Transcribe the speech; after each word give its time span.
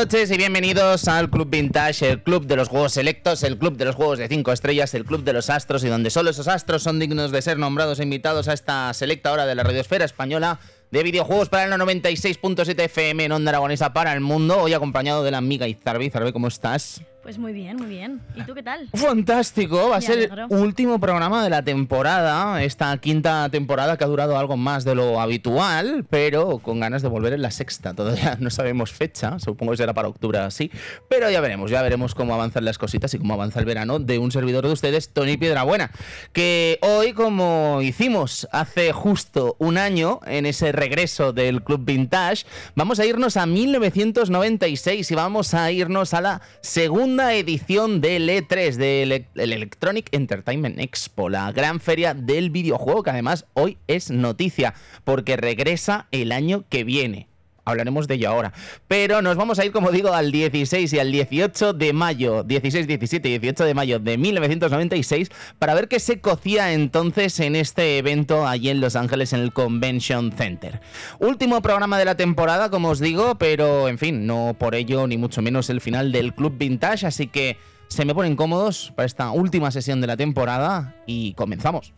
noches 0.00 0.30
y 0.30 0.38
bienvenidos 0.38 1.08
al 1.08 1.28
Club 1.28 1.50
Vintage, 1.50 2.08
el 2.08 2.22
club 2.22 2.46
de 2.46 2.56
los 2.56 2.68
juegos 2.68 2.94
selectos, 2.94 3.42
el 3.42 3.58
club 3.58 3.76
de 3.76 3.84
los 3.84 3.96
juegos 3.96 4.18
de 4.18 4.28
5 4.28 4.50
estrellas, 4.50 4.94
el 4.94 5.04
club 5.04 5.24
de 5.24 5.34
los 5.34 5.50
astros 5.50 5.84
y 5.84 5.88
donde 5.88 6.08
solo 6.08 6.30
esos 6.30 6.48
astros 6.48 6.82
son 6.82 6.98
dignos 6.98 7.32
de 7.32 7.42
ser 7.42 7.58
nombrados 7.58 8.00
e 8.00 8.04
invitados 8.04 8.48
a 8.48 8.54
esta 8.54 8.94
selecta 8.94 9.30
hora 9.30 9.44
de 9.44 9.54
la 9.54 9.62
radiosfera 9.62 10.06
española 10.06 10.58
de 10.90 11.02
videojuegos 11.02 11.50
para 11.50 11.64
el 11.64 11.72
96.7 11.78 12.80
FM 12.84 13.26
en 13.26 13.32
Onda 13.32 13.50
Aragonesa 13.50 13.92
para 13.92 14.14
el 14.14 14.22
mundo, 14.22 14.56
hoy 14.62 14.72
acompañado 14.72 15.22
de 15.22 15.32
la 15.32 15.38
amiga 15.38 15.68
Izarbe. 15.68 16.06
Izarbe, 16.06 16.32
¿cómo 16.32 16.48
estás? 16.48 17.02
Pues 17.22 17.36
muy 17.36 17.52
bien, 17.52 17.76
muy 17.76 17.86
bien. 17.86 18.22
¿Y 18.34 18.42
tú 18.44 18.54
qué 18.54 18.62
tal? 18.62 18.88
Fantástico, 18.94 19.90
va 19.90 19.96
a 19.96 20.00
ser 20.00 20.20
el 20.20 20.30
último 20.48 20.98
programa 20.98 21.44
de 21.44 21.50
la 21.50 21.62
temporada, 21.62 22.62
esta 22.62 22.96
quinta 22.96 23.46
temporada 23.50 23.98
que 23.98 24.04
ha 24.04 24.06
durado 24.06 24.38
algo 24.38 24.56
más 24.56 24.84
de 24.84 24.94
lo 24.94 25.20
habitual, 25.20 26.06
pero 26.08 26.60
con 26.60 26.80
ganas 26.80 27.02
de 27.02 27.08
volver 27.08 27.34
en 27.34 27.42
la 27.42 27.50
sexta. 27.50 27.92
Todavía 27.92 28.36
no 28.40 28.48
sabemos 28.48 28.92
fecha, 28.92 29.38
supongo 29.38 29.72
que 29.72 29.76
será 29.76 29.92
para 29.92 30.08
octubre 30.08 30.38
así, 30.38 30.70
pero 31.10 31.30
ya 31.30 31.42
veremos, 31.42 31.70
ya 31.70 31.82
veremos 31.82 32.14
cómo 32.14 32.32
avanzan 32.32 32.64
las 32.64 32.78
cositas 32.78 33.12
y 33.12 33.18
cómo 33.18 33.34
avanza 33.34 33.60
el 33.60 33.66
verano 33.66 33.98
de 33.98 34.18
un 34.18 34.32
servidor 34.32 34.66
de 34.66 34.72
ustedes, 34.72 35.10
Tony 35.10 35.36
Piedrabuena, 35.36 35.90
que 36.32 36.78
hoy, 36.80 37.12
como 37.12 37.80
hicimos 37.82 38.48
hace 38.50 38.92
justo 38.92 39.56
un 39.58 39.76
año 39.76 40.20
en 40.24 40.46
ese 40.46 40.72
regreso 40.72 41.34
del 41.34 41.62
Club 41.62 41.84
Vintage, 41.84 42.46
vamos 42.74 42.98
a 42.98 43.04
irnos 43.04 43.36
a 43.36 43.44
1996 43.44 45.10
y 45.10 45.14
vamos 45.14 45.52
a 45.52 45.70
irnos 45.70 46.14
a 46.14 46.22
la 46.22 46.40
segunda 46.62 47.09
edición 47.18 48.00
del 48.00 48.28
E3, 48.28 48.76
del 48.76 49.12
el 49.34 49.52
Electronic 49.52 50.08
Entertainment 50.12 50.78
Expo, 50.78 51.28
la 51.28 51.50
gran 51.52 51.80
feria 51.80 52.14
del 52.14 52.50
videojuego 52.50 53.02
que 53.02 53.10
además 53.10 53.46
hoy 53.54 53.78
es 53.86 54.10
noticia 54.10 54.74
porque 55.04 55.36
regresa 55.36 56.08
el 56.12 56.30
año 56.32 56.64
que 56.68 56.84
viene. 56.84 57.29
Hablaremos 57.70 58.06
de 58.08 58.14
ello 58.14 58.28
ahora. 58.28 58.52
Pero 58.88 59.22
nos 59.22 59.36
vamos 59.36 59.58
a 59.58 59.64
ir, 59.64 59.72
como 59.72 59.90
digo, 59.90 60.12
al 60.12 60.32
16 60.32 60.92
y 60.92 60.98
al 60.98 61.12
18 61.12 61.72
de 61.72 61.92
mayo, 61.92 62.42
16, 62.42 62.86
17 62.86 63.28
y 63.28 63.38
18 63.38 63.64
de 63.64 63.74
mayo 63.74 63.98
de 63.98 64.18
1996, 64.18 65.30
para 65.58 65.74
ver 65.74 65.88
qué 65.88 66.00
se 66.00 66.20
cocía 66.20 66.72
entonces 66.72 67.38
en 67.40 67.56
este 67.56 67.98
evento 67.98 68.46
allí 68.46 68.68
en 68.70 68.80
Los 68.80 68.96
Ángeles, 68.96 69.32
en 69.32 69.40
el 69.40 69.52
Convention 69.52 70.32
Center. 70.32 70.80
Último 71.18 71.62
programa 71.62 71.98
de 71.98 72.04
la 72.04 72.16
temporada, 72.16 72.70
como 72.70 72.90
os 72.90 73.00
digo, 73.00 73.36
pero 73.36 73.88
en 73.88 73.98
fin, 73.98 74.26
no 74.26 74.54
por 74.58 74.74
ello 74.74 75.06
ni 75.06 75.16
mucho 75.16 75.42
menos 75.42 75.70
el 75.70 75.80
final 75.80 76.12
del 76.12 76.34
Club 76.34 76.56
Vintage, 76.58 77.06
así 77.06 77.26
que 77.26 77.56
se 77.88 78.04
me 78.04 78.14
ponen 78.14 78.36
cómodos 78.36 78.92
para 78.94 79.06
esta 79.06 79.30
última 79.32 79.70
sesión 79.70 80.00
de 80.00 80.06
la 80.06 80.16
temporada 80.16 80.94
y 81.06 81.34
comenzamos. 81.34 81.92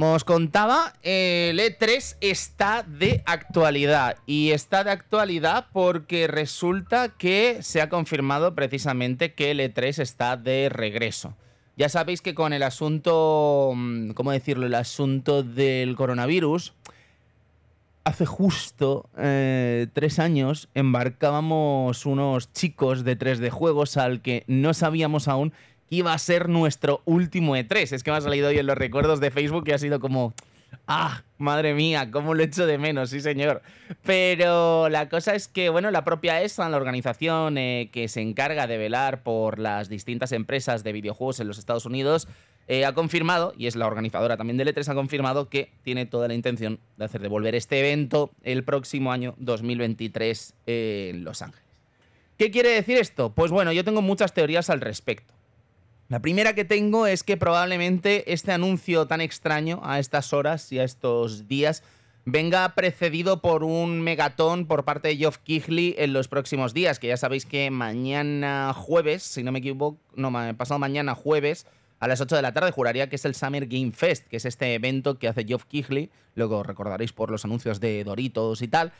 Como 0.00 0.14
os 0.14 0.24
contaba, 0.24 0.94
el 1.02 1.60
E3 1.60 2.16
está 2.22 2.82
de 2.82 3.22
actualidad. 3.26 4.16
Y 4.24 4.52
está 4.52 4.82
de 4.82 4.92
actualidad 4.92 5.66
porque 5.74 6.26
resulta 6.26 7.10
que 7.10 7.58
se 7.60 7.82
ha 7.82 7.90
confirmado 7.90 8.54
precisamente 8.54 9.34
que 9.34 9.50
el 9.50 9.60
E3 9.60 9.98
está 9.98 10.38
de 10.38 10.70
regreso. 10.70 11.36
Ya 11.76 11.90
sabéis 11.90 12.22
que 12.22 12.34
con 12.34 12.54
el 12.54 12.62
asunto, 12.62 13.74
mm, 13.76 14.12
¿cómo 14.12 14.32
decirlo? 14.32 14.64
El 14.64 14.74
asunto 14.74 15.42
del 15.42 15.94
coronavirus, 15.96 16.72
hace 18.04 18.24
justo 18.24 19.10
eh, 19.18 19.86
tres 19.92 20.18
años 20.18 20.70
embarcábamos 20.74 22.06
unos 22.06 22.50
chicos 22.54 23.04
de 23.04 23.18
3D 23.18 23.50
Juegos 23.50 23.98
al 23.98 24.22
que 24.22 24.44
no 24.46 24.72
sabíamos 24.72 25.28
aún 25.28 25.52
iba 25.90 26.14
a 26.14 26.18
ser 26.18 26.48
nuestro 26.48 27.02
último 27.04 27.56
E3. 27.56 27.92
Es 27.92 28.02
que 28.02 28.10
me 28.10 28.16
ha 28.16 28.20
salido 28.20 28.48
hoy 28.48 28.58
en 28.58 28.66
los 28.66 28.78
recuerdos 28.78 29.20
de 29.20 29.30
Facebook 29.30 29.64
y 29.66 29.72
ha 29.72 29.78
sido 29.78 30.00
como... 30.00 30.32
Ah, 30.86 31.24
madre 31.36 31.74
mía, 31.74 32.10
cómo 32.12 32.32
lo 32.32 32.42
echo 32.44 32.64
de 32.64 32.78
menos, 32.78 33.10
sí 33.10 33.20
señor. 33.20 33.60
Pero 34.04 34.88
la 34.88 35.08
cosa 35.08 35.34
es 35.34 35.48
que, 35.48 35.68
bueno, 35.68 35.90
la 35.90 36.04
propia 36.04 36.42
ESA, 36.42 36.68
la 36.68 36.76
organización 36.76 37.58
eh, 37.58 37.90
que 37.92 38.06
se 38.08 38.20
encarga 38.20 38.68
de 38.68 38.78
velar 38.78 39.22
por 39.24 39.58
las 39.58 39.88
distintas 39.88 40.30
empresas 40.32 40.84
de 40.84 40.92
videojuegos 40.92 41.40
en 41.40 41.48
los 41.48 41.58
Estados 41.58 41.86
Unidos, 41.86 42.28
eh, 42.68 42.84
ha 42.84 42.92
confirmado, 42.92 43.52
y 43.56 43.66
es 43.66 43.74
la 43.74 43.88
organizadora 43.88 44.36
también 44.36 44.56
del 44.56 44.72
E3, 44.72 44.88
ha 44.88 44.94
confirmado 44.94 45.48
que 45.48 45.72
tiene 45.82 46.06
toda 46.06 46.28
la 46.28 46.34
intención 46.34 46.78
de 46.96 47.04
hacer 47.04 47.20
devolver 47.20 47.56
este 47.56 47.80
evento 47.80 48.30
el 48.44 48.62
próximo 48.62 49.10
año 49.10 49.34
2023 49.38 50.54
en 50.66 51.24
Los 51.24 51.42
Ángeles. 51.42 51.66
¿Qué 52.38 52.52
quiere 52.52 52.70
decir 52.70 52.96
esto? 52.96 53.32
Pues 53.34 53.50
bueno, 53.50 53.72
yo 53.72 53.84
tengo 53.84 54.02
muchas 54.02 54.32
teorías 54.34 54.70
al 54.70 54.80
respecto. 54.80 55.34
La 56.10 56.18
primera 56.18 56.56
que 56.56 56.64
tengo 56.64 57.06
es 57.06 57.22
que 57.22 57.36
probablemente 57.36 58.32
este 58.32 58.50
anuncio 58.50 59.06
tan 59.06 59.20
extraño 59.20 59.80
a 59.84 60.00
estas 60.00 60.32
horas 60.32 60.72
y 60.72 60.80
a 60.80 60.82
estos 60.82 61.46
días 61.46 61.84
venga 62.24 62.68
precedido 62.74 63.40
por 63.40 63.62
un 63.62 64.00
megatón 64.00 64.66
por 64.66 64.84
parte 64.84 65.06
de 65.06 65.16
Geoff 65.16 65.38
Keighley 65.38 65.94
en 65.98 66.12
los 66.12 66.26
próximos 66.26 66.74
días, 66.74 66.98
que 66.98 67.06
ya 67.06 67.16
sabéis 67.16 67.46
que 67.46 67.70
mañana 67.70 68.74
jueves, 68.74 69.22
si 69.22 69.44
no 69.44 69.52
me 69.52 69.60
equivoco, 69.60 70.00
no, 70.16 70.32
pasado 70.56 70.80
mañana 70.80 71.14
jueves, 71.14 71.68
a 72.00 72.08
las 72.08 72.20
8 72.20 72.34
de 72.34 72.42
la 72.42 72.52
tarde 72.52 72.72
juraría 72.72 73.08
que 73.08 73.14
es 73.14 73.24
el 73.24 73.36
Summer 73.36 73.68
Game 73.68 73.92
Fest, 73.92 74.26
que 74.26 74.38
es 74.38 74.44
este 74.44 74.74
evento 74.74 75.16
que 75.16 75.28
hace 75.28 75.44
Geoff 75.44 75.66
Keighley, 75.66 76.10
luego 76.34 76.64
recordaréis 76.64 77.12
por 77.12 77.30
los 77.30 77.44
anuncios 77.44 77.78
de 77.78 78.02
Doritos 78.02 78.62
y 78.62 78.66
tal. 78.66 78.92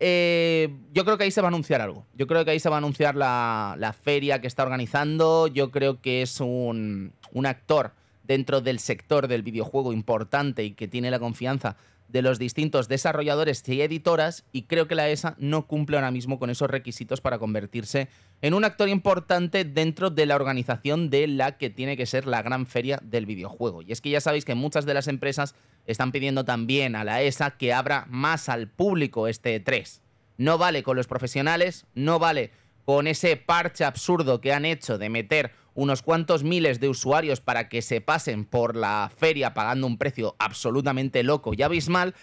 Eh, 0.00 0.74
yo 0.92 1.04
creo 1.04 1.16
que 1.16 1.24
ahí 1.24 1.30
se 1.30 1.40
va 1.40 1.48
a 1.48 1.50
anunciar 1.50 1.80
algo. 1.80 2.06
Yo 2.14 2.26
creo 2.26 2.44
que 2.44 2.50
ahí 2.50 2.60
se 2.60 2.68
va 2.68 2.76
a 2.76 2.78
anunciar 2.78 3.14
la, 3.14 3.76
la 3.78 3.92
feria 3.92 4.40
que 4.40 4.46
está 4.46 4.62
organizando. 4.62 5.46
Yo 5.46 5.70
creo 5.70 6.00
que 6.00 6.22
es 6.22 6.40
un, 6.40 7.12
un 7.32 7.46
actor 7.46 7.92
dentro 8.24 8.60
del 8.60 8.78
sector 8.78 9.28
del 9.28 9.42
videojuego 9.42 9.92
importante 9.92 10.64
y 10.64 10.72
que 10.72 10.88
tiene 10.88 11.10
la 11.10 11.18
confianza 11.18 11.76
de 12.08 12.22
los 12.22 12.38
distintos 12.38 12.88
desarrolladores 12.88 13.68
y 13.68 13.80
editoras 13.80 14.44
y 14.52 14.62
creo 14.62 14.86
que 14.86 14.94
la 14.94 15.08
ESA 15.08 15.34
no 15.38 15.66
cumple 15.66 15.96
ahora 15.96 16.10
mismo 16.10 16.38
con 16.38 16.50
esos 16.50 16.70
requisitos 16.70 17.20
para 17.20 17.38
convertirse 17.38 18.08
en 18.42 18.54
un 18.54 18.64
actor 18.64 18.88
importante 18.88 19.64
dentro 19.64 20.10
de 20.10 20.26
la 20.26 20.36
organización 20.36 21.10
de 21.10 21.26
la 21.26 21.56
que 21.58 21.70
tiene 21.70 21.96
que 21.96 22.06
ser 22.06 22.26
la 22.26 22.42
gran 22.42 22.66
feria 22.66 23.00
del 23.02 23.26
videojuego. 23.26 23.82
Y 23.82 23.92
es 23.92 24.00
que 24.00 24.10
ya 24.10 24.20
sabéis 24.20 24.44
que 24.44 24.54
muchas 24.54 24.86
de 24.86 24.94
las 24.94 25.08
empresas 25.08 25.54
están 25.86 26.12
pidiendo 26.12 26.44
también 26.44 26.96
a 26.96 27.04
la 27.04 27.22
ESA 27.22 27.52
que 27.52 27.72
abra 27.72 28.06
más 28.08 28.48
al 28.48 28.68
público 28.68 29.28
este 29.28 29.58
3. 29.60 30.02
No 30.36 30.58
vale 30.58 30.82
con 30.82 30.96
los 30.96 31.06
profesionales, 31.06 31.86
no 31.94 32.18
vale 32.18 32.50
con 32.84 33.06
ese 33.06 33.36
parche 33.36 33.84
absurdo 33.84 34.40
que 34.40 34.52
han 34.52 34.64
hecho 34.64 34.98
de 34.98 35.08
meter 35.08 35.52
unos 35.74 36.02
cuantos 36.02 36.44
miles 36.44 36.80
de 36.80 36.88
usuarios 36.88 37.40
para 37.40 37.68
que 37.68 37.82
se 37.82 38.00
pasen 38.00 38.44
por 38.44 38.76
la 38.76 39.10
feria 39.16 39.54
pagando 39.54 39.86
un 39.86 39.98
precio 39.98 40.36
absolutamente 40.38 41.22
loco 41.22 41.52
y 41.52 41.62
abismal. 41.62 42.14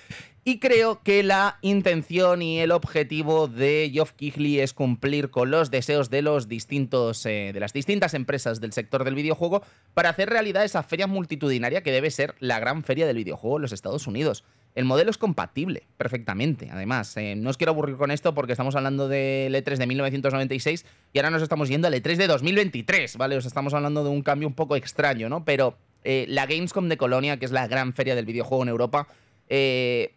Y 0.43 0.57
creo 0.57 1.03
que 1.03 1.21
la 1.21 1.59
intención 1.61 2.41
y 2.41 2.59
el 2.59 2.71
objetivo 2.71 3.47
de 3.47 3.91
Geoff 3.93 4.13
Keighley 4.13 4.59
es 4.59 4.73
cumplir 4.73 5.29
con 5.29 5.51
los 5.51 5.69
deseos 5.69 6.09
de 6.09 6.23
los 6.23 6.47
distintos 6.47 7.23
eh, 7.27 7.51
de 7.53 7.59
las 7.59 7.73
distintas 7.73 8.15
empresas 8.15 8.59
del 8.59 8.73
sector 8.73 9.03
del 9.03 9.13
videojuego 9.13 9.61
para 9.93 10.09
hacer 10.09 10.29
realidad 10.29 10.63
esa 10.63 10.81
feria 10.81 11.05
multitudinaria 11.05 11.83
que 11.83 11.91
debe 11.91 12.09
ser 12.09 12.33
la 12.39 12.59
gran 12.59 12.83
feria 12.83 13.05
del 13.05 13.17
videojuego 13.17 13.57
en 13.57 13.61
los 13.61 13.71
Estados 13.71 14.07
Unidos. 14.07 14.43
El 14.73 14.85
modelo 14.85 15.11
es 15.11 15.17
compatible 15.17 15.83
perfectamente. 15.97 16.69
Además, 16.71 17.15
eh, 17.17 17.35
no 17.35 17.49
os 17.49 17.57
quiero 17.57 17.71
aburrir 17.71 17.97
con 17.97 18.09
esto 18.09 18.33
porque 18.33 18.53
estamos 18.53 18.75
hablando 18.75 19.09
del 19.09 19.53
E3 19.53 19.77
de 19.77 19.87
1996 19.87 20.85
y 21.11 21.19
ahora 21.19 21.29
nos 21.29 21.41
estamos 21.41 21.67
yendo 21.67 21.87
al 21.87 21.93
E3 21.93 22.15
de 22.15 22.27
2023, 22.27 23.17
¿vale? 23.17 23.35
Os 23.35 23.45
estamos 23.45 23.73
hablando 23.73 24.03
de 24.03 24.09
un 24.09 24.21
cambio 24.21 24.47
un 24.47 24.53
poco 24.53 24.75
extraño, 24.75 25.27
¿no? 25.27 25.43
Pero 25.43 25.77
eh, 26.03 26.25
la 26.29 26.45
Gamescom 26.45 26.87
de 26.87 26.97
Colonia, 26.97 27.37
que 27.37 27.45
es 27.45 27.51
la 27.51 27.67
gran 27.67 27.93
feria 27.93 28.15
del 28.15 28.25
videojuego 28.25 28.63
en 28.63 28.69
Europa, 28.69 29.07
eh, 29.49 30.13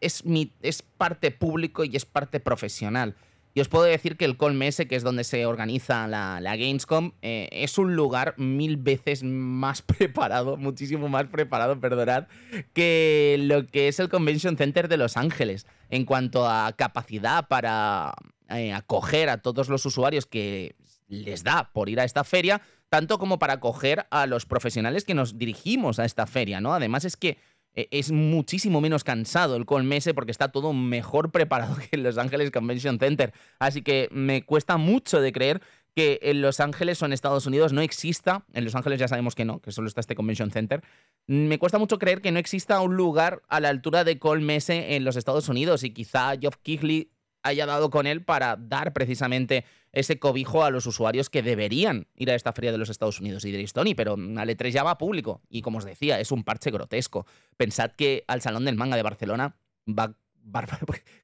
es, 0.00 0.24
es 0.62 0.82
parte 0.82 1.30
público 1.30 1.84
y 1.84 1.94
es 1.94 2.04
parte 2.04 2.40
profesional. 2.40 3.14
Y 3.52 3.60
os 3.60 3.68
puedo 3.68 3.84
decir 3.84 4.16
que 4.16 4.24
el 4.24 4.36
Colme 4.36 4.70
que 4.70 4.94
es 4.94 5.02
donde 5.02 5.24
se 5.24 5.46
organiza 5.46 6.06
la, 6.06 6.40
Gamescom, 6.40 7.12
eh, 7.22 7.48
es 7.50 7.78
un 7.78 7.96
lugar 7.96 8.34
mil 8.36 8.76
veces 8.76 9.24
más 9.24 9.82
preparado, 9.98 10.56
muchísimo 10.56 11.08
más 11.08 11.26
preparado, 11.26 11.80
perdonad, 11.80 12.26
que 12.72 13.36
lo 13.40 13.66
que 13.66 13.88
es 13.88 13.98
el 13.98 14.08
Convention 14.08 14.56
Center 14.56 14.88
de 14.88 14.96
Los 14.96 15.16
Ángeles. 15.16 15.66
En 15.88 16.04
cuanto 16.04 16.48
a 16.48 16.72
capacidad 16.76 17.48
para 17.48 18.14
eh, 18.48 18.72
acoger 18.72 19.28
a 19.28 19.38
todos 19.38 19.68
los 19.68 19.84
usuarios 19.84 20.26
que 20.26 20.76
les 21.08 21.42
da 21.42 21.70
por 21.72 21.88
ir 21.88 21.98
a 21.98 22.04
esta 22.04 22.22
feria, 22.22 22.62
tanto 22.88 23.18
como 23.18 23.38
para 23.38 23.54
acoger 23.54 24.06
a 24.10 24.26
los 24.26 24.46
profesionales 24.46 25.04
que 25.04 25.14
nos 25.14 25.38
dirigimos 25.38 25.98
a 25.98 26.04
esta 26.04 26.26
feria, 26.26 26.60
¿no? 26.60 26.72
Además 26.74 27.04
es 27.04 27.16
que 27.16 27.38
es 27.74 28.10
muchísimo 28.10 28.80
menos 28.80 29.04
cansado 29.04 29.56
el 29.56 29.66
Colmese 29.66 30.14
porque 30.14 30.32
está 30.32 30.48
todo 30.48 30.72
mejor 30.72 31.30
preparado 31.30 31.76
que 31.76 31.88
en 31.92 32.02
Los 32.02 32.18
Ángeles 32.18 32.50
Convention 32.50 32.98
Center. 32.98 33.32
Así 33.58 33.82
que 33.82 34.08
me 34.10 34.42
cuesta 34.42 34.76
mucho 34.76 35.20
de 35.20 35.32
creer 35.32 35.60
que 35.94 36.20
en 36.22 36.40
Los 36.40 36.60
Ángeles 36.60 37.02
o 37.02 37.06
en 37.06 37.12
Estados 37.12 37.46
Unidos 37.46 37.72
no 37.72 37.80
exista, 37.80 38.44
en 38.52 38.64
Los 38.64 38.74
Ángeles 38.74 39.00
ya 39.00 39.08
sabemos 39.08 39.34
que 39.34 39.44
no, 39.44 39.60
que 39.60 39.72
solo 39.72 39.88
está 39.88 40.00
este 40.00 40.14
Convention 40.14 40.50
Center, 40.50 40.82
me 41.26 41.58
cuesta 41.58 41.78
mucho 41.78 41.98
creer 41.98 42.20
que 42.20 42.32
no 42.32 42.38
exista 42.38 42.80
un 42.80 42.96
lugar 42.96 43.42
a 43.48 43.60
la 43.60 43.68
altura 43.68 44.04
de 44.04 44.18
Colmese 44.18 44.96
en 44.96 45.04
los 45.04 45.16
Estados 45.16 45.48
Unidos 45.48 45.84
y 45.84 45.90
quizá 45.90 46.32
Geoff 46.40 46.56
Keighley 46.62 47.10
haya 47.42 47.66
dado 47.66 47.90
con 47.90 48.06
él 48.06 48.22
para 48.22 48.56
dar 48.56 48.92
precisamente 48.92 49.64
ese 49.92 50.18
cobijo 50.18 50.64
a 50.64 50.70
los 50.70 50.86
usuarios 50.86 51.30
que 51.30 51.42
deberían 51.42 52.06
ir 52.14 52.30
a 52.30 52.34
esta 52.34 52.52
feria 52.52 52.72
de 52.72 52.78
los 52.78 52.90
Estados 52.90 53.20
Unidos. 53.20 53.44
Y 53.44 53.50
diréis, 53.50 53.72
Tony, 53.72 53.94
pero 53.94 54.14
al 54.14 54.48
E3 54.48 54.70
ya 54.70 54.82
va 54.82 54.98
público. 54.98 55.42
Y 55.48 55.62
como 55.62 55.78
os 55.78 55.84
decía, 55.84 56.20
es 56.20 56.30
un 56.30 56.44
parche 56.44 56.70
grotesco. 56.70 57.26
Pensad 57.56 57.90
que 57.92 58.24
al 58.28 58.40
Salón 58.40 58.64
del 58.64 58.76
Manga 58.76 58.96
de 58.96 59.02
Barcelona 59.02 59.56
va, 59.88 60.14
va 60.44 60.66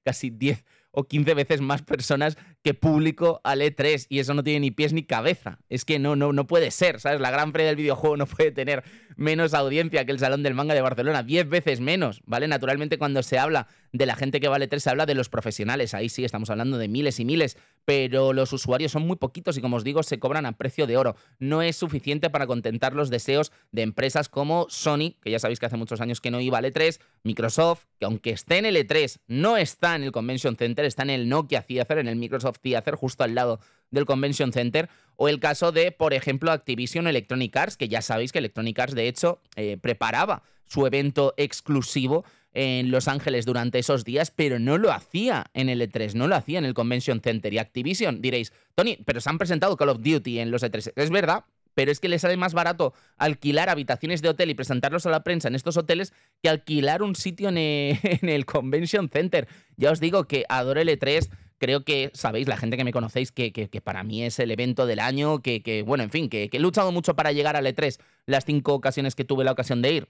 casi 0.03 0.31
10 0.31 0.65
o 0.91 1.05
15 1.05 1.35
veces 1.35 1.61
más 1.61 1.83
personas 1.83 2.39
que 2.67 2.75
público 2.75 3.41
al 3.45 3.61
E3 3.61 4.07
y 4.09 4.19
eso 4.19 4.35
no 4.35 4.43
tiene 4.43 4.59
ni 4.59 4.71
pies 4.73 4.93
ni 4.93 5.05
cabeza. 5.05 5.61
Es 5.69 5.85
que 5.85 6.01
no, 6.01 6.17
no, 6.17 6.33
no 6.33 6.49
puede 6.49 6.73
ser, 6.73 6.99
¿sabes? 6.99 7.21
La 7.21 7.31
gran 7.31 7.53
feria 7.53 7.69
del 7.69 7.77
videojuego 7.77 8.17
no 8.17 8.27
puede 8.27 8.51
tener 8.51 8.83
menos 9.15 9.55
audiencia 9.55 10.05
que 10.05 10.11
el 10.11 10.19
Salón 10.19 10.43
del 10.43 10.55
Manga 10.55 10.75
de 10.75 10.81
Barcelona, 10.81 11.23
10 11.23 11.49
veces 11.49 11.79
menos, 11.81 12.23
¿vale? 12.27 12.49
Naturalmente 12.49 12.99
cuando 12.99 13.23
se 13.23 13.39
habla 13.39 13.69
de 13.93 14.05
la 14.05 14.17
gente 14.17 14.41
que 14.41 14.49
vale 14.49 14.67
3 14.67 14.83
se 14.83 14.91
habla 14.91 15.07
de 15.07 15.15
los 15.15 15.29
profesionales, 15.29 15.95
ahí 15.95 16.09
sí 16.09 16.25
estamos 16.25 16.51
hablando 16.51 16.77
de 16.77 16.89
miles 16.89 17.19
y 17.19 17.25
miles, 17.25 17.57
pero 17.85 18.33
los 18.33 18.53
usuarios 18.53 18.93
son 18.93 19.07
muy 19.07 19.17
poquitos 19.17 19.57
y 19.57 19.61
como 19.61 19.77
os 19.77 19.85
digo 19.85 20.03
se 20.03 20.19
cobran 20.19 20.45
a 20.45 20.53
precio 20.53 20.87
de 20.87 20.97
oro. 20.97 21.17
No 21.39 21.63
es 21.63 21.77
suficiente 21.77 22.31
para 22.31 22.47
contentar 22.47 22.95
los 22.95 23.11
deseos 23.11 23.53
de 23.73 23.83
empresas 23.83 24.29
como 24.29 24.67
Sony, 24.69 25.15
que 25.23 25.31
ya 25.31 25.39
sabéis 25.39 25.61
que 25.61 25.67
hace 25.67 25.77
muchos 25.77 26.01
años 26.01 26.21
que 26.21 26.31
no 26.31 26.41
iba 26.41 26.59
al 26.59 26.65
E3, 26.65 27.01
Microsoft, 27.23 27.85
que 27.99 28.07
aunque 28.07 28.31
esté 28.31 28.59
en 28.59 28.67
el 28.67 28.77
E3, 28.77 29.21
no 29.29 29.57
está 29.57 29.95
en 29.95 30.03
el 30.03 30.13
Convention 30.13 30.57
Center, 30.57 30.85
está 30.85 31.05
en 31.05 31.11
el 31.11 31.29
Nokia 31.29 31.63
Theater, 31.63 31.99
en 31.99 32.09
el 32.09 32.17
Microsoft 32.17 32.56
Theater, 32.61 32.95
justo 32.95 33.25
al 33.25 33.35
lado 33.35 33.61
del 33.91 34.07
Convention 34.07 34.53
Center, 34.53 34.89
o 35.17 35.29
el 35.29 35.41
caso 35.41 35.73
de, 35.73 35.93
por 35.93 36.15
ejemplo, 36.15 36.51
Activision 36.53 37.07
Electronic 37.07 37.57
Arts, 37.57 37.77
que 37.77 37.89
ya 37.89 38.03
sabéis 38.03 38.33
que 38.33 38.39
Electronic 38.39 38.79
Arts, 38.79 38.95
de 38.95 39.09
hecho, 39.09 39.41
eh, 39.57 39.77
preparaba 39.81 40.43
su 40.67 40.87
evento 40.87 41.35
exclusivo 41.37 42.25
en 42.53 42.91
Los 42.91 43.07
Ángeles 43.07 43.45
durante 43.45 43.79
esos 43.79 44.05
días, 44.05 44.33
pero 44.35 44.59
no 44.59 44.79
lo 44.79 44.91
hacía 44.91 45.47
en 45.53 45.69
el 45.69 45.81
E3, 45.83 46.15
no 46.15 46.27
lo 46.27 46.37
hacía 46.37 46.59
en 46.59 46.65
el 46.65 46.75
Convention 46.75 47.21
Center. 47.21 47.53
Y 47.53 47.59
Activision, 47.59 48.23
diréis, 48.23 48.53
Tony, 48.75 48.99
pero 49.05 49.21
se 49.21 49.29
han 49.29 49.39
presentado 49.39 49.77
Call 49.77 49.91
of 49.91 50.01
Duty 50.01 50.39
en 50.39 50.51
los 50.51 50.63
E3. 50.63 50.93
Es 50.97 51.11
verdad, 51.11 51.45
pero 51.77 51.93
es 51.93 52.01
que 52.01 52.09
le 52.09 52.19
sale 52.19 52.39
más 52.39 52.55
barato 52.55 52.95
alquilar 53.19 53.69
habitaciones 53.69 54.23
de 54.23 54.31
hotel 54.31 54.49
y 54.49 54.55
presentarlos 54.55 55.05
a 55.05 55.11
la 55.11 55.23
prensa 55.23 55.49
en 55.49 55.55
estos 55.55 55.77
hoteles 55.77 56.15
que 56.43 56.49
alquilar 56.49 57.03
un 57.03 57.15
sitio 57.15 57.51
en 57.51 57.59
el, 58.29 58.47
Convention 58.47 59.11
Center. 59.11 59.47
Ya 59.77 59.91
os 59.91 60.01
digo 60.01 60.27
que 60.27 60.47
adoro 60.49 60.81
el 60.81 60.89
E3. 60.89 61.29
Creo 61.59 61.85
que 61.85 62.11
sabéis, 62.15 62.49
la 62.49 62.57
gente 62.57 62.77
que 62.77 62.85
me 62.85 62.93
conocéis, 62.93 63.33
que, 63.33 63.53
que, 63.53 63.81
para 63.81 64.03
mí 64.05 64.23
es 64.23 64.39
el 64.39 64.51
evento 64.51 64.87
del 64.87 65.01
año, 65.01 65.41
que, 65.41 65.63
que 65.63 65.83
bueno, 65.83 66.05
en 66.05 66.11
fin, 66.11 66.29
que, 66.29 66.51
he 66.53 66.59
luchado 66.59 66.93
mucho 66.93 67.17
para 67.17 67.33
llegar 67.33 67.57
al 67.57 67.67
E3 67.67 67.99
las 68.27 68.45
cinco 68.45 68.75
ocasiones 68.75 69.15
que 69.15 69.25
tuve 69.25 69.45
la 69.45 69.53
ocasión 69.53 69.83
de 69.83 69.93
ir. 69.93 70.09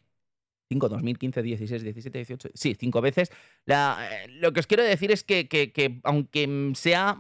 5, 0.69 0.89
2015, 0.89 1.43
16, 1.43 1.83
17, 1.85 2.19
18, 2.19 2.49
sí, 2.55 2.75
cinco 2.79 3.01
veces. 3.01 3.31
La, 3.65 4.09
eh, 4.11 4.29
lo 4.29 4.53
que 4.53 4.61
os 4.61 4.67
quiero 4.67 4.83
decir 4.83 5.13
es 5.13 5.23
que, 5.23 5.47
que, 5.49 5.73
que, 5.73 6.01
aunque 6.03 6.73
sea 6.75 7.19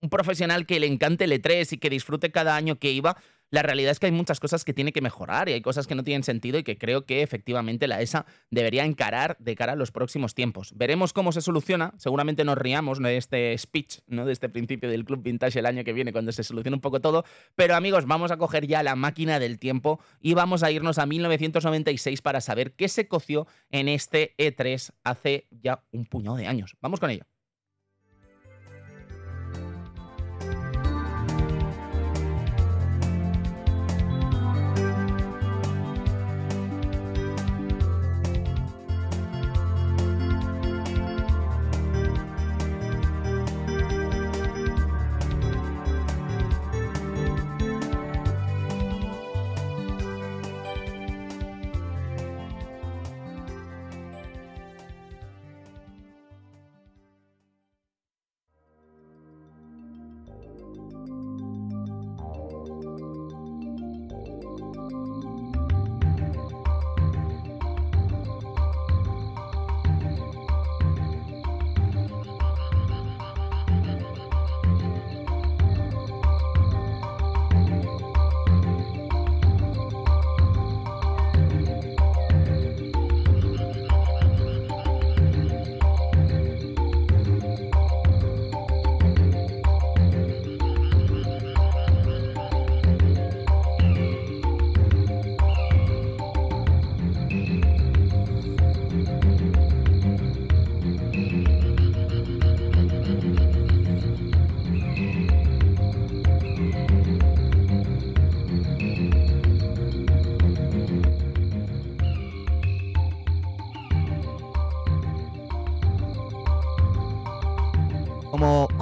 un 0.00 0.08
profesional 0.10 0.66
que 0.66 0.80
le 0.80 0.86
encante 0.86 1.24
el 1.24 1.32
E3 1.32 1.72
y 1.72 1.78
que 1.78 1.90
disfrute 1.90 2.30
cada 2.30 2.54
año 2.56 2.78
que 2.78 2.92
iba, 2.92 3.16
la 3.50 3.62
realidad 3.62 3.90
es 3.90 3.98
que 3.98 4.06
hay 4.06 4.12
muchas 4.12 4.40
cosas 4.40 4.64
que 4.64 4.72
tiene 4.72 4.92
que 4.92 5.00
mejorar 5.00 5.48
y 5.48 5.52
hay 5.52 5.60
cosas 5.60 5.86
que 5.86 5.94
no 5.94 6.04
tienen 6.04 6.22
sentido 6.22 6.58
y 6.58 6.62
que 6.62 6.78
creo 6.78 7.04
que 7.04 7.22
efectivamente 7.22 7.88
la 7.88 8.00
ESA 8.00 8.26
debería 8.50 8.84
encarar 8.84 9.36
de 9.40 9.56
cara 9.56 9.72
a 9.72 9.76
los 9.76 9.90
próximos 9.90 10.34
tiempos. 10.34 10.72
Veremos 10.76 11.12
cómo 11.12 11.32
se 11.32 11.40
soluciona. 11.40 11.92
Seguramente 11.98 12.44
nos 12.44 12.56
riamos 12.56 13.00
de 13.00 13.16
este 13.16 13.56
speech, 13.58 13.98
¿no? 14.06 14.24
de 14.24 14.32
este 14.32 14.48
principio 14.48 14.88
del 14.88 15.04
Club 15.04 15.22
Vintage 15.22 15.58
el 15.58 15.66
año 15.66 15.84
que 15.84 15.92
viene, 15.92 16.12
cuando 16.12 16.32
se 16.32 16.44
solucione 16.44 16.76
un 16.76 16.80
poco 16.80 17.00
todo. 17.00 17.24
Pero 17.56 17.74
amigos, 17.74 18.06
vamos 18.06 18.30
a 18.30 18.36
coger 18.36 18.66
ya 18.66 18.82
la 18.82 18.94
máquina 18.94 19.38
del 19.38 19.58
tiempo 19.58 20.00
y 20.20 20.34
vamos 20.34 20.62
a 20.62 20.70
irnos 20.70 20.98
a 20.98 21.06
1996 21.06 22.22
para 22.22 22.40
saber 22.40 22.72
qué 22.72 22.88
se 22.88 23.08
coció 23.08 23.46
en 23.70 23.88
este 23.88 24.34
E3 24.38 24.92
hace 25.02 25.48
ya 25.50 25.82
un 25.90 26.06
puñado 26.06 26.36
de 26.36 26.46
años. 26.46 26.76
Vamos 26.80 27.00
con 27.00 27.10
ello. 27.10 27.29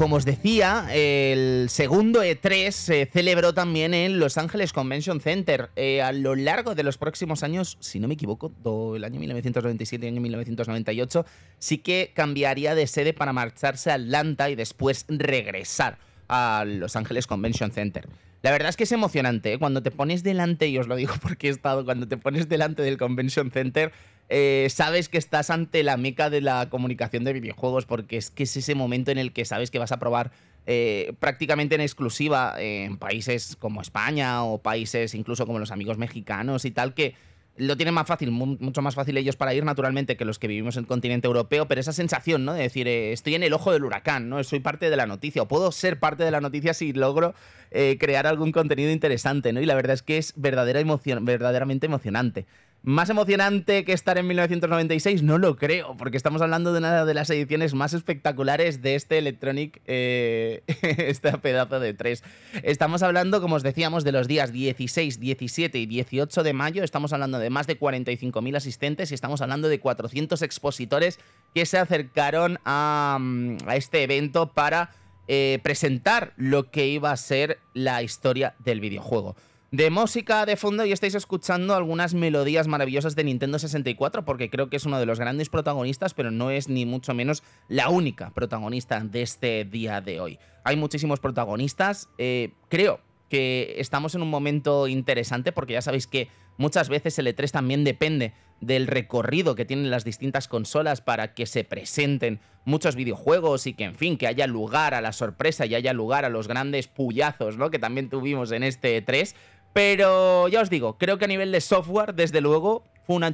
Como, 0.08 0.16
os 0.16 0.24
decía, 0.24 0.88
el 0.90 1.66
segundo 1.68 2.24
E3 2.24 2.70
se 2.70 3.04
celebró 3.12 3.52
también 3.52 3.92
en 3.92 4.18
Los 4.18 4.38
Ángeles 4.38 4.72
Convention 4.72 5.20
Center. 5.20 5.68
Eh, 5.76 6.00
a 6.00 6.12
lo 6.12 6.34
largo 6.34 6.74
de 6.74 6.82
los 6.82 6.96
próximos 6.96 7.42
años, 7.42 7.76
si 7.80 8.00
no 8.00 8.08
me 8.08 8.14
equivoco, 8.14 8.50
do, 8.62 8.96
el 8.96 9.04
año 9.04 9.20
1997 9.20 10.06
y 10.06 10.08
el 10.08 10.14
año 10.14 10.22
1998, 10.22 11.26
sí 11.58 11.76
que 11.76 12.12
cambiaría 12.14 12.74
de 12.74 12.86
sede 12.86 13.12
para 13.12 13.34
marcharse 13.34 13.90
a 13.90 13.96
Atlanta 13.96 14.48
y 14.48 14.54
después 14.54 15.04
regresar 15.08 15.98
a 16.26 16.64
Los 16.66 16.96
Ángeles 16.96 17.26
Convention 17.26 17.70
Center. 17.70 18.08
La 18.40 18.50
verdad 18.50 18.70
es 18.70 18.76
que 18.78 18.84
es 18.84 18.92
emocionante, 18.92 19.52
¿eh? 19.52 19.58
cuando 19.58 19.82
te 19.82 19.90
pones 19.90 20.22
delante, 20.22 20.68
y 20.68 20.78
os 20.78 20.88
lo 20.88 20.96
digo 20.96 21.12
porque 21.22 21.48
he 21.48 21.50
estado, 21.50 21.84
cuando 21.84 22.08
te 22.08 22.16
pones 22.16 22.48
delante 22.48 22.80
del 22.80 22.96
Convention 22.96 23.50
Center, 23.50 23.92
eh, 24.30 24.68
sabes 24.70 25.08
que 25.08 25.16
estás 25.16 25.48
ante 25.50 25.82
la 25.82 25.96
meca 25.96 26.28
de 26.28 26.40
la 26.40 26.68
comunicación 26.68 27.24
de 27.24 27.32
videojuegos, 27.32 27.86
porque 27.86 28.18
es 28.18 28.30
que 28.30 28.42
es 28.42 28.56
ese 28.56 28.74
momento 28.74 29.10
en 29.10 29.18
el 29.18 29.32
que 29.32 29.44
sabes 29.44 29.70
que 29.70 29.78
vas 29.78 29.92
a 29.92 29.98
probar 29.98 30.32
eh, 30.66 31.14
prácticamente 31.18 31.74
en 31.76 31.80
exclusiva 31.80 32.54
en 32.58 32.98
países 32.98 33.56
como 33.56 33.80
España 33.80 34.44
o 34.44 34.58
países 34.58 35.14
incluso 35.14 35.46
como 35.46 35.58
los 35.58 35.70
amigos 35.70 35.96
mexicanos 35.96 36.66
y 36.66 36.70
tal, 36.70 36.92
que 36.92 37.14
lo 37.56 37.76
tienen 37.76 37.94
más 37.94 38.06
fácil, 38.06 38.30
mucho 38.30 38.82
más 38.82 38.94
fácil 38.94 39.16
ellos 39.16 39.34
para 39.34 39.52
ir 39.54 39.64
naturalmente 39.64 40.16
que 40.16 40.24
los 40.24 40.38
que 40.38 40.46
vivimos 40.46 40.76
en 40.76 40.82
el 40.82 40.86
continente 40.86 41.26
europeo, 41.26 41.66
pero 41.66 41.80
esa 41.80 41.92
sensación, 41.92 42.44
¿no? 42.44 42.52
De 42.52 42.62
decir, 42.62 42.86
eh, 42.86 43.12
estoy 43.12 43.34
en 43.34 43.42
el 43.42 43.52
ojo 43.52 43.72
del 43.72 43.82
huracán, 43.82 44.28
¿no? 44.28 44.44
Soy 44.44 44.60
parte 44.60 44.90
de 44.90 44.96
la 44.96 45.06
noticia, 45.06 45.42
o 45.42 45.48
puedo 45.48 45.72
ser 45.72 45.98
parte 45.98 46.22
de 46.22 46.30
la 46.30 46.40
noticia 46.40 46.74
si 46.74 46.92
logro 46.92 47.34
crear 47.70 48.26
algún 48.26 48.52
contenido 48.52 48.90
interesante, 48.90 49.52
¿no? 49.52 49.60
Y 49.60 49.66
la 49.66 49.74
verdad 49.74 49.94
es 49.94 50.02
que 50.02 50.18
es 50.18 50.34
verdadera 50.36 50.80
verdaderamente 51.20 51.86
emocionante. 51.86 52.46
Más 52.82 53.10
emocionante 53.10 53.84
que 53.84 53.92
estar 53.92 54.18
en 54.18 54.28
1996, 54.28 55.24
no 55.24 55.36
lo 55.36 55.56
creo, 55.56 55.96
porque 55.96 56.16
estamos 56.16 56.40
hablando 56.42 56.72
de 56.72 56.78
una 56.78 57.04
de 57.04 57.12
las 57.12 57.28
ediciones 57.28 57.74
más 57.74 57.92
espectaculares 57.92 58.82
de 58.82 58.94
este 58.94 59.18
Electronic, 59.18 59.82
eh, 59.84 60.62
este 60.82 61.36
pedazo 61.38 61.80
de 61.80 61.92
tres. 61.92 62.22
Estamos 62.62 63.02
hablando, 63.02 63.40
como 63.40 63.56
os 63.56 63.64
decíamos, 63.64 64.04
de 64.04 64.12
los 64.12 64.28
días 64.28 64.52
16, 64.52 65.18
17 65.18 65.76
y 65.76 65.86
18 65.86 66.42
de 66.44 66.52
mayo. 66.52 66.84
Estamos 66.84 67.12
hablando 67.12 67.40
de 67.40 67.50
más 67.50 67.66
de 67.66 67.78
45.000 67.78 68.56
asistentes 68.56 69.10
y 69.10 69.14
estamos 69.14 69.42
hablando 69.42 69.68
de 69.68 69.80
400 69.80 70.40
expositores 70.42 71.18
que 71.54 71.66
se 71.66 71.78
acercaron 71.78 72.60
a, 72.64 73.18
mm, 73.20 73.56
este 73.74 74.04
evento 74.04 74.52
para 74.52 74.90
eh, 75.26 75.58
presentar 75.64 76.32
lo 76.36 76.70
que 76.70 76.86
iba 76.86 77.10
a 77.10 77.16
ser 77.16 77.58
la 77.74 78.04
historia 78.04 78.54
del 78.60 78.80
videojuego 78.80 79.34
de 79.70 79.90
música 79.90 80.46
de 80.46 80.56
fondo 80.56 80.86
y 80.86 80.92
estáis 80.92 81.14
escuchando 81.14 81.74
algunas 81.74 82.14
melodías 82.14 82.66
maravillosas 82.66 83.14
de 83.16 83.24
Nintendo 83.24 83.58
64 83.58 84.24
porque 84.24 84.48
creo 84.48 84.70
que 84.70 84.76
es 84.76 84.86
uno 84.86 84.98
de 84.98 85.04
los 85.04 85.20
grandes 85.20 85.50
protagonistas, 85.50 86.14
pero 86.14 86.30
no 86.30 86.50
es 86.50 86.68
ni 86.68 86.86
mucho 86.86 87.12
menos 87.12 87.42
la 87.68 87.90
única 87.90 88.30
protagonista 88.30 89.00
de 89.00 89.22
este 89.22 89.64
día 89.64 90.00
de 90.00 90.20
hoy. 90.20 90.38
Hay 90.64 90.76
muchísimos 90.76 91.20
protagonistas, 91.20 92.08
eh, 92.16 92.52
creo 92.68 93.00
que 93.28 93.74
estamos 93.76 94.14
en 94.14 94.22
un 94.22 94.30
momento 94.30 94.88
interesante 94.88 95.52
porque 95.52 95.74
ya 95.74 95.82
sabéis 95.82 96.06
que 96.06 96.28
muchas 96.56 96.88
veces 96.88 97.18
el 97.18 97.26
E3 97.26 97.50
también 97.50 97.84
depende 97.84 98.32
del 98.60 98.86
recorrido 98.86 99.54
que 99.54 99.64
tienen 99.64 99.90
las 99.90 100.04
distintas 100.04 100.48
consolas 100.48 101.00
para 101.00 101.34
que 101.34 101.46
se 101.46 101.62
presenten 101.64 102.40
muchos 102.64 102.96
videojuegos 102.96 103.66
y 103.66 103.74
que 103.74 103.84
en 103.84 103.94
fin, 103.94 104.18
que 104.18 104.26
haya 104.26 104.46
lugar 104.46 104.94
a 104.94 105.00
la 105.00 105.12
sorpresa 105.12 105.64
y 105.66 105.74
haya 105.74 105.92
lugar 105.92 106.24
a 106.24 106.28
los 106.28 106.48
grandes 106.48 106.88
puyazos, 106.88 107.56
¿no? 107.56 107.70
que 107.70 107.78
también 107.78 108.10
tuvimos 108.10 108.50
en 108.52 108.62
este 108.62 109.04
E3. 109.04 109.34
Pero 109.72 110.48
ya 110.48 110.60
os 110.60 110.70
digo, 110.70 110.98
creo 110.98 111.18
que 111.18 111.26
a 111.26 111.28
nivel 111.28 111.52
de 111.52 111.60
software, 111.60 112.14
desde 112.14 112.40
luego, 112.40 112.84
fue 113.06 113.16
un 113.16 113.24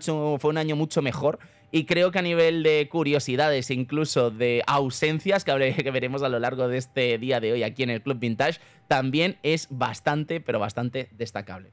año, 0.58 0.76
mucho 0.76 1.02
mejor. 1.02 1.38
Y 1.72 1.86
creo 1.86 2.12
que 2.12 2.20
a 2.20 2.22
nivel 2.22 2.62
de 2.62 2.88
curiosidades, 2.88 3.70
incluso 3.70 4.30
de 4.30 4.62
ausencias, 4.66 5.44
que, 5.44 5.74
que 5.82 5.90
veremos 5.90 6.22
a 6.22 6.28
lo 6.28 6.38
largo 6.38 6.68
de 6.68 6.78
este 6.78 7.18
día 7.18 7.40
de 7.40 7.52
hoy 7.52 7.62
aquí 7.62 7.82
en 7.82 7.90
el 7.90 8.02
Club 8.02 8.18
Vintage, 8.18 8.60
también 8.86 9.38
es 9.42 9.66
bastante, 9.70 10.40
pero 10.40 10.58
bastante 10.60 11.08
destacable. 11.12 11.72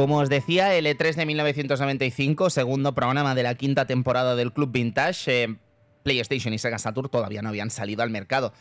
Como 0.00 0.16
os 0.16 0.30
decía, 0.30 0.74
el 0.74 0.86
E3 0.86 1.14
de 1.14 1.26
1995, 1.26 2.48
segundo 2.48 2.94
programa 2.94 3.34
de 3.34 3.42
la 3.42 3.54
quinta 3.54 3.86
temporada 3.86 4.34
del 4.34 4.50
Club 4.50 4.72
Vintage, 4.72 5.44
eh, 5.44 5.56
PlayStation 6.02 6.54
y 6.54 6.58
Sega 6.58 6.78
Saturn 6.78 7.10
todavía 7.10 7.42
no 7.42 7.50
habían 7.50 7.68
salido 7.68 8.02
al 8.02 8.08
mercado. 8.08 8.54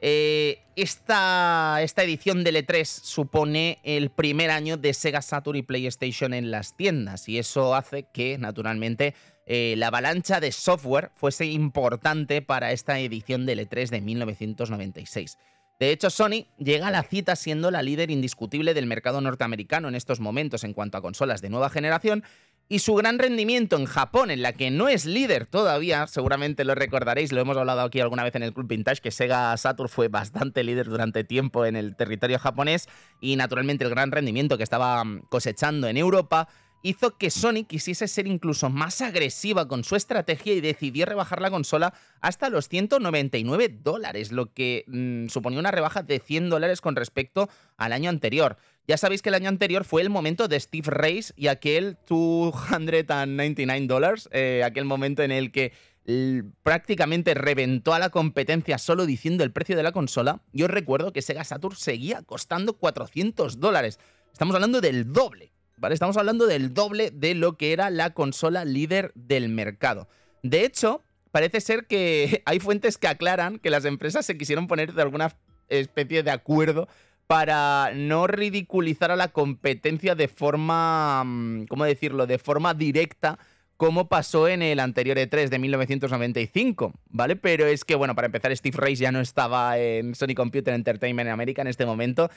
Eh, 0.00 0.60
esta, 0.76 1.78
esta, 1.82 2.04
edición 2.04 2.44
del 2.44 2.64
E3 2.64 2.84
supone 2.84 3.80
el 3.82 4.10
primer 4.10 4.52
año 4.52 4.76
de 4.76 4.94
Sega 4.94 5.20
Saturn 5.20 5.58
y 5.58 5.62
PlayStation 5.62 6.32
en 6.32 6.52
las 6.52 6.76
tiendas 6.76 7.28
y 7.28 7.38
eso 7.38 7.74
hace 7.74 8.06
que, 8.14 8.38
naturalmente, 8.38 9.16
eh, 9.46 9.74
la 9.76 9.88
avalancha 9.88 10.38
de 10.38 10.52
software 10.52 11.10
fuese 11.16 11.46
importante 11.46 12.40
para 12.40 12.70
esta 12.70 13.00
edición 13.00 13.46
del 13.46 13.68
E3 13.68 13.88
de 13.88 14.00
1996. 14.00 15.38
De 15.80 15.90
hecho, 15.90 16.08
Sony 16.08 16.46
llega 16.58 16.88
a 16.88 16.90
la 16.92 17.02
cita 17.02 17.34
siendo 17.34 17.70
la 17.70 17.82
líder 17.82 18.10
indiscutible 18.10 18.74
del 18.74 18.86
mercado 18.86 19.20
norteamericano 19.20 19.88
en 19.88 19.94
estos 19.94 20.20
momentos 20.20 20.64
en 20.64 20.72
cuanto 20.72 20.98
a 20.98 21.02
consolas 21.02 21.42
de 21.42 21.50
nueva 21.50 21.68
generación 21.68 22.24
y 22.68 22.78
su 22.78 22.94
gran 22.94 23.18
rendimiento 23.18 23.76
en 23.76 23.84
Japón, 23.84 24.30
en 24.30 24.40
la 24.40 24.52
que 24.52 24.70
no 24.70 24.88
es 24.88 25.04
líder 25.04 25.46
todavía, 25.46 26.06
seguramente 26.06 26.64
lo 26.64 26.74
recordaréis, 26.74 27.30
lo 27.32 27.40
hemos 27.40 27.56
hablado 27.56 27.82
aquí 27.82 28.00
alguna 28.00 28.24
vez 28.24 28.34
en 28.36 28.42
el 28.42 28.54
Club 28.54 28.68
Vintage, 28.68 29.02
que 29.02 29.10
Sega 29.10 29.54
Saturn 29.56 29.88
fue 29.88 30.08
bastante 30.08 30.64
líder 30.64 30.86
durante 30.86 31.24
tiempo 31.24 31.66
en 31.66 31.76
el 31.76 31.94
territorio 31.94 32.38
japonés 32.38 32.88
y 33.20 33.36
naturalmente 33.36 33.84
el 33.84 33.90
gran 33.90 34.12
rendimiento 34.12 34.56
que 34.56 34.62
estaba 34.62 35.04
mm, 35.04 35.26
cosechando 35.28 35.88
en 35.88 35.98
Europa 35.98 36.48
hizo 36.84 37.16
que 37.16 37.30
Sony 37.30 37.64
quisiese 37.66 38.06
ser 38.06 38.26
incluso 38.26 38.68
más 38.68 39.00
agresiva 39.00 39.66
con 39.66 39.84
su 39.84 39.96
estrategia 39.96 40.52
y 40.52 40.60
decidió 40.60 41.06
rebajar 41.06 41.40
la 41.40 41.50
consola 41.50 41.94
hasta 42.20 42.50
los 42.50 42.68
199 42.68 43.80
dólares, 43.82 44.30
lo 44.30 44.52
que 44.52 44.84
mmm, 44.86 45.28
suponía 45.28 45.58
una 45.58 45.70
rebaja 45.70 46.02
de 46.02 46.20
100 46.20 46.50
dólares 46.50 46.82
con 46.82 46.94
respecto 46.94 47.48
al 47.78 47.94
año 47.94 48.10
anterior. 48.10 48.58
Ya 48.86 48.98
sabéis 48.98 49.22
que 49.22 49.30
el 49.30 49.34
año 49.34 49.48
anterior 49.48 49.84
fue 49.84 50.02
el 50.02 50.10
momento 50.10 50.46
de 50.46 50.60
Steve 50.60 50.90
Race 50.90 51.32
y 51.36 51.46
aquel 51.46 51.96
299 52.06 53.86
dólares, 53.86 54.28
eh, 54.30 54.62
aquel 54.62 54.84
momento 54.84 55.22
en 55.22 55.32
el 55.32 55.52
que 55.52 55.72
prácticamente 56.62 57.32
reventó 57.32 57.94
a 57.94 57.98
la 57.98 58.10
competencia 58.10 58.76
solo 58.76 59.06
diciendo 59.06 59.42
el 59.42 59.52
precio 59.52 59.74
de 59.74 59.82
la 59.82 59.92
consola. 59.92 60.42
Yo 60.52 60.68
recuerdo 60.68 61.14
que 61.14 61.22
Sega 61.22 61.44
Saturn 61.44 61.76
seguía 61.76 62.20
costando 62.20 62.74
400 62.74 63.58
dólares. 63.58 63.98
Estamos 64.34 64.54
hablando 64.54 64.82
del 64.82 65.10
doble 65.10 65.53
Estamos 65.90 66.16
hablando 66.16 66.46
del 66.46 66.72
doble 66.72 67.10
de 67.10 67.34
lo 67.34 67.56
que 67.56 67.72
era 67.72 67.90
la 67.90 68.10
consola 68.10 68.64
líder 68.64 69.12
del 69.14 69.48
mercado. 69.48 70.08
De 70.42 70.64
hecho, 70.64 71.02
parece 71.30 71.60
ser 71.60 71.86
que 71.86 72.42
hay 72.46 72.60
fuentes 72.60 72.98
que 72.98 73.08
aclaran 73.08 73.58
que 73.58 73.70
las 73.70 73.84
empresas 73.84 74.24
se 74.24 74.38
quisieron 74.38 74.66
poner 74.66 74.94
de 74.94 75.02
alguna 75.02 75.36
especie 75.68 76.22
de 76.22 76.30
acuerdo 76.30 76.88
para 77.26 77.92
no 77.94 78.26
ridiculizar 78.26 79.10
a 79.10 79.16
la 79.16 79.28
competencia 79.28 80.14
de 80.14 80.28
forma, 80.28 81.22
mm, 81.24 81.66
¿cómo 81.66 81.84
decirlo?, 81.84 82.26
de 82.26 82.38
forma 82.38 82.74
directa 82.74 83.38
como 83.76 84.08
pasó 84.08 84.46
en 84.46 84.62
el 84.62 84.78
anterior 84.78 85.16
E3 85.16 85.48
de 85.48 85.58
1995, 85.58 86.92
¿vale? 87.08 87.34
Pero 87.34 87.66
es 87.66 87.84
que, 87.84 87.96
bueno, 87.96 88.14
para 88.14 88.26
empezar, 88.26 88.56
Steve 88.56 88.76
Race 88.78 88.96
ya 88.96 89.10
no 89.10 89.20
estaba 89.20 89.78
en 89.78 90.14
Sony 90.14 90.34
Computer 90.36 90.72
Entertainment 90.74 91.26
en 91.26 91.32
América 91.32 91.62
en 91.62 91.68
este 91.68 91.84
momento 91.84 92.30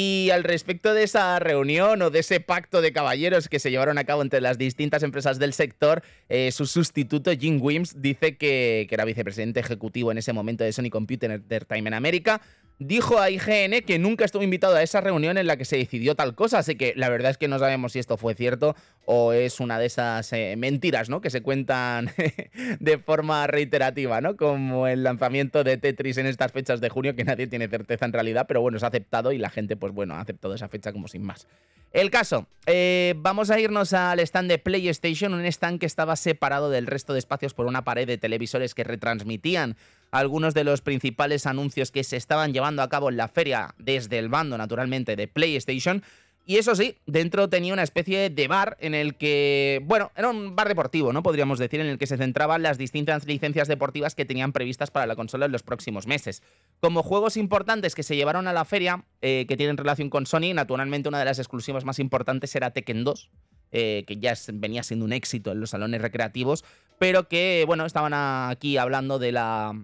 y 0.00 0.30
al 0.30 0.44
respecto 0.44 0.94
de 0.94 1.02
esa 1.02 1.40
reunión 1.40 2.00
o 2.02 2.10
de 2.10 2.20
ese 2.20 2.38
pacto 2.38 2.80
de 2.80 2.92
caballeros 2.92 3.48
que 3.48 3.58
se 3.58 3.72
llevaron 3.72 3.98
a 3.98 4.04
cabo 4.04 4.22
entre 4.22 4.40
las 4.40 4.56
distintas 4.56 5.02
empresas 5.02 5.40
del 5.40 5.52
sector, 5.52 6.04
eh, 6.28 6.52
su 6.52 6.66
sustituto 6.66 7.32
Jim 7.32 7.58
Wims 7.60 8.00
dice 8.00 8.36
que, 8.36 8.86
que, 8.88 8.94
era 8.94 9.04
vicepresidente 9.04 9.58
ejecutivo 9.58 10.12
en 10.12 10.18
ese 10.18 10.32
momento 10.32 10.62
de 10.62 10.72
Sony 10.72 10.88
Computer 10.88 11.32
Entertainment 11.32 11.96
América. 11.96 12.40
Dijo 12.78 13.18
a 13.18 13.30
IGN 13.30 13.82
que 13.86 13.98
nunca 13.98 14.24
estuvo 14.24 14.42
invitado 14.42 14.76
a 14.76 14.82
esa 14.82 15.00
reunión 15.00 15.38
en 15.38 15.46
la 15.46 15.56
que 15.56 15.64
se 15.64 15.76
decidió 15.76 16.14
tal 16.14 16.34
cosa, 16.34 16.58
así 16.58 16.76
que 16.76 16.92
la 16.96 17.08
verdad 17.08 17.30
es 17.30 17.38
que 17.38 17.48
no 17.48 17.58
sabemos 17.58 17.92
si 17.92 17.98
esto 17.98 18.16
fue 18.16 18.34
cierto 18.34 18.76
o 19.04 19.32
es 19.32 19.60
una 19.60 19.78
de 19.78 19.86
esas 19.86 20.32
eh, 20.32 20.54
mentiras, 20.56 21.08
¿no? 21.08 21.20
Que 21.20 21.30
se 21.30 21.42
cuentan 21.42 22.10
de 22.80 22.98
forma 22.98 23.46
reiterativa, 23.46 24.20
¿no? 24.20 24.36
Como 24.36 24.86
el 24.86 25.02
lanzamiento 25.02 25.64
de 25.64 25.76
Tetris 25.76 26.18
en 26.18 26.26
estas 26.26 26.52
fechas 26.52 26.80
de 26.80 26.88
junio, 26.88 27.16
que 27.16 27.24
nadie 27.24 27.46
tiene 27.46 27.68
certeza 27.68 28.04
en 28.04 28.12
realidad, 28.12 28.46
pero 28.46 28.60
bueno, 28.60 28.78
ha 28.80 28.86
aceptado 28.86 29.32
y 29.32 29.38
la 29.38 29.50
gente, 29.50 29.76
pues 29.76 29.92
bueno, 29.92 30.14
ha 30.14 30.20
aceptado 30.20 30.54
esa 30.54 30.68
fecha 30.68 30.92
como 30.92 31.08
sin 31.08 31.22
más. 31.22 31.46
El 31.92 32.10
caso, 32.10 32.46
eh, 32.66 33.14
vamos 33.16 33.50
a 33.50 33.58
irnos 33.58 33.94
al 33.94 34.20
stand 34.20 34.50
de 34.50 34.58
PlayStation, 34.58 35.32
un 35.32 35.46
stand 35.46 35.80
que 35.80 35.86
estaba 35.86 36.16
separado 36.16 36.68
del 36.68 36.86
resto 36.86 37.14
de 37.14 37.18
espacios 37.18 37.54
por 37.54 37.66
una 37.66 37.82
pared 37.82 38.06
de 38.06 38.18
televisores 38.18 38.74
que 38.74 38.84
retransmitían 38.84 39.76
algunos 40.10 40.54
de 40.54 40.64
los 40.64 40.80
principales 40.80 41.46
anuncios 41.46 41.90
que 41.90 42.04
se 42.04 42.16
estaban 42.16 42.52
llevando 42.52 42.82
a 42.82 42.88
cabo 42.88 43.10
en 43.10 43.16
la 43.16 43.28
feria 43.28 43.74
desde 43.78 44.18
el 44.18 44.28
bando, 44.28 44.58
naturalmente, 44.58 45.16
de 45.16 45.28
PlayStation. 45.28 46.02
Y 46.46 46.56
eso 46.56 46.74
sí, 46.74 46.96
dentro 47.04 47.50
tenía 47.50 47.74
una 47.74 47.82
especie 47.82 48.30
de 48.30 48.48
bar 48.48 48.78
en 48.80 48.94
el 48.94 49.16
que, 49.16 49.82
bueno, 49.84 50.10
era 50.16 50.30
un 50.30 50.56
bar 50.56 50.66
deportivo, 50.66 51.12
¿no? 51.12 51.22
Podríamos 51.22 51.58
decir, 51.58 51.78
en 51.80 51.88
el 51.88 51.98
que 51.98 52.06
se 52.06 52.16
centraban 52.16 52.62
las 52.62 52.78
distintas 52.78 53.26
licencias 53.26 53.68
deportivas 53.68 54.14
que 54.14 54.24
tenían 54.24 54.54
previstas 54.54 54.90
para 54.90 55.06
la 55.06 55.14
consola 55.14 55.44
en 55.44 55.52
los 55.52 55.62
próximos 55.62 56.06
meses. 56.06 56.42
Como 56.80 57.02
juegos 57.02 57.36
importantes 57.36 57.94
que 57.94 58.02
se 58.02 58.16
llevaron 58.16 58.48
a 58.48 58.54
la 58.54 58.64
feria, 58.64 59.04
eh, 59.20 59.44
que 59.46 59.58
tienen 59.58 59.76
relación 59.76 60.08
con 60.08 60.24
Sony, 60.24 60.54
naturalmente 60.54 61.10
una 61.10 61.18
de 61.18 61.26
las 61.26 61.38
exclusivas 61.38 61.84
más 61.84 61.98
importantes 61.98 62.56
era 62.56 62.70
Tekken 62.70 63.04
2. 63.04 63.30
Eh, 63.70 64.04
que 64.06 64.16
ya 64.16 64.32
venía 64.54 64.82
siendo 64.82 65.04
un 65.04 65.12
éxito 65.12 65.52
en 65.52 65.60
los 65.60 65.68
salones 65.68 66.00
recreativos, 66.00 66.64
pero 66.98 67.28
que, 67.28 67.64
bueno, 67.66 67.84
estaban 67.84 68.14
aquí 68.14 68.78
hablando 68.78 69.18
de 69.18 69.32
la 69.32 69.74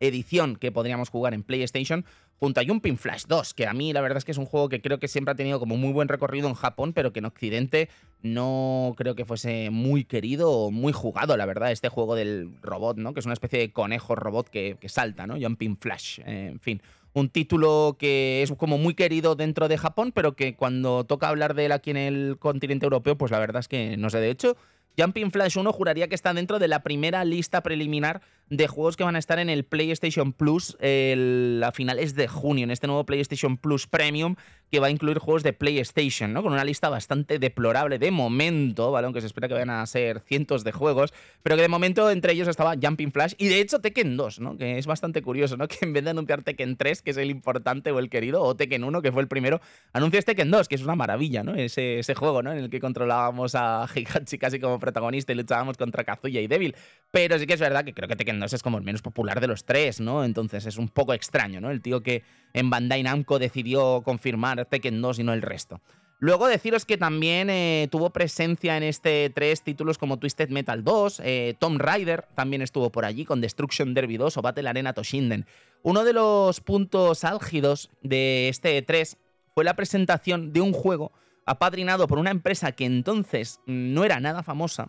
edición 0.00 0.56
que 0.56 0.72
podríamos 0.72 1.08
jugar 1.08 1.34
en 1.34 1.42
PlayStation 1.42 2.04
junto 2.38 2.60
a 2.60 2.64
Jumping 2.64 2.98
Flash 2.98 3.24
2, 3.26 3.54
que 3.54 3.66
a 3.66 3.72
mí 3.72 3.92
la 3.92 4.00
verdad 4.00 4.18
es 4.18 4.24
que 4.24 4.32
es 4.32 4.38
un 4.38 4.46
juego 4.46 4.68
que 4.68 4.80
creo 4.80 4.98
que 4.98 5.08
siempre 5.08 5.32
ha 5.32 5.34
tenido 5.34 5.58
como 5.58 5.76
muy 5.76 5.92
buen 5.92 6.08
recorrido 6.08 6.48
en 6.48 6.54
Japón, 6.54 6.92
pero 6.92 7.12
que 7.12 7.18
en 7.18 7.24
Occidente 7.24 7.88
no 8.22 8.94
creo 8.96 9.14
que 9.16 9.24
fuese 9.24 9.70
muy 9.70 10.04
querido 10.04 10.50
o 10.50 10.70
muy 10.70 10.92
jugado, 10.92 11.36
la 11.36 11.46
verdad, 11.46 11.72
este 11.72 11.88
juego 11.88 12.14
del 12.14 12.52
robot, 12.62 12.96
¿no? 12.96 13.12
Que 13.12 13.20
es 13.20 13.26
una 13.26 13.32
especie 13.32 13.58
de 13.58 13.72
conejo 13.72 14.14
robot 14.14 14.48
que, 14.48 14.78
salta, 14.86 15.26
¿no? 15.26 15.36
Jumping 15.40 15.76
Flash, 15.76 16.20
eh, 16.20 16.48
en 16.52 16.60
fin. 16.60 16.80
Un 17.12 17.30
título 17.30 17.96
que 17.98 18.42
es 18.42 18.52
como 18.52 18.78
muy 18.78 18.94
querido 18.94 19.34
dentro 19.34 19.66
de 19.66 19.78
Japón, 19.78 20.12
pero 20.12 20.36
que 20.36 20.54
cuando 20.54 21.04
toca 21.04 21.28
hablar 21.28 21.54
de 21.54 21.66
él 21.66 21.72
aquí 21.72 21.90
en 21.90 21.96
el 21.96 22.36
continente 22.38 22.86
europeo, 22.86 23.18
pues 23.18 23.32
la 23.32 23.40
verdad 23.40 23.60
es 23.60 23.68
que 23.68 23.96
no 23.96 24.10
sé. 24.10 24.20
De 24.20 24.30
hecho, 24.30 24.56
Jumping 24.98 25.30
Flash 25.30 25.56
1 25.56 25.72
juraría 25.72 26.08
que 26.08 26.16
está 26.16 26.34
dentro 26.34 26.58
de 26.58 26.66
la 26.66 26.82
primera 26.82 27.24
lista 27.24 27.62
preliminar 27.62 28.20
de 28.50 28.66
juegos 28.66 28.96
que 28.96 29.04
van 29.04 29.14
a 29.14 29.20
estar 29.20 29.38
en 29.38 29.48
el 29.48 29.64
PlayStation 29.64 30.32
Plus 30.32 30.76
a 30.80 31.72
finales 31.72 32.16
de 32.16 32.26
junio, 32.26 32.64
en 32.64 32.72
este 32.72 32.88
nuevo 32.88 33.06
PlayStation 33.06 33.56
Plus 33.56 33.86
Premium 33.86 34.34
que 34.70 34.80
va 34.80 34.88
a 34.88 34.90
incluir 34.90 35.18
juegos 35.18 35.42
de 35.42 35.52
PlayStation, 35.52 36.32
¿no? 36.32 36.42
Con 36.42 36.52
una 36.52 36.64
lista 36.64 36.88
bastante 36.88 37.38
deplorable 37.38 37.98
de 37.98 38.10
momento, 38.10 38.90
¿vale? 38.90 39.06
Aunque 39.06 39.20
se 39.20 39.26
espera 39.26 39.48
que 39.48 39.54
vayan 39.54 39.70
a 39.70 39.86
ser 39.86 40.20
cientos 40.20 40.64
de 40.64 40.72
juegos, 40.72 41.12
pero 41.42 41.56
que 41.56 41.62
de 41.62 41.68
momento 41.68 42.10
entre 42.10 42.32
ellos 42.32 42.48
estaba 42.48 42.74
Jumping 42.80 43.12
Flash 43.12 43.34
y 43.38 43.48
de 43.48 43.60
hecho 43.60 43.80
Tekken 43.80 44.16
2, 44.16 44.40
¿no? 44.40 44.56
Que 44.56 44.78
es 44.78 44.86
bastante 44.86 45.22
curioso, 45.22 45.56
¿no? 45.56 45.68
Que 45.78 45.78
en 45.82 45.92
vez 45.92 46.04
de 46.04 46.10
anunciar 46.10 46.42
Tekken 46.42 46.76
3, 46.76 47.02
que 47.02 47.10
es 47.10 47.16
el 47.16 47.30
importante 47.30 47.92
o 47.92 47.98
el 47.98 48.10
querido, 48.10 48.42
o 48.42 48.56
Tekken 48.56 48.84
1, 48.84 49.02
que 49.02 49.12
fue 49.12 49.22
el 49.22 49.28
primero, 49.28 49.60
anuncias 49.92 50.24
Tekken 50.24 50.50
2, 50.50 50.68
que 50.68 50.74
es 50.74 50.82
una 50.82 50.96
maravilla, 50.96 51.42
¿no? 51.42 51.54
Ese, 51.54 52.00
ese 52.00 52.14
juego, 52.14 52.42
¿no? 52.42 52.52
En 52.52 52.58
el 52.58 52.70
que 52.70 52.80
controlábamos 52.80 53.54
a 53.54 53.86
Higachi 53.94 54.38
casi 54.38 54.60
como 54.60 54.78
protagonista 54.78 55.32
y 55.32 55.36
luchábamos 55.36 55.76
contra 55.76 56.04
Kazuya 56.04 56.40
y 56.40 56.46
Devil. 56.46 56.74
Pero 57.10 57.38
sí 57.38 57.46
que 57.46 57.54
es 57.54 57.60
verdad 57.60 57.84
que 57.84 57.94
creo 57.94 58.08
que 58.08 58.16
Tekken 58.16 58.40
2 58.40 58.52
es 58.52 58.62
como 58.62 58.78
el 58.78 58.84
menos 58.84 59.02
popular 59.02 59.40
de 59.40 59.46
los 59.46 59.64
tres, 59.64 60.00
¿no? 60.00 60.24
Entonces 60.24 60.66
es 60.66 60.76
un 60.76 60.88
poco 60.88 61.14
extraño, 61.14 61.60
¿no? 61.60 61.70
El 61.70 61.80
tío 61.80 62.02
que 62.02 62.22
en 62.52 62.70
Bandai 62.70 63.02
Namco 63.02 63.38
decidió 63.38 64.02
confirmar 64.02 64.64
Tekken 64.66 65.00
2 65.00 65.18
y 65.20 65.24
no 65.24 65.32
el 65.32 65.42
resto. 65.42 65.80
Luego 66.20 66.48
deciros 66.48 66.84
que 66.84 66.96
también 66.96 67.48
eh, 67.48 67.86
tuvo 67.92 68.10
presencia 68.10 68.76
en 68.76 68.82
este 68.82 69.30
tres 69.30 69.62
títulos 69.62 69.98
como 69.98 70.18
Twisted 70.18 70.48
Metal 70.48 70.82
2, 70.82 71.20
eh, 71.24 71.54
Tomb 71.60 71.80
Raider 71.80 72.26
también 72.34 72.60
estuvo 72.60 72.90
por 72.90 73.04
allí 73.04 73.24
con 73.24 73.40
Destruction 73.40 73.94
Derby 73.94 74.16
2 74.16 74.36
o 74.36 74.42
Battle 74.42 74.68
Arena 74.68 74.94
Toshinden. 74.94 75.46
Uno 75.84 76.02
de 76.02 76.12
los 76.12 76.60
puntos 76.60 77.22
álgidos 77.22 77.90
de 78.02 78.48
este 78.48 78.82
3 78.82 79.16
fue 79.54 79.62
la 79.62 79.76
presentación 79.76 80.52
de 80.52 80.60
un 80.60 80.72
juego 80.72 81.12
apadrinado 81.46 82.08
por 82.08 82.18
una 82.18 82.32
empresa 82.32 82.72
que 82.72 82.84
entonces 82.84 83.60
no 83.66 84.04
era 84.04 84.18
nada 84.18 84.42
famosa, 84.42 84.88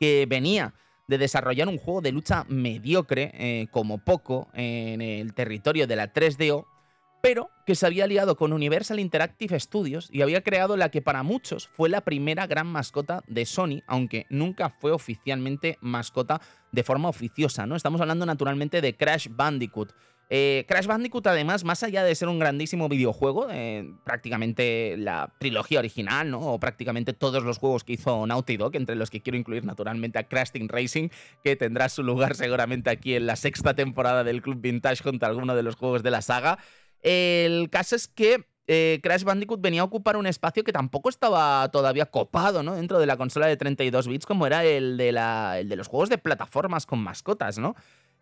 que 0.00 0.24
venía 0.26 0.72
de 1.08 1.18
desarrollar 1.18 1.68
un 1.68 1.78
juego 1.78 2.00
de 2.00 2.12
lucha 2.12 2.44
mediocre, 2.48 3.32
eh, 3.34 3.66
como 3.70 3.98
poco, 3.98 4.48
en 4.54 5.00
el 5.00 5.34
territorio 5.34 5.86
de 5.86 5.96
la 5.96 6.12
3DO, 6.12 6.66
pero 7.20 7.50
que 7.66 7.74
se 7.74 7.86
había 7.86 8.04
aliado 8.04 8.36
con 8.36 8.52
Universal 8.52 9.00
Interactive 9.00 9.58
Studios 9.58 10.08
y 10.12 10.22
había 10.22 10.42
creado 10.42 10.76
la 10.76 10.90
que 10.90 11.02
para 11.02 11.22
muchos 11.22 11.66
fue 11.66 11.88
la 11.88 12.02
primera 12.02 12.46
gran 12.46 12.66
mascota 12.66 13.22
de 13.26 13.44
Sony, 13.44 13.82
aunque 13.86 14.26
nunca 14.30 14.70
fue 14.70 14.92
oficialmente 14.92 15.78
mascota 15.80 16.40
de 16.70 16.84
forma 16.84 17.08
oficiosa, 17.08 17.66
¿no? 17.66 17.74
Estamos 17.74 18.00
hablando 18.00 18.24
naturalmente 18.24 18.80
de 18.80 18.96
Crash 18.96 19.28
Bandicoot. 19.30 19.92
Eh, 20.30 20.66
Crash 20.68 20.86
Bandicoot, 20.86 21.26
además, 21.26 21.64
más 21.64 21.82
allá 21.82 22.04
de 22.04 22.14
ser 22.14 22.28
un 22.28 22.38
grandísimo 22.38 22.88
videojuego, 22.88 23.48
eh, 23.50 23.90
prácticamente 24.04 24.96
la 24.98 25.32
trilogía 25.38 25.78
original, 25.78 26.30
¿no? 26.30 26.40
O 26.40 26.60
prácticamente 26.60 27.14
todos 27.14 27.42
los 27.42 27.58
juegos 27.58 27.82
que 27.82 27.94
hizo 27.94 28.26
Naughty 28.26 28.58
Dog, 28.58 28.76
entre 28.76 28.94
los 28.94 29.08
que 29.08 29.22
quiero 29.22 29.38
incluir 29.38 29.64
naturalmente 29.64 30.18
a 30.18 30.28
Crash 30.28 30.50
Team 30.50 30.68
Racing, 30.68 31.08
que 31.42 31.56
tendrá 31.56 31.88
su 31.88 32.02
lugar 32.02 32.34
seguramente 32.34 32.90
aquí 32.90 33.14
en 33.14 33.26
la 33.26 33.36
sexta 33.36 33.74
temporada 33.74 34.22
del 34.22 34.42
Club 34.42 34.60
Vintage 34.60 35.02
junto 35.02 35.24
a 35.24 35.30
alguno 35.30 35.54
de 35.54 35.62
los 35.62 35.76
juegos 35.76 36.02
de 36.02 36.10
la 36.10 36.20
saga. 36.20 36.58
El 37.00 37.70
caso 37.70 37.96
es 37.96 38.06
que 38.06 38.44
eh, 38.66 39.00
Crash 39.02 39.24
Bandicoot 39.24 39.62
venía 39.62 39.80
a 39.80 39.84
ocupar 39.84 40.18
un 40.18 40.26
espacio 40.26 40.62
que 40.62 40.74
tampoco 40.74 41.08
estaba 41.08 41.66
todavía 41.70 42.04
copado, 42.04 42.62
¿no? 42.62 42.74
Dentro 42.74 42.98
de 42.98 43.06
la 43.06 43.16
consola 43.16 43.46
de 43.46 43.56
32 43.56 44.06
bits, 44.06 44.26
como 44.26 44.46
era 44.46 44.62
el 44.62 44.98
de, 44.98 45.10
la, 45.10 45.58
el 45.58 45.70
de 45.70 45.76
los 45.76 45.88
juegos 45.88 46.10
de 46.10 46.18
plataformas 46.18 46.84
con 46.84 46.98
mascotas, 46.98 47.56
¿no? 47.56 47.74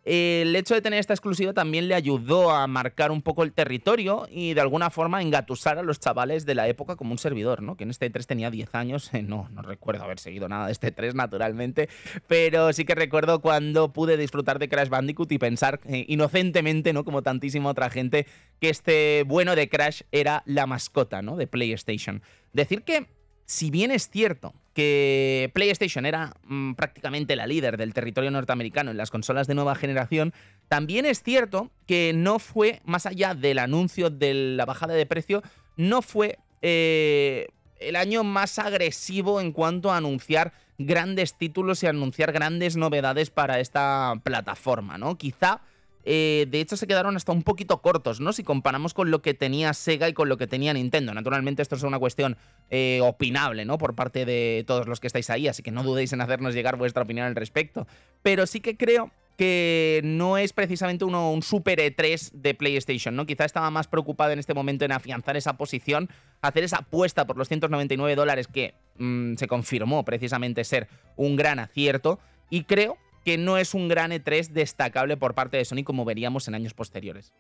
El 0.06 0.54
hecho 0.54 0.74
de 0.74 0.80
tener 0.80 1.00
esta 1.00 1.14
exclusiva 1.14 1.52
también 1.52 1.88
le 1.88 1.96
ayudó 1.96 2.52
a 2.52 2.68
marcar 2.68 3.10
un 3.10 3.22
poco 3.22 3.42
el 3.42 3.52
territorio 3.52 4.28
y 4.30 4.54
de 4.54 4.60
alguna 4.60 4.88
forma 4.88 5.20
engatusar 5.20 5.78
a 5.78 5.82
los 5.82 5.98
chavales 5.98 6.46
de 6.46 6.54
la 6.54 6.68
época 6.68 6.94
como 6.94 7.10
un 7.10 7.18
servidor, 7.18 7.60
¿no? 7.60 7.76
Que 7.76 7.82
en 7.82 7.90
este 7.90 8.08
3 8.08 8.24
tenía 8.24 8.52
10 8.52 8.72
años, 8.76 9.10
no, 9.24 9.48
no 9.50 9.62
recuerdo 9.62 10.04
haber 10.04 10.20
seguido 10.20 10.48
nada 10.48 10.66
de 10.66 10.72
este 10.72 10.92
3 10.92 11.16
naturalmente, 11.16 11.88
pero 12.28 12.72
sí 12.72 12.84
que 12.84 12.94
recuerdo 12.94 13.40
cuando 13.40 13.92
pude 13.92 14.16
disfrutar 14.16 14.60
de 14.60 14.68
Crash 14.68 14.88
Bandicoot 14.88 15.32
y 15.32 15.38
pensar 15.38 15.80
eh, 15.86 16.04
inocentemente, 16.06 16.92
¿no? 16.92 17.04
Como 17.04 17.22
tantísima 17.22 17.70
otra 17.70 17.90
gente, 17.90 18.28
que 18.60 18.68
este 18.68 19.24
bueno 19.26 19.56
de 19.56 19.68
Crash 19.68 20.02
era 20.12 20.44
la 20.46 20.68
mascota, 20.68 21.20
¿no? 21.20 21.36
De 21.36 21.48
PlayStation. 21.48 22.22
Decir 22.52 22.82
que, 22.82 23.08
si 23.44 23.72
bien 23.72 23.90
es 23.90 24.08
cierto 24.08 24.54
que 24.76 25.50
PlayStation 25.54 26.04
era 26.04 26.34
mm, 26.44 26.74
prácticamente 26.74 27.34
la 27.34 27.46
líder 27.46 27.78
del 27.78 27.94
territorio 27.94 28.30
norteamericano 28.30 28.90
en 28.90 28.98
las 28.98 29.10
consolas 29.10 29.46
de 29.46 29.54
nueva 29.54 29.74
generación, 29.74 30.34
también 30.68 31.06
es 31.06 31.22
cierto 31.22 31.70
que 31.86 32.12
no 32.14 32.38
fue, 32.38 32.82
más 32.84 33.06
allá 33.06 33.32
del 33.34 33.58
anuncio 33.58 34.10
de 34.10 34.34
la 34.34 34.66
bajada 34.66 34.92
de 34.92 35.06
precio, 35.06 35.42
no 35.78 36.02
fue 36.02 36.38
eh, 36.60 37.46
el 37.80 37.96
año 37.96 38.22
más 38.22 38.58
agresivo 38.58 39.40
en 39.40 39.52
cuanto 39.52 39.90
a 39.90 39.96
anunciar 39.96 40.52
grandes 40.76 41.38
títulos 41.38 41.82
y 41.82 41.86
anunciar 41.86 42.32
grandes 42.32 42.76
novedades 42.76 43.30
para 43.30 43.60
esta 43.60 44.20
plataforma, 44.24 44.98
¿no? 44.98 45.16
Quizá 45.16 45.62
eh, 46.08 46.46
de 46.48 46.60
hecho 46.60 46.76
se 46.76 46.86
quedaron 46.86 47.16
hasta 47.16 47.32
un 47.32 47.42
poquito 47.42 47.82
cortos, 47.82 48.20
¿no? 48.20 48.32
Si 48.32 48.44
comparamos 48.44 48.94
con 48.94 49.10
lo 49.10 49.22
que 49.22 49.34
tenía 49.34 49.74
Sega 49.74 50.08
y 50.08 50.12
con 50.12 50.28
lo 50.28 50.36
que 50.36 50.46
tenía 50.46 50.72
Nintendo. 50.72 51.12
Naturalmente 51.12 51.62
esto 51.62 51.74
es 51.74 51.82
una 51.82 51.98
cuestión 51.98 52.36
eh, 52.70 53.00
opinable, 53.02 53.64
¿no? 53.64 53.76
Por 53.76 53.96
parte 53.96 54.24
de 54.24 54.62
todos 54.68 54.86
los 54.86 55.00
que 55.00 55.08
estáis 55.08 55.30
ahí, 55.30 55.48
así 55.48 55.64
que 55.64 55.72
no 55.72 55.82
dudéis 55.82 56.12
en 56.12 56.20
hacernos 56.20 56.54
llegar 56.54 56.76
vuestra 56.76 57.02
opinión 57.02 57.26
al 57.26 57.34
respecto. 57.34 57.88
Pero 58.22 58.46
sí 58.46 58.60
que 58.60 58.76
creo 58.76 59.10
que 59.36 60.00
no 60.04 60.38
es 60.38 60.52
precisamente 60.52 61.04
uno, 61.04 61.32
un 61.32 61.42
super 61.42 61.80
E3 61.80 62.30
de 62.34 62.54
PlayStation, 62.54 63.16
¿no? 63.16 63.26
Quizá 63.26 63.44
estaba 63.44 63.68
más 63.72 63.88
preocupada 63.88 64.32
en 64.32 64.38
este 64.38 64.54
momento 64.54 64.84
en 64.84 64.92
afianzar 64.92 65.36
esa 65.36 65.56
posición, 65.56 66.08
hacer 66.40 66.62
esa 66.62 66.78
apuesta 66.78 67.26
por 67.26 67.36
los 67.36 67.48
199 67.48 68.14
dólares 68.14 68.46
que 68.46 68.74
mm, 68.96 69.34
se 69.34 69.48
confirmó 69.48 70.04
precisamente 70.04 70.62
ser 70.62 70.86
un 71.16 71.34
gran 71.34 71.58
acierto. 71.58 72.20
Y 72.48 72.62
creo 72.62 72.96
que 73.26 73.38
no 73.38 73.58
es 73.58 73.74
un 73.74 73.88
gran 73.88 74.12
E3 74.12 74.50
destacable 74.50 75.16
por 75.16 75.34
parte 75.34 75.56
de 75.56 75.64
Sony 75.64 75.82
como 75.82 76.04
veríamos 76.04 76.46
en 76.46 76.54
años 76.54 76.74
posteriores. 76.74 77.32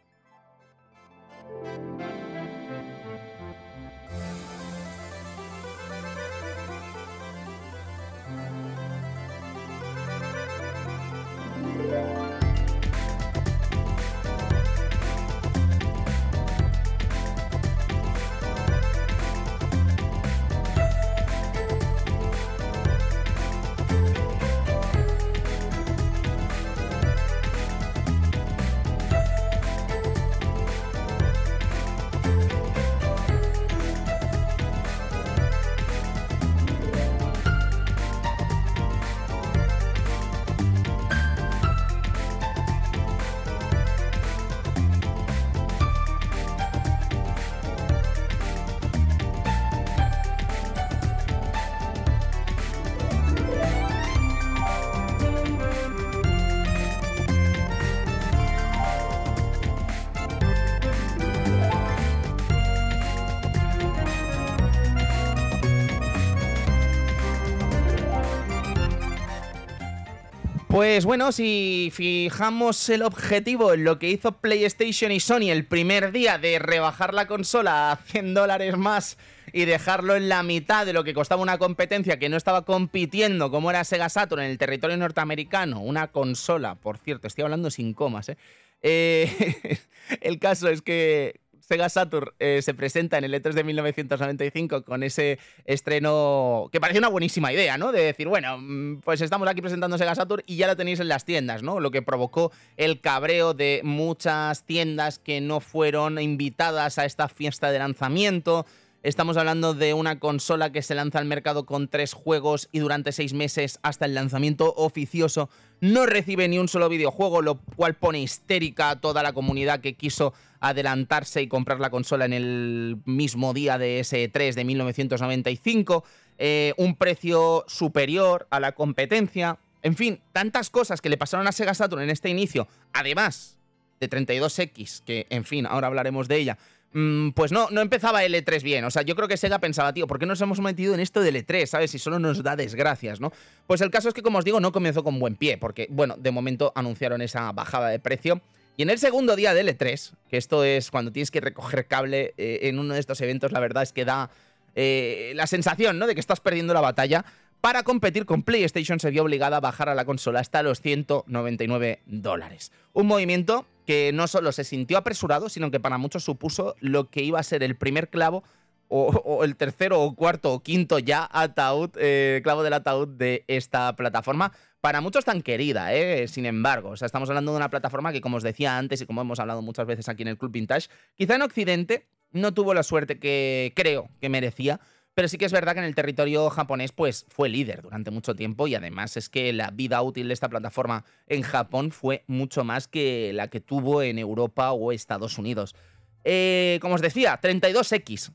Pues 70.96 71.04
bueno, 71.04 71.30
si 71.30 71.90
fijamos 71.92 72.88
el 72.88 73.02
objetivo 73.02 73.74
en 73.74 73.84
lo 73.84 73.98
que 73.98 74.08
hizo 74.08 74.32
PlayStation 74.32 75.12
y 75.12 75.20
Sony 75.20 75.50
el 75.50 75.66
primer 75.66 76.10
día 76.10 76.38
de 76.38 76.58
rebajar 76.58 77.12
la 77.12 77.26
consola 77.26 77.92
a 77.92 77.96
100 77.96 78.32
dólares 78.32 78.78
más 78.78 79.18
y 79.52 79.66
dejarlo 79.66 80.16
en 80.16 80.30
la 80.30 80.42
mitad 80.42 80.86
de 80.86 80.94
lo 80.94 81.04
que 81.04 81.12
costaba 81.12 81.42
una 81.42 81.58
competencia 81.58 82.18
que 82.18 82.30
no 82.30 82.38
estaba 82.38 82.64
compitiendo 82.64 83.50
como 83.50 83.68
era 83.68 83.84
Sega 83.84 84.08
Saturn 84.08 84.44
en 84.44 84.50
el 84.50 84.56
territorio 84.56 84.96
norteamericano, 84.96 85.82
una 85.82 86.08
consola, 86.08 86.76
por 86.76 86.96
cierto, 86.96 87.26
estoy 87.26 87.44
hablando 87.44 87.70
sin 87.70 87.92
comas, 87.92 88.30
¿eh? 88.30 88.38
eh 88.80 89.78
el 90.22 90.38
caso 90.38 90.66
es 90.70 90.80
que 90.80 91.40
Sega 91.68 91.88
Saturn 91.88 92.30
eh, 92.38 92.60
se 92.62 92.74
presenta 92.74 93.18
en 93.18 93.24
el 93.24 93.34
E3 93.34 93.52
de 93.52 93.64
1995 93.64 94.84
con 94.84 95.02
ese 95.02 95.38
estreno 95.64 96.68
que 96.70 96.80
parece 96.80 97.00
una 97.00 97.08
buenísima 97.08 97.52
idea, 97.52 97.76
¿no? 97.76 97.90
De 97.90 98.02
decir, 98.02 98.28
bueno, 98.28 98.56
mm, 98.58 99.00
pues 99.00 99.20
estamos 99.20 99.48
aquí 99.48 99.60
presentando 99.60 99.98
Sega 99.98 100.14
Saturn 100.14 100.44
y 100.46 100.56
ya 100.56 100.68
lo 100.68 100.76
tenéis 100.76 101.00
en 101.00 101.08
las 101.08 101.24
tiendas, 101.24 101.64
¿no? 101.64 101.80
Lo 101.80 101.90
que 101.90 102.02
provocó 102.02 102.52
el 102.76 103.00
cabreo 103.00 103.52
de 103.52 103.80
muchas 103.82 104.64
tiendas 104.64 105.18
que 105.18 105.40
no 105.40 105.58
fueron 105.58 106.20
invitadas 106.20 106.98
a 106.98 107.04
esta 107.04 107.28
fiesta 107.28 107.72
de 107.72 107.80
lanzamiento. 107.80 108.64
Estamos 109.02 109.36
hablando 109.36 109.74
de 109.74 109.94
una 109.94 110.18
consola 110.18 110.70
que 110.70 110.82
se 110.82 110.94
lanza 110.94 111.18
al 111.18 111.26
mercado 111.26 111.66
con 111.66 111.88
tres 111.88 112.12
juegos 112.12 112.68
y 112.72 112.78
durante 112.78 113.12
seis 113.12 113.34
meses 113.34 113.78
hasta 113.82 114.04
el 114.04 114.14
lanzamiento 114.14 114.72
oficioso 114.76 115.48
no 115.80 116.06
recibe 116.06 116.48
ni 116.48 116.58
un 116.58 116.68
solo 116.68 116.88
videojuego, 116.88 117.42
lo 117.42 117.56
cual 117.76 117.94
pone 117.94 118.20
histérica 118.20 118.90
a 118.90 119.00
toda 119.00 119.22
la 119.22 119.32
comunidad 119.32 119.80
que 119.80 119.94
quiso 119.94 120.32
adelantarse 120.60 121.42
y 121.42 121.48
comprar 121.48 121.80
la 121.80 121.90
consola 121.90 122.24
en 122.24 122.32
el 122.32 122.98
mismo 123.04 123.54
día 123.54 123.78
de 123.78 124.00
ese 124.00 124.28
3 124.28 124.54
de 124.54 124.64
1995, 124.64 126.04
eh, 126.38 126.74
un 126.76 126.96
precio 126.96 127.64
superior 127.66 128.46
a 128.50 128.60
la 128.60 128.72
competencia, 128.72 129.58
en 129.82 129.96
fin, 129.96 130.20
tantas 130.32 130.70
cosas 130.70 131.00
que 131.00 131.08
le 131.08 131.16
pasaron 131.16 131.46
a 131.46 131.52
Sega 131.52 131.74
Saturn 131.74 132.02
en 132.02 132.10
este 132.10 132.28
inicio, 132.28 132.68
además 132.92 133.56
de 134.00 134.10
32X, 134.10 135.02
que 135.04 135.26
en 135.30 135.44
fin, 135.44 135.66
ahora 135.66 135.86
hablaremos 135.86 136.28
de 136.28 136.36
ella, 136.36 136.58
mm, 136.92 137.30
pues 137.30 137.52
no, 137.52 137.68
no 137.70 137.80
empezaba 137.80 138.24
el 138.24 138.34
E3 138.34 138.62
bien. 138.62 138.84
O 138.84 138.90
sea, 138.90 139.02
yo 139.02 139.16
creo 139.16 139.28
que 139.28 139.36
Sega 139.36 139.58
pensaba, 139.58 139.92
tío, 139.92 140.06
¿por 140.06 140.18
qué 140.18 140.26
nos 140.26 140.40
hemos 140.40 140.60
metido 140.60 140.94
en 140.94 141.00
esto 141.00 141.20
del 141.20 141.36
E3? 141.36 141.66
¿Sabes? 141.66 141.90
Si 141.90 141.98
solo 141.98 142.18
nos 142.18 142.42
da 142.42 142.56
desgracias, 142.56 143.20
¿no? 143.20 143.32
Pues 143.66 143.80
el 143.80 143.90
caso 143.90 144.08
es 144.08 144.14
que, 144.14 144.22
como 144.22 144.38
os 144.38 144.44
digo, 144.44 144.60
no 144.60 144.72
comenzó 144.72 145.02
con 145.02 145.18
buen 145.18 145.36
pie, 145.36 145.56
porque, 145.56 145.86
bueno, 145.90 146.16
de 146.18 146.30
momento 146.30 146.72
anunciaron 146.74 147.22
esa 147.22 147.50
bajada 147.52 147.88
de 147.88 147.98
precio 147.98 148.42
y 148.76 148.82
en 148.82 148.90
el 148.90 148.98
segundo 148.98 149.36
día 149.36 149.54
del 149.54 149.68
E3, 149.68 150.12
que 150.28 150.36
esto 150.36 150.62
es 150.64 150.90
cuando 150.90 151.10
tienes 151.10 151.30
que 151.30 151.40
recoger 151.40 151.86
cable 151.86 152.34
eh, 152.36 152.60
en 152.62 152.78
uno 152.78 152.94
de 152.94 153.00
estos 153.00 153.20
eventos, 153.20 153.52
la 153.52 153.60
verdad 153.60 153.82
es 153.82 153.92
que 153.92 154.04
da 154.04 154.30
eh, 154.74 155.32
la 155.34 155.46
sensación 155.46 155.98
¿no? 155.98 156.06
de 156.06 156.14
que 156.14 156.20
estás 156.20 156.40
perdiendo 156.40 156.74
la 156.74 156.82
batalla. 156.82 157.24
Para 157.62 157.82
competir 157.82 158.26
con 158.26 158.42
PlayStation 158.42 159.00
se 159.00 159.10
vio 159.10 159.22
obligada 159.22 159.56
a 159.56 159.60
bajar 159.60 159.88
a 159.88 159.94
la 159.94 160.04
consola 160.04 160.40
hasta 160.40 160.62
los 160.62 160.82
199 160.82 162.02
dólares. 162.04 162.70
Un 162.92 163.06
movimiento 163.06 163.66
que 163.86 164.12
no 164.12 164.28
solo 164.28 164.52
se 164.52 164.62
sintió 164.62 164.98
apresurado, 164.98 165.48
sino 165.48 165.70
que 165.70 165.80
para 165.80 165.96
muchos 165.96 166.22
supuso 166.22 166.76
lo 166.80 167.08
que 167.08 167.22
iba 167.22 167.40
a 167.40 167.42
ser 167.42 167.62
el 167.62 167.76
primer 167.76 168.10
clavo 168.10 168.44
o, 168.88 169.42
el 169.42 169.56
tercero 169.56 170.02
o 170.02 170.14
cuarto 170.14 170.52
o 170.52 170.60
quinto 170.60 170.98
ya 170.98 171.28
ataúd, 171.32 171.90
eh, 171.96 172.40
clavo 172.44 172.62
del 172.62 172.74
ataúd 172.74 173.08
de 173.08 173.44
esta 173.48 173.96
plataforma 173.96 174.52
para 174.86 175.00
muchos 175.00 175.24
tan 175.24 175.42
querida, 175.42 175.92
¿eh? 175.92 176.28
sin 176.28 176.46
embargo. 176.46 176.90
O 176.90 176.96
sea, 176.96 177.06
estamos 177.06 177.28
hablando 177.28 177.50
de 177.50 177.56
una 177.56 177.70
plataforma 177.70 178.12
que, 178.12 178.20
como 178.20 178.36
os 178.36 178.44
decía 178.44 178.78
antes 178.78 179.00
y 179.00 179.06
como 179.06 179.20
hemos 179.20 179.40
hablado 179.40 179.60
muchas 179.60 179.84
veces 179.84 180.08
aquí 180.08 180.22
en 180.22 180.28
el 180.28 180.38
Club 180.38 180.52
Vintage, 180.52 180.86
quizá 181.16 181.34
en 181.34 181.42
Occidente 181.42 182.06
no 182.30 182.54
tuvo 182.54 182.72
la 182.72 182.84
suerte 182.84 183.18
que 183.18 183.72
creo 183.74 184.08
que 184.20 184.28
merecía, 184.28 184.78
pero 185.12 185.26
sí 185.26 185.38
que 185.38 185.44
es 185.44 185.50
verdad 185.50 185.72
que 185.72 185.80
en 185.80 185.86
el 185.86 185.96
territorio 185.96 186.48
japonés 186.50 186.92
pues 186.92 187.26
fue 187.28 187.48
líder 187.48 187.82
durante 187.82 188.12
mucho 188.12 188.36
tiempo 188.36 188.68
y 188.68 188.76
además 188.76 189.16
es 189.16 189.28
que 189.28 189.52
la 189.52 189.72
vida 189.72 190.00
útil 190.02 190.28
de 190.28 190.34
esta 190.34 190.48
plataforma 190.48 191.04
en 191.26 191.42
Japón 191.42 191.90
fue 191.90 192.22
mucho 192.28 192.62
más 192.62 192.86
que 192.86 193.32
la 193.34 193.48
que 193.48 193.58
tuvo 193.58 194.02
en 194.02 194.20
Europa 194.20 194.70
o 194.70 194.92
Estados 194.92 195.36
Unidos. 195.36 195.74
Eh, 196.22 196.78
como 196.80 196.94
os 196.94 197.02
decía, 197.02 197.40
32X. 197.40 198.30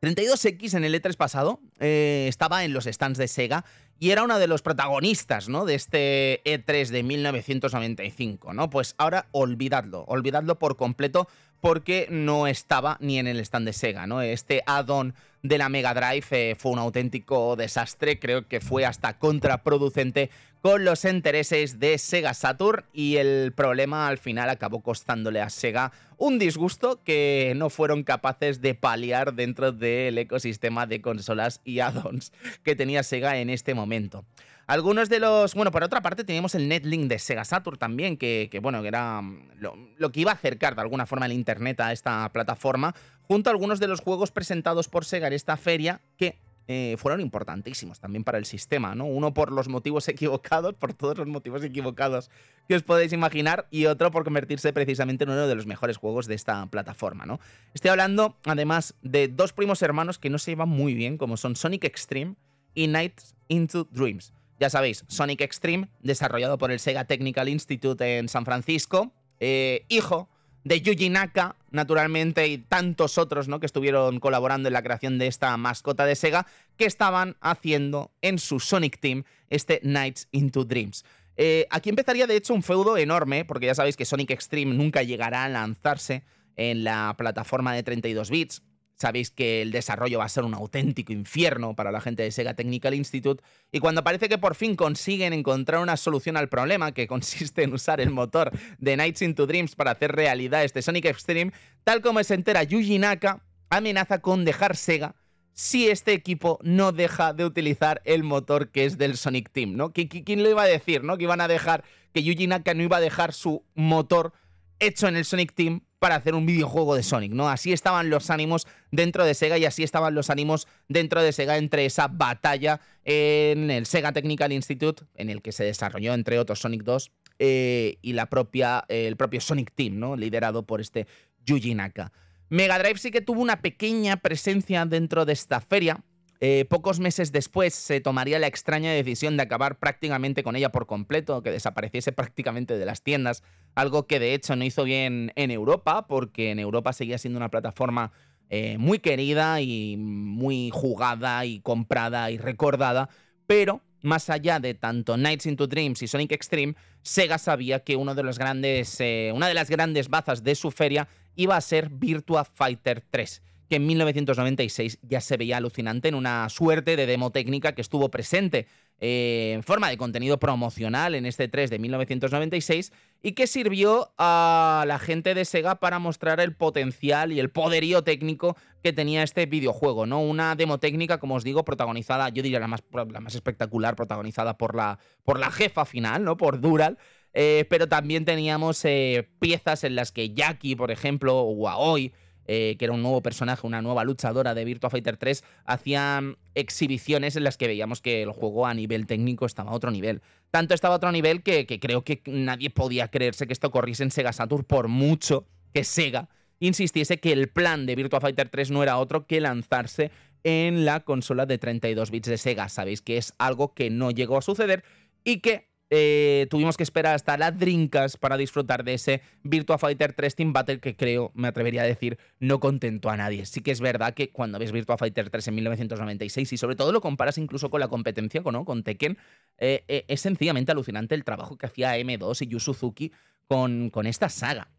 32X 0.00 0.76
en 0.76 0.84
el 0.84 0.94
E3 0.94 1.16
pasado 1.16 1.60
eh, 1.80 2.26
estaba 2.28 2.64
en 2.64 2.72
los 2.72 2.84
stands 2.84 3.18
de 3.18 3.26
Sega 3.26 3.64
y 3.98 4.10
era 4.10 4.24
uno 4.24 4.38
de 4.38 4.48
los 4.48 4.62
protagonistas, 4.62 5.48
¿no? 5.48 5.64
De 5.64 5.74
este 5.74 6.42
E3 6.44 6.88
de 6.88 7.02
1995, 7.02 8.52
¿no? 8.52 8.70
Pues 8.70 8.94
ahora 8.98 9.26
olvidadlo, 9.30 10.04
olvidadlo 10.08 10.58
por 10.58 10.76
completo 10.76 11.28
porque 11.60 12.08
no 12.10 12.48
estaba 12.48 12.96
ni 13.00 13.18
en 13.18 13.28
el 13.28 13.38
stand 13.40 13.66
de 13.66 13.72
Sega, 13.72 14.06
¿no? 14.06 14.20
Este 14.20 14.62
add-on 14.66 15.14
de 15.42 15.58
la 15.58 15.68
Mega 15.68 15.92
Drive 15.92 16.26
eh, 16.30 16.54
fue 16.56 16.72
un 16.72 16.78
auténtico 16.78 17.56
desastre, 17.56 18.18
creo 18.18 18.46
que 18.46 18.60
fue 18.60 18.84
hasta 18.84 19.18
contraproducente 19.18 20.30
con 20.60 20.84
los 20.84 21.04
intereses 21.04 21.80
de 21.80 21.98
Sega 21.98 22.34
Saturn 22.34 22.84
y 22.92 23.16
el 23.16 23.52
problema 23.52 24.06
al 24.06 24.18
final 24.18 24.48
acabó 24.48 24.80
costándole 24.80 25.40
a 25.40 25.50
Sega 25.50 25.90
un 26.16 26.38
disgusto 26.38 27.02
que 27.02 27.52
no 27.56 27.68
fueron 27.68 28.04
capaces 28.04 28.60
de 28.60 28.74
paliar 28.74 29.34
dentro 29.34 29.72
del 29.72 30.16
ecosistema 30.18 30.86
de 30.86 31.00
consolas 31.00 31.60
y 31.64 31.80
add-ons 31.80 32.32
que 32.62 32.76
tenía 32.76 33.02
Sega 33.02 33.38
en 33.38 33.50
este 33.50 33.74
momento. 33.74 34.24
Algunos 34.66 35.08
de 35.08 35.20
los. 35.20 35.54
Bueno, 35.54 35.70
por 35.70 35.82
otra 35.82 36.02
parte, 36.02 36.24
teníamos 36.24 36.54
el 36.54 36.68
Netlink 36.68 37.08
de 37.08 37.18
Sega 37.18 37.44
Saturn 37.44 37.78
también, 37.78 38.16
que, 38.16 38.48
bueno, 38.62 38.84
era 38.84 39.20
mm, 39.20 39.50
lo, 39.58 40.12
que 40.12 40.20
iba 40.20 40.30
a 40.30 40.34
acercar 40.34 40.74
de 40.74 40.82
alguna 40.82 41.06
forma 41.06 41.26
el 41.26 41.32
internet 41.32 41.80
a 41.80 41.92
esta 41.92 42.28
plataforma, 42.32 42.94
junto 43.22 43.50
a 43.50 43.52
algunos 43.52 43.80
de 43.80 43.88
los 43.88 44.00
juegos 44.00 44.30
presentados 44.30 44.88
por 44.88 45.04
Sega 45.04 45.26
en 45.26 45.32
esta 45.32 45.56
feria 45.56 46.00
que 46.16 46.38
eh, 46.68 46.94
fueron 46.96 47.20
importantísimos 47.20 47.98
también 47.98 48.22
para 48.22 48.38
el 48.38 48.44
sistema, 48.44 48.94
¿no? 48.94 49.06
Uno 49.06 49.34
por 49.34 49.50
los 49.50 49.68
motivos 49.68 50.06
equivocados, 50.08 50.74
por 50.74 50.94
todos 50.94 51.18
los 51.18 51.26
motivos 51.26 51.64
equivocados 51.64 52.30
que 52.68 52.76
os 52.76 52.82
podéis 52.84 53.12
imaginar, 53.12 53.66
y 53.70 53.86
otro 53.86 54.10
por 54.12 54.22
convertirse 54.22 54.72
precisamente 54.72 55.24
en 55.24 55.30
uno 55.30 55.48
de 55.48 55.54
los 55.56 55.66
mejores 55.66 55.96
juegos 55.96 56.26
de 56.26 56.36
esta 56.36 56.64
plataforma, 56.66 57.26
¿no? 57.26 57.40
Estoy 57.74 57.90
hablando, 57.90 58.36
además, 58.44 58.94
de 59.02 59.26
dos 59.26 59.52
primos 59.52 59.82
hermanos 59.82 60.18
que 60.18 60.30
no 60.30 60.38
se 60.38 60.52
llevan 60.52 60.68
muy 60.68 60.94
bien, 60.94 61.18
como 61.18 61.36
son 61.36 61.56
Sonic 61.56 61.84
Extreme 61.84 62.36
y 62.74 62.86
Nights 62.86 63.34
into 63.48 63.88
Dreams. 63.90 64.32
Ya 64.62 64.70
sabéis, 64.70 65.04
Sonic 65.08 65.40
Extreme, 65.40 65.88
desarrollado 66.02 66.56
por 66.56 66.70
el 66.70 66.78
Sega 66.78 67.04
Technical 67.04 67.48
Institute 67.48 68.18
en 68.18 68.28
San 68.28 68.44
Francisco, 68.44 69.12
eh, 69.40 69.84
hijo 69.88 70.28
de 70.62 70.80
Yuji 70.80 71.10
Naka, 71.10 71.56
naturalmente, 71.72 72.46
y 72.46 72.58
tantos 72.58 73.18
otros 73.18 73.48
¿no? 73.48 73.58
que 73.58 73.66
estuvieron 73.66 74.20
colaborando 74.20 74.68
en 74.68 74.74
la 74.74 74.84
creación 74.84 75.18
de 75.18 75.26
esta 75.26 75.56
mascota 75.56 76.06
de 76.06 76.14
Sega, 76.14 76.46
que 76.76 76.84
estaban 76.84 77.36
haciendo 77.40 78.12
en 78.22 78.38
su 78.38 78.60
Sonic 78.60 79.00
Team 79.00 79.24
este 79.50 79.80
Nights 79.82 80.28
into 80.30 80.64
Dreams. 80.64 81.04
Eh, 81.36 81.66
aquí 81.68 81.90
empezaría, 81.90 82.28
de 82.28 82.36
hecho, 82.36 82.54
un 82.54 82.62
feudo 82.62 82.96
enorme, 82.96 83.44
porque 83.44 83.66
ya 83.66 83.74
sabéis 83.74 83.96
que 83.96 84.04
Sonic 84.04 84.30
Extreme 84.30 84.74
nunca 84.74 85.02
llegará 85.02 85.42
a 85.42 85.48
lanzarse 85.48 86.22
en 86.54 86.84
la 86.84 87.16
plataforma 87.18 87.74
de 87.74 87.82
32 87.82 88.30
bits. 88.30 88.62
Sabéis 89.02 89.32
que 89.32 89.62
el 89.62 89.72
desarrollo 89.72 90.20
va 90.20 90.26
a 90.26 90.28
ser 90.28 90.44
un 90.44 90.54
auténtico 90.54 91.12
infierno 91.12 91.74
para 91.74 91.90
la 91.90 92.00
gente 92.00 92.22
de 92.22 92.30
Sega 92.30 92.54
Technical 92.54 92.94
Institute 92.94 93.42
y 93.72 93.80
cuando 93.80 94.04
parece 94.04 94.28
que 94.28 94.38
por 94.38 94.54
fin 94.54 94.76
consiguen 94.76 95.32
encontrar 95.32 95.82
una 95.82 95.96
solución 95.96 96.36
al 96.36 96.48
problema, 96.48 96.92
que 96.92 97.06
consiste 97.08 97.64
en 97.64 97.74
usar 97.74 98.00
el 98.00 98.10
motor 98.10 98.52
de 98.78 98.96
Nights 98.96 99.22
into 99.22 99.48
Dreams 99.48 99.74
para 99.74 99.90
hacer 99.90 100.12
realidad 100.12 100.62
este 100.62 100.82
Sonic 100.82 101.06
Extreme, 101.06 101.52
tal 101.82 102.00
como 102.00 102.22
se 102.22 102.34
entera 102.34 102.62
Yuji 102.62 103.00
Naka, 103.00 103.42
amenaza 103.70 104.20
con 104.20 104.44
dejar 104.44 104.76
Sega 104.76 105.16
si 105.52 105.88
este 105.88 106.12
equipo 106.12 106.60
no 106.62 106.92
deja 106.92 107.32
de 107.32 107.44
utilizar 107.44 108.02
el 108.04 108.22
motor 108.22 108.70
que 108.70 108.84
es 108.84 108.98
del 108.98 109.16
Sonic 109.16 109.50
Team, 109.50 109.74
¿no? 109.74 109.92
¿Quién 109.92 110.44
lo 110.44 110.48
iba 110.48 110.62
a 110.62 110.66
decir, 110.66 111.02
no? 111.02 111.18
Que 111.18 111.24
iban 111.24 111.40
a 111.40 111.48
dejar, 111.48 111.82
que 112.14 112.22
Yuji 112.22 112.46
Naka 112.46 112.72
no 112.74 112.84
iba 112.84 112.98
a 112.98 113.00
dejar 113.00 113.32
su 113.32 113.64
motor 113.74 114.32
hecho 114.78 115.08
en 115.08 115.16
el 115.16 115.24
Sonic 115.24 115.54
Team 115.54 115.80
para 116.02 116.16
hacer 116.16 116.34
un 116.34 116.46
videojuego 116.46 116.96
de 116.96 117.04
Sonic, 117.04 117.30
¿no? 117.30 117.48
Así 117.48 117.72
estaban 117.72 118.10
los 118.10 118.28
ánimos 118.28 118.66
dentro 118.90 119.24
de 119.24 119.34
Sega 119.34 119.56
y 119.56 119.66
así 119.66 119.84
estaban 119.84 120.16
los 120.16 120.30
ánimos 120.30 120.66
dentro 120.88 121.22
de 121.22 121.30
Sega 121.30 121.58
entre 121.58 121.86
esa 121.86 122.08
batalla 122.08 122.80
en 123.04 123.70
el 123.70 123.86
Sega 123.86 124.10
Technical 124.10 124.50
Institute, 124.50 125.04
en 125.14 125.30
el 125.30 125.42
que 125.42 125.52
se 125.52 125.62
desarrolló, 125.62 126.12
entre 126.14 126.40
otros, 126.40 126.58
Sonic 126.58 126.82
2 126.82 127.12
eh, 127.38 127.98
y 128.02 128.14
la 128.14 128.26
propia, 128.26 128.84
el 128.88 129.16
propio 129.16 129.40
Sonic 129.40 129.70
Team, 129.76 130.00
¿no? 130.00 130.16
Liderado 130.16 130.66
por 130.66 130.80
este 130.80 131.06
Yuji 131.46 131.76
Naka. 131.76 132.10
Mega 132.48 132.80
Drive 132.80 132.98
sí 132.98 133.12
que 133.12 133.20
tuvo 133.20 133.40
una 133.40 133.62
pequeña 133.62 134.16
presencia 134.16 134.84
dentro 134.86 135.24
de 135.24 135.34
esta 135.34 135.60
feria, 135.60 136.02
eh, 136.44 136.64
pocos 136.64 136.98
meses 136.98 137.30
después 137.30 137.72
se 137.72 138.00
tomaría 138.00 138.40
la 138.40 138.48
extraña 138.48 138.90
decisión 138.90 139.36
de 139.36 139.44
acabar 139.44 139.78
prácticamente 139.78 140.42
con 140.42 140.56
ella 140.56 140.72
por 140.72 140.88
completo, 140.88 141.40
que 141.40 141.52
desapareciese 141.52 142.10
prácticamente 142.12 142.76
de 142.76 142.84
las 142.84 143.02
tiendas, 143.02 143.44
algo 143.76 144.08
que 144.08 144.18
de 144.18 144.34
hecho 144.34 144.56
no 144.56 144.64
hizo 144.64 144.82
bien 144.82 145.30
en 145.36 145.52
Europa, 145.52 146.08
porque 146.08 146.50
en 146.50 146.58
Europa 146.58 146.92
seguía 146.94 147.16
siendo 147.18 147.36
una 147.36 147.48
plataforma 147.48 148.10
eh, 148.50 148.76
muy 148.76 148.98
querida 148.98 149.60
y 149.60 149.96
muy 149.96 150.70
jugada 150.72 151.44
y 151.44 151.60
comprada 151.60 152.28
y 152.32 152.38
recordada, 152.38 153.08
pero 153.46 153.80
más 154.00 154.28
allá 154.28 154.58
de 154.58 154.74
tanto 154.74 155.16
Nights 155.16 155.46
into 155.46 155.68
Dreams 155.68 156.02
y 156.02 156.08
Sonic 156.08 156.32
Extreme, 156.32 156.74
Sega 157.02 157.38
sabía 157.38 157.84
que 157.84 157.94
uno 157.94 158.16
de 158.16 158.24
los 158.24 158.40
grandes, 158.40 158.96
eh, 158.98 159.30
una 159.32 159.46
de 159.46 159.54
las 159.54 159.70
grandes 159.70 160.08
bazas 160.08 160.42
de 160.42 160.56
su 160.56 160.72
feria 160.72 161.06
iba 161.36 161.56
a 161.56 161.60
ser 161.60 161.88
Virtua 161.88 162.44
Fighter 162.44 163.00
3 163.08 163.42
que 163.72 163.76
en 163.76 163.86
1996 163.86 164.98
ya 165.00 165.22
se 165.22 165.38
veía 165.38 165.56
alucinante 165.56 166.08
en 166.08 166.14
una 166.14 166.46
suerte 166.50 166.94
de 166.94 167.06
demo 167.06 167.32
técnica 167.32 167.74
que 167.74 167.80
estuvo 167.80 168.10
presente 168.10 168.66
eh, 169.00 169.52
en 169.54 169.62
forma 169.62 169.88
de 169.88 169.96
contenido 169.96 170.38
promocional 170.38 171.14
en 171.14 171.24
este 171.24 171.48
3 171.48 171.70
de 171.70 171.78
1996 171.78 172.92
y 173.22 173.32
que 173.32 173.46
sirvió 173.46 174.12
a 174.18 174.84
la 174.86 174.98
gente 174.98 175.32
de 175.32 175.46
Sega 175.46 175.76
para 175.76 175.98
mostrar 175.98 176.38
el 176.40 176.54
potencial 176.54 177.32
y 177.32 177.40
el 177.40 177.48
poderío 177.48 178.04
técnico 178.04 178.58
que 178.82 178.92
tenía 178.92 179.22
este 179.22 179.46
videojuego, 179.46 180.04
¿no? 180.04 180.20
Una 180.20 180.54
demo 180.54 180.76
técnica, 180.76 181.16
como 181.16 181.36
os 181.36 181.42
digo, 181.42 181.64
protagonizada, 181.64 182.28
yo 182.28 182.42
diría 182.42 182.60
la 182.60 182.68
más, 182.68 182.84
la 182.92 183.20
más 183.20 183.34
espectacular, 183.34 183.96
protagonizada 183.96 184.58
por 184.58 184.76
la, 184.76 184.98
por 185.24 185.40
la 185.40 185.50
jefa 185.50 185.86
final, 185.86 186.24
¿no? 186.24 186.36
Por 186.36 186.60
Dural. 186.60 186.98
Eh, 187.32 187.64
pero 187.70 187.88
también 187.88 188.26
teníamos 188.26 188.84
eh, 188.84 189.30
piezas 189.38 189.84
en 189.84 189.94
las 189.94 190.12
que 190.12 190.34
Jackie, 190.34 190.76
por 190.76 190.90
ejemplo, 190.90 191.40
o 191.40 191.66
Aoi, 191.66 192.12
eh, 192.46 192.76
que 192.78 192.84
era 192.84 192.94
un 192.94 193.02
nuevo 193.02 193.22
personaje, 193.22 193.66
una 193.66 193.82
nueva 193.82 194.04
luchadora 194.04 194.54
de 194.54 194.64
Virtua 194.64 194.90
Fighter 194.90 195.16
3, 195.16 195.44
hacían 195.64 196.36
exhibiciones 196.54 197.36
en 197.36 197.44
las 197.44 197.56
que 197.56 197.66
veíamos 197.66 198.00
que 198.00 198.22
el 198.22 198.32
juego 198.32 198.66
a 198.66 198.74
nivel 198.74 199.06
técnico 199.06 199.46
estaba 199.46 199.70
a 199.70 199.74
otro 199.74 199.90
nivel. 199.90 200.22
Tanto 200.50 200.74
estaba 200.74 200.94
a 200.94 200.96
otro 200.96 201.12
nivel 201.12 201.42
que, 201.42 201.66
creo 201.66 202.02
que 202.04 202.22
nadie 202.26 202.70
podía 202.70 203.08
creerse 203.08 203.46
que 203.46 203.52
esto 203.52 203.70
corriese 203.70 204.02
en 204.02 204.10
Sega 204.10 204.32
Saturn 204.32 204.64
por 204.64 204.88
mucho 204.88 205.46
que 205.72 205.84
Sega 205.84 206.28
insistiese 206.60 207.18
que 207.18 207.32
el 207.32 207.48
plan 207.48 207.86
de 207.86 207.96
Virtua 207.96 208.20
Fighter 208.20 208.48
3 208.48 208.70
no 208.70 208.82
era 208.82 208.98
otro 208.98 209.26
que 209.26 209.40
lanzarse 209.40 210.10
en 210.44 210.84
la 210.84 211.00
consola 211.00 211.46
de 211.46 211.58
32 211.58 212.10
bits 212.10 212.28
de 212.28 212.38
Sega. 212.38 212.68
Sabéis 212.68 213.02
que 213.02 213.16
es 213.16 213.34
algo 213.38 213.74
que 213.74 213.90
no 213.90 214.10
llegó 214.10 214.38
a 214.38 214.42
suceder 214.42 214.84
y 215.24 215.38
que 215.40 215.71
eh, 215.94 216.46
tuvimos 216.48 216.78
que 216.78 216.84
esperar 216.84 217.14
hasta 217.14 217.36
la 217.36 217.50
Drinkas 217.50 218.16
para 218.16 218.38
disfrutar 218.38 218.82
de 218.82 218.94
ese 218.94 219.20
Virtua 219.42 219.76
Fighter 219.76 220.14
3 220.14 220.34
Team 220.34 220.54
Battle 220.54 220.80
que 220.80 220.96
creo, 220.96 221.32
me 221.34 221.48
atrevería 221.48 221.82
a 221.82 221.84
decir, 221.84 222.16
no 222.40 222.60
contentó 222.60 223.10
a 223.10 223.18
nadie. 223.18 223.44
Sí 223.44 223.60
que 223.60 223.72
es 223.72 223.82
verdad 223.82 224.14
que 224.14 224.30
cuando 224.30 224.58
ves 224.58 224.72
Virtua 224.72 224.96
Fighter 224.96 225.28
3 225.28 225.48
en 225.48 225.54
1996 225.56 226.50
y 226.50 226.56
sobre 226.56 226.76
todo 226.76 226.92
lo 226.92 227.02
comparas 227.02 227.36
incluso 227.36 227.68
con 227.68 227.80
la 227.80 227.88
competencia 227.88 228.40
¿no? 228.40 228.64
con 228.64 228.84
Tekken, 228.84 229.18
eh, 229.58 229.84
eh, 229.86 230.06
es 230.08 230.22
sencillamente 230.22 230.72
alucinante 230.72 231.14
el 231.14 231.24
trabajo 231.24 231.58
que 231.58 231.66
hacía 231.66 231.98
M2 231.98 232.40
y 232.40 232.46
Yu 232.46 232.58
Suzuki 232.58 233.12
con, 233.46 233.90
con 233.90 234.06
esta 234.06 234.30
saga. 234.30 234.70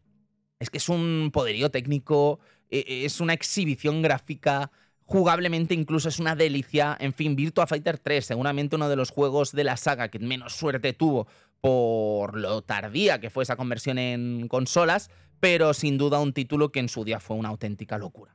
Es 0.58 0.68
que 0.68 0.78
es 0.78 0.88
un 0.88 1.30
poderío 1.32 1.70
técnico, 1.70 2.40
es 2.70 3.20
una 3.20 3.34
exhibición 3.34 4.02
gráfica 4.02 4.72
Jugablemente 5.06 5.74
incluso 5.74 6.08
es 6.08 6.18
una 6.18 6.34
delicia. 6.34 6.96
En 6.98 7.12
fin, 7.12 7.36
Virtua 7.36 7.66
Fighter 7.66 7.98
3, 7.98 8.24
seguramente 8.24 8.76
uno 8.76 8.88
de 8.88 8.96
los 8.96 9.10
juegos 9.10 9.52
de 9.52 9.64
la 9.64 9.76
saga 9.76 10.08
que 10.08 10.18
menos 10.18 10.54
suerte 10.54 10.92
tuvo 10.92 11.26
por 11.60 12.36
lo 12.36 12.62
tardía 12.62 13.20
que 13.20 13.30
fue 13.30 13.42
esa 13.42 13.56
conversión 13.56 13.98
en 13.98 14.48
consolas, 14.48 15.10
pero 15.40 15.72
sin 15.72 15.96
duda 15.96 16.20
un 16.20 16.32
título 16.32 16.70
que 16.70 16.80
en 16.80 16.88
su 16.88 17.04
día 17.04 17.20
fue 17.20 17.36
una 17.36 17.48
auténtica 17.48 17.96
locura. 17.96 18.34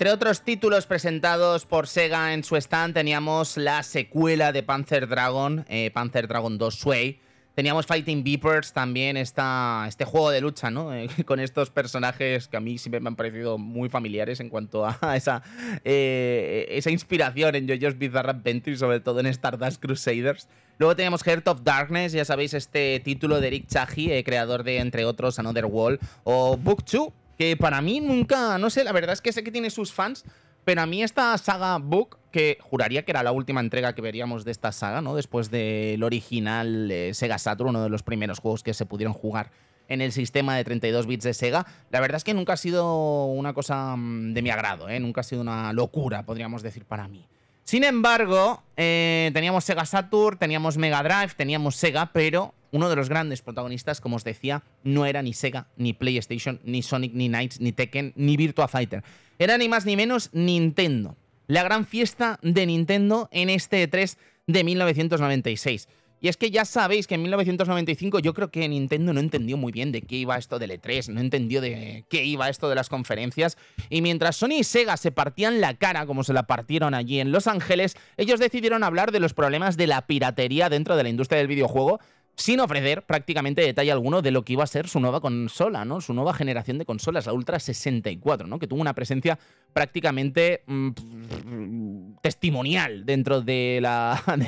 Entre 0.00 0.14
otros 0.14 0.40
títulos 0.40 0.86
presentados 0.86 1.66
por 1.66 1.86
Sega 1.86 2.32
en 2.32 2.42
su 2.42 2.56
stand, 2.56 2.94
teníamos 2.94 3.58
la 3.58 3.82
secuela 3.82 4.50
de 4.50 4.62
Panzer 4.62 5.06
Dragon, 5.06 5.66
eh, 5.68 5.90
Panzer 5.90 6.26
Dragon 6.26 6.56
2 6.56 6.74
Sway. 6.74 7.20
Teníamos 7.54 7.84
Fighting 7.84 8.24
Beepers 8.24 8.72
también, 8.72 9.18
esta, 9.18 9.84
este 9.86 10.06
juego 10.06 10.30
de 10.30 10.40
lucha, 10.40 10.70
¿no? 10.70 10.94
Eh, 10.94 11.10
con 11.26 11.38
estos 11.38 11.68
personajes 11.68 12.48
que 12.48 12.56
a 12.56 12.60
mí 12.60 12.78
siempre 12.78 13.00
me 13.00 13.08
han 13.08 13.16
parecido 13.16 13.58
muy 13.58 13.90
familiares 13.90 14.40
en 14.40 14.48
cuanto 14.48 14.86
a 15.02 15.16
esa, 15.18 15.42
eh, 15.84 16.66
esa 16.70 16.90
inspiración 16.90 17.54
en 17.54 17.68
JoJo's 17.68 17.98
Bizarre 17.98 18.30
Adventure 18.30 18.72
y 18.72 18.78
sobre 18.78 19.00
todo 19.00 19.20
en 19.20 19.26
Stardust 19.26 19.82
Crusaders. 19.82 20.48
Luego 20.78 20.96
teníamos 20.96 21.22
Heart 21.22 21.46
of 21.48 21.60
Darkness, 21.62 22.12
ya 22.12 22.24
sabéis, 22.24 22.54
este 22.54 23.00
título 23.00 23.38
de 23.38 23.48
Eric 23.48 23.66
Chahi, 23.66 24.24
creador 24.24 24.62
de, 24.64 24.78
entre 24.78 25.04
otros, 25.04 25.38
Another 25.38 25.66
World, 25.66 26.00
o 26.24 26.56
Book 26.56 26.86
2, 26.90 27.12
que 27.40 27.56
para 27.56 27.80
mí 27.80 28.00
nunca, 28.00 28.58
no 28.58 28.68
sé, 28.68 28.84
la 28.84 28.92
verdad 28.92 29.14
es 29.14 29.22
que 29.22 29.32
sé 29.32 29.42
que 29.42 29.50
tiene 29.50 29.70
sus 29.70 29.94
fans, 29.94 30.26
pero 30.66 30.82
a 30.82 30.86
mí 30.86 31.02
esta 31.02 31.38
saga 31.38 31.78
Book, 31.78 32.18
que 32.30 32.58
juraría 32.60 33.02
que 33.06 33.12
era 33.12 33.22
la 33.22 33.32
última 33.32 33.60
entrega 33.60 33.94
que 33.94 34.02
veríamos 34.02 34.44
de 34.44 34.50
esta 34.50 34.72
saga, 34.72 35.00
¿no? 35.00 35.16
Después 35.16 35.50
del 35.50 36.02
original 36.02 36.92
Sega 37.14 37.38
Saturn, 37.38 37.70
uno 37.70 37.82
de 37.82 37.88
los 37.88 38.02
primeros 38.02 38.40
juegos 38.40 38.62
que 38.62 38.74
se 38.74 38.84
pudieron 38.84 39.14
jugar 39.14 39.52
en 39.88 40.02
el 40.02 40.12
sistema 40.12 40.54
de 40.54 40.64
32 40.64 41.06
bits 41.06 41.24
de 41.24 41.32
Sega, 41.32 41.64
la 41.90 42.00
verdad 42.00 42.18
es 42.18 42.24
que 42.24 42.34
nunca 42.34 42.52
ha 42.52 42.58
sido 42.58 43.24
una 43.24 43.54
cosa 43.54 43.96
mm, 43.96 44.34
de 44.34 44.42
mi 44.42 44.50
agrado, 44.50 44.90
¿eh? 44.90 45.00
Nunca 45.00 45.22
ha 45.22 45.24
sido 45.24 45.40
una 45.40 45.72
locura, 45.72 46.26
podríamos 46.26 46.62
decir, 46.62 46.84
para 46.84 47.08
mí. 47.08 47.26
Sin 47.70 47.84
embargo, 47.84 48.64
eh, 48.76 49.30
teníamos 49.32 49.62
Sega 49.62 49.86
Saturn, 49.86 50.36
teníamos 50.36 50.76
Mega 50.76 51.04
Drive, 51.04 51.34
teníamos 51.36 51.76
Sega, 51.76 52.10
pero 52.12 52.52
uno 52.72 52.90
de 52.90 52.96
los 52.96 53.08
grandes 53.08 53.42
protagonistas, 53.42 54.00
como 54.00 54.16
os 54.16 54.24
decía, 54.24 54.64
no 54.82 55.06
era 55.06 55.22
ni 55.22 55.34
Sega, 55.34 55.68
ni 55.76 55.92
PlayStation, 55.92 56.58
ni 56.64 56.82
Sonic, 56.82 57.12
ni 57.14 57.28
Knights, 57.28 57.60
ni 57.60 57.70
Tekken, 57.70 58.12
ni 58.16 58.36
Virtua 58.36 58.66
Fighter. 58.66 59.04
Era 59.38 59.56
ni 59.56 59.68
más 59.68 59.86
ni 59.86 59.94
menos 59.94 60.30
Nintendo. 60.32 61.16
La 61.46 61.62
gran 61.62 61.86
fiesta 61.86 62.40
de 62.42 62.66
Nintendo 62.66 63.28
en 63.30 63.50
este 63.50 63.88
E3 63.88 64.16
de 64.48 64.64
1996. 64.64 65.86
Y 66.20 66.28
es 66.28 66.36
que 66.36 66.50
ya 66.50 66.64
sabéis 66.64 67.06
que 67.06 67.14
en 67.14 67.22
1995 67.22 68.18
yo 68.18 68.34
creo 68.34 68.50
que 68.50 68.68
Nintendo 68.68 69.12
no 69.12 69.20
entendió 69.20 69.56
muy 69.56 69.72
bien 69.72 69.90
de 69.90 70.02
qué 70.02 70.16
iba 70.16 70.36
esto 70.36 70.58
del 70.58 70.70
E3, 70.70 71.08
no 71.08 71.20
entendió 71.20 71.60
de 71.60 72.04
qué 72.10 72.24
iba 72.24 72.48
esto 72.48 72.68
de 72.68 72.74
las 72.74 72.88
conferencias. 72.88 73.56
Y 73.88 74.02
mientras 74.02 74.36
Sony 74.36 74.58
y 74.58 74.64
Sega 74.64 74.96
se 74.96 75.12
partían 75.12 75.60
la 75.60 75.74
cara 75.74 76.06
como 76.06 76.22
se 76.22 76.32
la 76.32 76.42
partieron 76.42 76.94
allí 76.94 77.20
en 77.20 77.32
Los 77.32 77.46
Ángeles, 77.46 77.96
ellos 78.16 78.38
decidieron 78.38 78.84
hablar 78.84 79.12
de 79.12 79.20
los 79.20 79.32
problemas 79.32 79.76
de 79.76 79.86
la 79.86 80.06
piratería 80.06 80.68
dentro 80.68 80.96
de 80.96 81.04
la 81.04 81.08
industria 81.08 81.38
del 81.38 81.48
videojuego 81.48 82.00
sin 82.40 82.58
ofrecer 82.60 83.02
prácticamente 83.02 83.60
detalle 83.60 83.92
alguno 83.92 84.22
de 84.22 84.30
lo 84.30 84.44
que 84.44 84.54
iba 84.54 84.64
a 84.64 84.66
ser 84.66 84.88
su 84.88 84.98
nueva 84.98 85.20
consola, 85.20 85.84
¿no? 85.84 86.00
Su 86.00 86.14
nueva 86.14 86.32
generación 86.32 86.78
de 86.78 86.86
consolas, 86.86 87.26
la 87.26 87.34
Ultra 87.34 87.60
64, 87.60 88.46
¿no? 88.46 88.58
Que 88.58 88.66
tuvo 88.66 88.80
una 88.80 88.94
presencia 88.94 89.38
prácticamente 89.74 90.62
mm, 90.66 92.14
testimonial 92.22 93.04
dentro 93.04 93.42
de, 93.42 93.82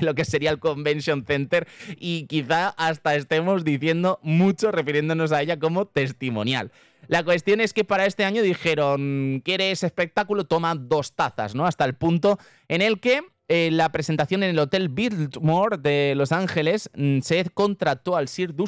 lo 0.00 0.14
que 0.14 0.24
sería 0.24 0.50
el 0.50 0.58
Convention 0.58 1.26
Center 1.26 1.68
y 1.98 2.26
quizá 2.28 2.70
hasta 2.70 3.14
estemos 3.14 3.62
diciendo 3.62 4.20
mucho 4.22 4.72
refiriéndonos 4.72 5.30
a 5.30 5.42
ella 5.42 5.58
como 5.58 5.84
testimonial. 5.84 6.72
La 7.08 7.24
cuestión 7.24 7.60
es 7.60 7.74
que 7.74 7.84
para 7.84 8.06
este 8.06 8.24
año 8.24 8.40
dijeron, 8.42 9.42
¿quieres 9.44 9.82
espectáculo? 9.82 10.44
Toma 10.44 10.74
dos 10.76 11.12
tazas, 11.12 11.54
¿no? 11.54 11.66
Hasta 11.66 11.84
el 11.84 11.94
punto 11.94 12.38
en 12.68 12.80
el 12.80 13.00
que 13.00 13.20
eh, 13.54 13.70
la 13.70 13.92
presentación 13.92 14.42
en 14.42 14.48
el 14.48 14.58
Hotel 14.58 14.88
Biltmore 14.88 15.76
de 15.76 16.14
Los 16.16 16.32
Ángeles, 16.32 16.88
mm, 16.96 17.18
se 17.20 17.44
contrató 17.52 18.16
al 18.16 18.28
Sir 18.28 18.54
du 18.54 18.64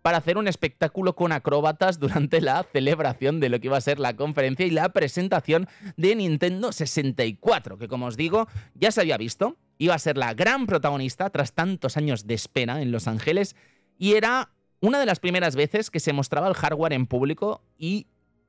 para 0.00 0.16
hacer 0.16 0.38
un 0.38 0.48
espectáculo 0.48 1.14
con 1.14 1.30
acróbatas 1.30 1.98
durante 2.00 2.40
la 2.40 2.62
celebración 2.72 3.38
de 3.38 3.50
lo 3.50 3.60
que 3.60 3.66
iba 3.66 3.76
a 3.76 3.82
ser 3.82 3.98
la 3.98 4.16
conferencia 4.16 4.64
y 4.64 4.70
la 4.70 4.88
presentación 4.94 5.68
de 5.98 6.16
Nintendo 6.16 6.72
64, 6.72 7.76
que 7.76 7.86
como 7.86 8.06
os 8.06 8.16
digo, 8.16 8.48
ya 8.74 8.92
se 8.92 9.02
había 9.02 9.18
visto, 9.18 9.58
iba 9.76 9.94
a 9.94 9.98
ser 9.98 10.16
la 10.16 10.32
gran 10.32 10.64
protagonista 10.64 11.28
tras 11.28 11.52
tantos 11.52 11.98
años 11.98 12.26
de 12.26 12.32
espera 12.32 12.80
en 12.80 12.92
Los 12.92 13.08
Ángeles 13.08 13.56
y 13.98 14.14
era 14.14 14.52
una 14.80 15.00
de 15.00 15.04
las 15.04 15.20
primeras 15.20 15.54
veces 15.54 15.90
que 15.90 16.00
se 16.00 16.14
mostraba 16.14 16.48
el 16.48 16.54
hardware 16.54 16.94
en 16.94 17.06
público 17.06 17.60
y 17.76 18.06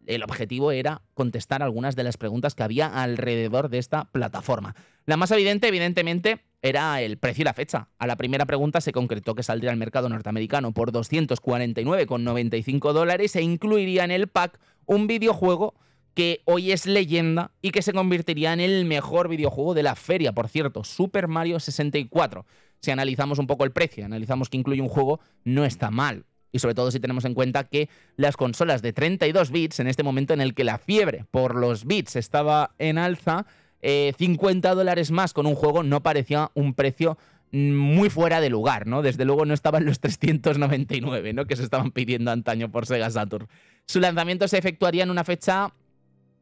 el 0.10 0.24
objetivo 0.24 0.72
era 0.72 1.04
contestar 1.14 1.62
algunas 1.62 1.96
de 1.96 2.04
las 2.04 2.18
preguntas 2.18 2.56
que 2.56 2.64
había 2.64 2.88
alrededor 2.88 3.70
de 3.70 3.78
esta 3.78 4.06
plataforma. 4.06 4.74
La 5.06 5.18
más 5.18 5.30
evidente, 5.32 5.68
evidentemente, 5.68 6.40
era 6.62 7.02
el 7.02 7.18
precio 7.18 7.44
y 7.44 7.46
la 7.46 7.54
fecha. 7.54 7.90
A 8.00 8.08
la 8.08 8.18
primera 8.18 8.46
pregunta 8.46 8.82
se 8.82 8.92
concretó 8.92 9.36
que 9.36 9.44
saldría 9.44 9.72
al 9.72 9.78
mercado 9.78 10.10
norteamericano 10.10 10.74
por 10.74 10.92
249,95 10.92 12.92
dólares 12.92 13.34
e 13.36 13.42
incluiría 13.42 14.04
en 14.04 14.12
el 14.12 14.28
pack 14.28 14.60
un 14.86 15.08
videojuego 15.08 15.76
que 16.16 16.42
hoy 16.46 16.72
es 16.72 16.88
leyenda 16.88 17.52
y 17.62 17.72
que 17.72 17.82
se 17.82 17.94
convertiría 17.94 18.52
en 18.52 18.60
el 18.60 18.84
mejor 18.86 19.30
videojuego 19.30 19.74
de 19.74 19.84
la 19.84 19.96
feria, 19.96 20.34
por 20.34 20.50
cierto, 20.50 20.84
Super 20.84 21.28
Mario 21.28 21.60
64. 21.60 22.46
Si 22.82 22.92
analizamos 22.92 23.40
un 23.40 23.48
poco 23.48 23.64
el 23.64 23.72
precio, 23.72 24.06
analizamos 24.06 24.50
que 24.50 24.58
incluye 24.58 24.82
un 24.82 24.90
juego, 24.90 25.22
no 25.44 25.66
está 25.66 25.92
mal. 25.92 26.26
Y 26.52 26.60
sobre 26.60 26.76
todo 26.76 26.92
si 26.92 27.00
tenemos 27.00 27.26
en 27.26 27.34
cuenta 27.34 27.64
que 27.66 27.90
las 28.16 28.38
consolas 28.38 28.82
de 28.82 28.94
32 28.94 29.52
bits, 29.52 29.80
en 29.80 29.88
este 29.88 30.04
momento 30.04 30.34
en 30.34 30.42
el 30.42 30.54
que 30.54 30.64
la 30.64 30.78
fiebre 30.78 31.26
por 31.32 31.56
los 31.56 31.86
bits 31.86 32.16
estaba 32.16 32.72
en 32.80 32.98
alza, 32.98 33.46
50 33.82 34.72
eh, 34.72 34.76
dólares 34.76 35.12
más 35.12 35.34
con 35.34 35.46
un 35.46 35.56
juego 35.56 35.84
no 35.84 36.04
parecía 36.04 36.52
un 36.54 36.74
precio 36.74 37.18
muy 37.52 38.10
fuera 38.10 38.42
de 38.42 38.50
lugar, 38.50 38.86
¿no? 38.86 39.02
Desde 39.02 39.26
luego 39.26 39.46
no 39.46 39.54
estaban 39.54 39.86
los 39.86 40.00
399, 40.00 41.34
¿no? 41.34 41.46
Que 41.46 41.56
se 41.56 41.64
estaban 41.64 41.92
pidiendo 41.92 42.32
antaño 42.32 42.72
por 42.72 42.86
Sega 42.86 43.10
Saturn. 43.10 43.48
Su 43.88 44.00
lanzamiento 44.00 44.48
se 44.48 44.58
efectuaría 44.58 45.04
en 45.04 45.10
una 45.10 45.24
fecha 45.24 45.74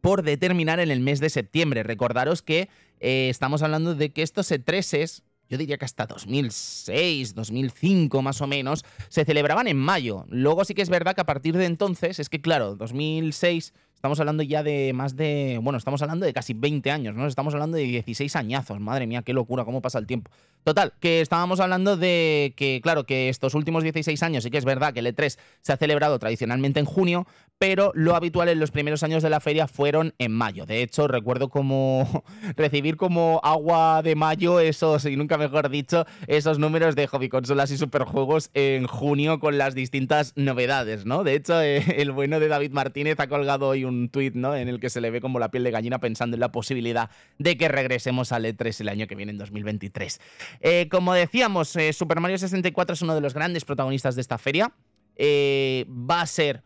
por 0.02 0.24
determinar 0.24 0.80
en 0.80 0.91
el 0.91 1.00
mes 1.00 1.20
de 1.20 1.30
septiembre. 1.30 1.84
Recordaros 1.84 2.41
que 2.41 2.70
eh, 3.00 3.30
estamos 3.30 3.62
hablando 3.62 3.96
de 3.96 4.12
que 4.12 4.22
estos 4.22 4.52
E3s, 4.52 5.24
yo 5.50 5.58
diría 5.58 5.78
que 5.78 5.86
hasta 5.86 6.06
2006, 6.06 7.36
2005 7.36 8.22
más 8.22 8.42
o 8.42 8.48
menos, 8.48 8.84
se 9.10 9.26
celebraban 9.26 9.68
en 9.68 9.78
mayo. 9.78 10.26
Luego 10.30 10.66
sí 10.66 10.74
que 10.74 10.82
es 10.82 10.90
verdad 10.90 11.16
que 11.16 11.22
a 11.22 11.26
partir 11.26 11.58
de 11.58 11.66
entonces, 11.66 12.20
es 12.20 12.30
que 12.30 12.42
claro, 12.42 12.76
2006 12.76 13.74
Estamos 13.98 14.20
hablando 14.20 14.44
ya 14.44 14.62
de 14.62 14.94
más 14.94 15.16
de, 15.16 15.60
bueno, 15.60 15.80
estamos 15.80 16.04
hablando 16.04 16.28
de 16.28 16.32
casi 16.32 16.54
20 16.54 16.92
años, 16.92 17.16
¿no? 17.16 17.26
Estamos 17.26 17.56
hablando 17.56 17.78
de 17.78 17.84
16 17.84 18.36
añazos, 18.36 18.80
madre 18.80 19.08
mía, 19.08 19.24
qué 19.24 19.34
locura, 19.34 19.66
cómo 19.66 19.82
pasa 19.82 19.98
el 19.98 20.06
tiempo. 20.06 20.30
Total, 20.64 20.94
que 21.00 21.20
estábamos 21.22 21.60
hablando 21.62 21.98
de 21.98 22.54
que, 22.56 22.80
claro, 22.84 23.06
que 23.06 23.30
estos 23.30 23.56
últimos 23.56 23.82
16 23.82 24.22
años 24.22 24.44
sí 24.44 24.52
que 24.52 24.60
es 24.60 24.66
verdad 24.66 24.94
que 24.94 25.00
el 25.00 25.08
E3 25.08 25.40
se 25.62 25.74
ha 25.74 25.78
celebrado 25.78 26.20
tradicionalmente 26.20 26.80
en 26.80 26.86
junio, 26.86 27.26
pero 27.58 27.92
lo 27.96 28.16
habitual 28.16 28.50
en 28.50 28.60
los 28.60 28.70
primeros 28.70 29.02
años 29.02 29.24
de 29.24 29.32
la 29.32 29.40
feria 29.40 29.68
fueron 29.68 30.14
en 30.20 30.32
mayo. 30.32 30.68
De 30.68 30.84
hecho, 30.84 31.08
recuerdo 31.08 31.50
como 31.50 32.24
recibir 32.56 32.98
como 32.98 33.40
agua 33.44 34.04
de 34.04 34.16
mayo 34.16 34.60
esos, 34.60 35.06
y 35.06 35.16
nunca 35.16 35.40
mejor 35.40 35.70
dicho, 35.70 36.06
esos 36.28 36.60
números 36.60 36.96
de 36.96 37.08
hobby 37.08 37.30
consolas 37.30 37.72
y 37.72 37.78
superjuegos 37.78 38.52
en 38.54 38.86
junio 38.86 39.40
con 39.40 39.58
las 39.58 39.74
distintas 39.74 40.34
novedades, 40.36 41.06
¿no? 41.08 41.24
De 41.24 41.34
hecho, 41.34 41.60
eh, 41.62 41.84
el 41.98 42.12
bueno 42.12 42.40
de 42.40 42.48
David 42.48 42.74
Martínez 42.74 43.20
ha 43.20 43.28
colgado 43.28 43.70
hoy 43.70 43.86
un 43.86 43.97
tuit, 44.10 44.36
¿no? 44.36 44.56
En 44.56 44.68
el 44.68 44.80
que 44.80 44.90
se 44.90 45.02
le 45.02 45.10
ve 45.12 45.22
como 45.22 45.40
la 45.40 45.50
piel 45.50 45.64
de 45.64 45.72
gallina 45.72 46.00
pensando 46.00 46.36
en 46.36 46.42
la 46.42 46.52
posibilidad 46.52 47.10
de 47.38 47.58
que 47.58 47.68
regresemos 47.68 48.32
al 48.32 48.46
E3 48.46 48.82
el 48.82 48.90
año 48.90 49.08
que 49.08 49.16
viene, 49.16 49.32
en 49.32 49.38
2023. 49.38 50.22
Eh, 50.62 50.88
como 50.90 51.14
decíamos, 51.14 51.76
eh, 51.76 51.94
Super 51.94 52.20
Mario 52.20 52.38
64 52.38 52.94
es 52.94 53.02
uno 53.02 53.16
de 53.16 53.22
los 53.22 53.34
grandes 53.34 53.66
protagonistas 53.66 54.16
de 54.16 54.22
esta 54.22 54.38
feria. 54.38 54.72
Eh, 55.16 55.86
va 55.90 56.22
a 56.22 56.28
ser 56.28 56.64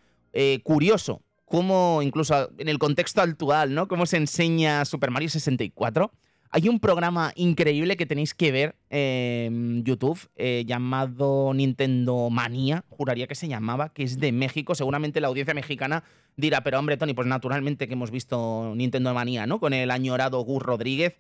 curioso 0.63 1.21
cómo, 1.43 2.01
incluso 2.01 2.49
en 2.57 2.69
el 2.69 2.79
contexto 2.79 3.21
actual, 3.21 3.73
¿no? 3.73 3.89
Cómo 3.89 4.05
se 4.05 4.15
enseña 4.15 4.85
Super 4.85 5.11
Mario 5.11 5.29
64. 5.29 6.11
Hay 6.53 6.67
un 6.67 6.81
programa 6.81 7.31
increíble 7.35 7.95
que 7.95 8.05
tenéis 8.05 8.33
que 8.33 8.51
ver 8.51 8.75
en 8.89 9.85
YouTube 9.85 10.19
llamado 10.65 11.53
Nintendo 11.53 12.29
Manía, 12.29 12.83
juraría 12.89 13.25
que 13.25 13.35
se 13.35 13.47
llamaba, 13.47 13.93
que 13.93 14.03
es 14.03 14.19
de 14.19 14.33
México. 14.33 14.75
Seguramente 14.75 15.21
la 15.21 15.29
audiencia 15.29 15.53
mexicana 15.53 16.03
dirá, 16.35 16.61
pero 16.61 16.77
hombre, 16.77 16.97
Tony, 16.97 17.13
pues 17.13 17.25
naturalmente 17.25 17.87
que 17.87 17.93
hemos 17.93 18.11
visto 18.11 18.73
Nintendo 18.75 19.13
Manía, 19.13 19.47
¿no? 19.47 19.61
Con 19.61 19.71
el 19.71 19.91
añorado 19.91 20.41
Gus 20.41 20.61
Rodríguez. 20.61 21.15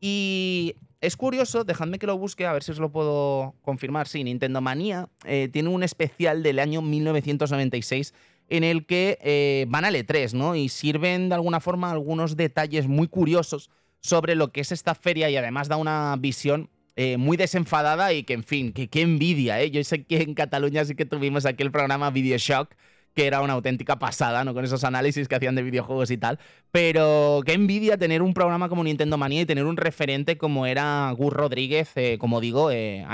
Y 0.00 0.74
es 1.00 1.16
curioso, 1.16 1.64
dejadme 1.64 1.98
que 1.98 2.06
lo 2.06 2.18
busque, 2.18 2.44
a 2.44 2.52
ver 2.52 2.62
si 2.62 2.72
os 2.72 2.78
lo 2.78 2.92
puedo 2.92 3.54
confirmar. 3.62 4.06
Sí, 4.06 4.22
Nintendo 4.22 4.60
Manía 4.60 5.08
eh, 5.24 5.48
tiene 5.50 5.70
un 5.70 5.82
especial 5.82 6.42
del 6.42 6.58
año 6.58 6.82
1996 6.82 8.12
en 8.48 8.64
el 8.64 8.84
que 8.84 9.18
eh, 9.22 9.64
van 9.68 9.86
al 9.86 9.94
E3, 9.94 10.34
¿no? 10.34 10.54
Y 10.56 10.68
sirven 10.68 11.30
de 11.30 11.36
alguna 11.36 11.60
forma 11.60 11.90
algunos 11.90 12.36
detalles 12.36 12.86
muy 12.86 13.08
curiosos 13.08 13.70
sobre 14.04 14.34
lo 14.34 14.52
que 14.52 14.60
es 14.60 14.70
esta 14.70 14.94
feria 14.94 15.30
y 15.30 15.36
además 15.36 15.68
da 15.68 15.78
una 15.78 16.14
visión 16.18 16.68
eh, 16.94 17.16
muy 17.16 17.38
desenfadada 17.38 18.12
y 18.12 18.22
que, 18.24 18.34
en 18.34 18.44
fin, 18.44 18.74
que 18.74 18.88
qué 18.88 19.00
envidia, 19.00 19.62
¿eh? 19.62 19.70
Yo 19.70 19.82
sé 19.82 20.04
que 20.04 20.20
en 20.20 20.34
Cataluña 20.34 20.84
sí 20.84 20.94
que 20.94 21.06
tuvimos 21.06 21.46
aquel 21.46 21.72
programa 21.72 22.10
Video 22.10 22.36
Shock 22.36 22.74
que 23.14 23.26
era 23.26 23.40
una 23.40 23.54
auténtica 23.54 23.98
pasada, 23.98 24.44
¿no? 24.44 24.52
Con 24.52 24.64
esos 24.64 24.84
análisis 24.84 25.26
que 25.26 25.36
hacían 25.36 25.54
de 25.54 25.62
videojuegos 25.62 26.10
y 26.10 26.18
tal. 26.18 26.38
Pero 26.70 27.40
qué 27.46 27.52
envidia 27.52 27.96
tener 27.96 28.20
un 28.20 28.34
programa 28.34 28.68
como 28.68 28.84
Nintendo 28.84 29.16
Manía 29.16 29.42
y 29.42 29.46
tener 29.46 29.64
un 29.64 29.76
referente 29.76 30.36
como 30.36 30.66
era 30.66 31.10
Gus 31.16 31.32
Rodríguez, 31.32 31.92
eh, 31.94 32.18
como 32.18 32.40
digo, 32.40 32.72
eh, 32.72 33.06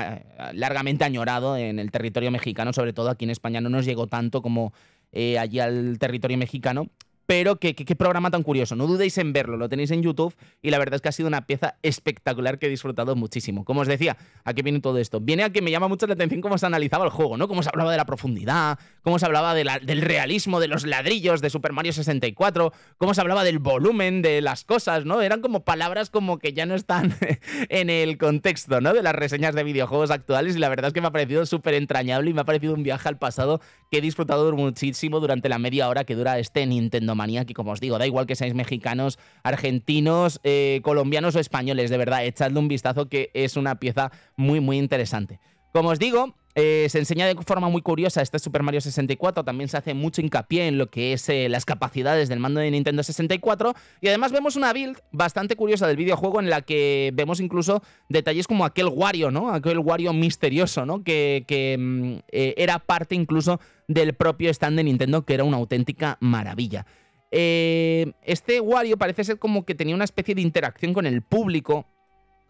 largamente 0.54 1.04
añorado 1.04 1.56
en 1.56 1.78
el 1.78 1.90
territorio 1.92 2.30
mexicano, 2.30 2.72
sobre 2.72 2.94
todo 2.94 3.10
aquí 3.10 3.26
en 3.26 3.30
España 3.30 3.60
no 3.60 3.68
nos 3.68 3.84
llegó 3.84 4.06
tanto 4.08 4.42
como 4.42 4.72
allí 5.12 5.60
al 5.60 5.98
territorio 6.00 6.38
mexicano. 6.38 6.88
Pero 7.30 7.60
qué, 7.60 7.74
programa 7.96 8.32
tan 8.32 8.42
curioso. 8.42 8.74
No 8.74 8.88
dudéis 8.88 9.16
en 9.16 9.32
verlo, 9.32 9.56
lo 9.56 9.68
tenéis 9.68 9.92
en 9.92 10.02
YouTube 10.02 10.34
y 10.62 10.70
la 10.70 10.80
verdad 10.80 10.96
es 10.96 11.00
que 11.00 11.10
ha 11.10 11.12
sido 11.12 11.28
una 11.28 11.46
pieza 11.46 11.76
espectacular 11.80 12.58
que 12.58 12.66
he 12.66 12.68
disfrutado 12.68 13.14
muchísimo. 13.14 13.64
Como 13.64 13.82
os 13.82 13.86
decía, 13.86 14.16
aquí 14.42 14.62
viene 14.62 14.80
todo 14.80 14.98
esto. 14.98 15.20
Viene 15.20 15.44
a 15.44 15.50
que 15.50 15.62
me 15.62 15.70
llama 15.70 15.86
mucho 15.86 16.08
la 16.08 16.14
atención 16.14 16.40
cómo 16.40 16.58
se 16.58 16.66
analizaba 16.66 17.04
el 17.04 17.12
juego, 17.12 17.36
¿no? 17.36 17.46
Cómo 17.46 17.62
se 17.62 17.68
hablaba 17.68 17.92
de 17.92 17.98
la 17.98 18.04
profundidad, 18.04 18.80
cómo 19.02 19.20
se 19.20 19.26
hablaba 19.26 19.54
del 19.54 20.02
realismo 20.02 20.58
de 20.58 20.66
los 20.66 20.84
ladrillos 20.84 21.40
de 21.40 21.50
Super 21.50 21.72
Mario 21.72 21.92
64, 21.92 22.72
cómo 22.98 23.14
se 23.14 23.20
hablaba 23.20 23.44
del 23.44 23.60
volumen 23.60 24.22
de 24.22 24.40
las 24.40 24.64
cosas, 24.64 25.04
¿no? 25.04 25.22
Eran 25.22 25.40
como 25.40 25.60
palabras 25.62 26.10
como 26.10 26.40
que 26.40 26.52
ya 26.52 26.66
no 26.66 26.74
están 26.74 27.14
en 27.68 27.90
el 27.90 28.18
contexto, 28.18 28.80
¿no? 28.80 28.92
De 28.92 29.04
las 29.04 29.14
reseñas 29.14 29.54
de 29.54 29.62
videojuegos 29.62 30.10
actuales 30.10 30.56
y 30.56 30.58
la 30.58 30.68
verdad 30.68 30.88
es 30.88 30.94
que 30.94 31.00
me 31.00 31.06
ha 31.06 31.12
parecido 31.12 31.46
súper 31.46 31.74
entrañable 31.74 32.30
y 32.30 32.34
me 32.34 32.40
ha 32.40 32.44
parecido 32.44 32.74
un 32.74 32.82
viaje 32.82 33.08
al 33.08 33.18
pasado 33.18 33.60
que 33.88 33.98
he 33.98 34.00
disfrutado 34.00 34.50
muchísimo 34.50 35.20
durante 35.20 35.48
la 35.48 35.60
media 35.60 35.88
hora 35.88 36.02
que 36.02 36.16
dura 36.16 36.40
este 36.40 36.66
Nintendo 36.66 37.19
manía, 37.20 37.44
que 37.44 37.52
como 37.52 37.72
os 37.72 37.80
digo, 37.80 37.98
da 37.98 38.06
igual 38.06 38.26
que 38.26 38.34
seáis 38.34 38.54
mexicanos, 38.54 39.18
argentinos, 39.42 40.40
eh, 40.42 40.80
colombianos 40.82 41.36
o 41.36 41.40
españoles, 41.40 41.90
de 41.90 41.98
verdad, 41.98 42.24
echadle 42.24 42.58
un 42.58 42.68
vistazo 42.68 43.08
que 43.08 43.30
es 43.34 43.56
una 43.56 43.76
pieza 43.76 44.10
muy, 44.36 44.60
muy 44.60 44.78
interesante. 44.78 45.38
Como 45.72 45.90
os 45.90 45.98
digo, 45.98 46.34
eh, 46.56 46.88
se 46.90 46.98
enseña 46.98 47.26
de 47.26 47.36
forma 47.36 47.68
muy 47.68 47.80
curiosa 47.80 48.22
este 48.22 48.40
Super 48.40 48.64
Mario 48.64 48.80
64, 48.80 49.44
también 49.44 49.68
se 49.68 49.76
hace 49.76 49.94
mucho 49.94 50.20
hincapié 50.20 50.66
en 50.66 50.78
lo 50.78 50.90
que 50.90 51.12
es 51.12 51.28
eh, 51.28 51.48
las 51.48 51.64
capacidades 51.64 52.28
del 52.28 52.40
mando 52.40 52.58
de 52.58 52.72
Nintendo 52.72 53.04
64 53.04 53.74
y 54.00 54.08
además 54.08 54.32
vemos 54.32 54.56
una 54.56 54.72
build 54.72 54.98
bastante 55.12 55.54
curiosa 55.54 55.86
del 55.86 55.96
videojuego 55.96 56.40
en 56.40 56.50
la 56.50 56.62
que 56.62 57.12
vemos 57.14 57.38
incluso 57.38 57.82
detalles 58.08 58.48
como 58.48 58.64
aquel 58.64 58.88
Wario, 58.88 59.30
¿no? 59.30 59.52
Aquel 59.54 59.78
Wario 59.78 60.12
misterioso, 60.12 60.84
¿no? 60.84 61.04
Que, 61.04 61.76
mm, 61.78 62.14
era 62.32 62.80
parte 62.80 63.14
incluso 63.14 63.60
del 63.86 64.14
propio 64.14 64.50
stand 64.50 64.76
de 64.76 64.84
Nintendo, 64.84 65.24
que 65.24 65.34
era 65.34 65.44
una 65.44 65.58
auténtica 65.58 66.16
maravilla. 66.20 66.84
Eh, 67.30 68.12
este 68.22 68.60
Wario 68.60 68.96
parece 68.96 69.24
ser 69.24 69.38
como 69.38 69.64
que 69.64 69.74
tenía 69.74 69.94
una 69.94 70.04
especie 70.04 70.34
de 70.34 70.42
interacción 70.42 70.92
con 70.92 71.06
el 71.06 71.22
público 71.22 71.86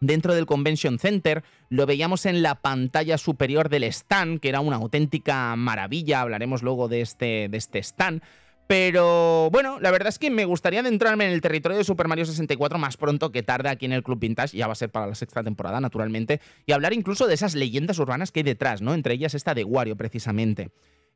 dentro 0.00 0.34
del 0.34 0.46
Convention 0.46 0.98
Center. 0.98 1.44
Lo 1.68 1.86
veíamos 1.86 2.26
en 2.26 2.42
la 2.42 2.56
pantalla 2.56 3.18
superior 3.18 3.68
del 3.68 3.84
stand, 3.84 4.40
que 4.40 4.48
era 4.48 4.60
una 4.60 4.76
auténtica 4.76 5.54
maravilla. 5.56 6.22
Hablaremos 6.22 6.62
luego 6.62 6.88
de 6.88 7.02
este, 7.02 7.48
de 7.48 7.58
este 7.58 7.78
stand. 7.80 8.22
Pero 8.70 9.50
bueno, 9.50 9.80
la 9.80 9.90
verdad 9.90 10.10
es 10.10 10.20
que 10.20 10.30
me 10.30 10.44
gustaría 10.44 10.78
adentrarme 10.78 11.26
en 11.26 11.32
el 11.32 11.40
territorio 11.40 11.76
de 11.76 11.82
Super 11.82 12.06
Mario 12.06 12.24
64 12.24 12.78
más 12.78 12.96
pronto 12.96 13.32
que 13.32 13.42
tarde 13.42 13.68
aquí 13.68 13.84
en 13.86 13.92
el 13.92 14.04
Club 14.04 14.20
Vintage, 14.20 14.56
ya 14.56 14.68
va 14.68 14.74
a 14.74 14.76
ser 14.76 14.90
para 14.90 15.08
la 15.08 15.16
sexta 15.16 15.42
temporada 15.42 15.80
naturalmente, 15.80 16.40
y 16.66 16.70
hablar 16.70 16.92
incluso 16.92 17.26
de 17.26 17.34
esas 17.34 17.56
leyendas 17.56 17.98
urbanas 17.98 18.30
que 18.30 18.40
hay 18.40 18.44
detrás, 18.44 18.80
¿no? 18.80 18.94
Entre 18.94 19.14
ellas 19.14 19.34
esta 19.34 19.54
de 19.54 19.64
Wario 19.64 19.96
precisamente. 19.96 20.70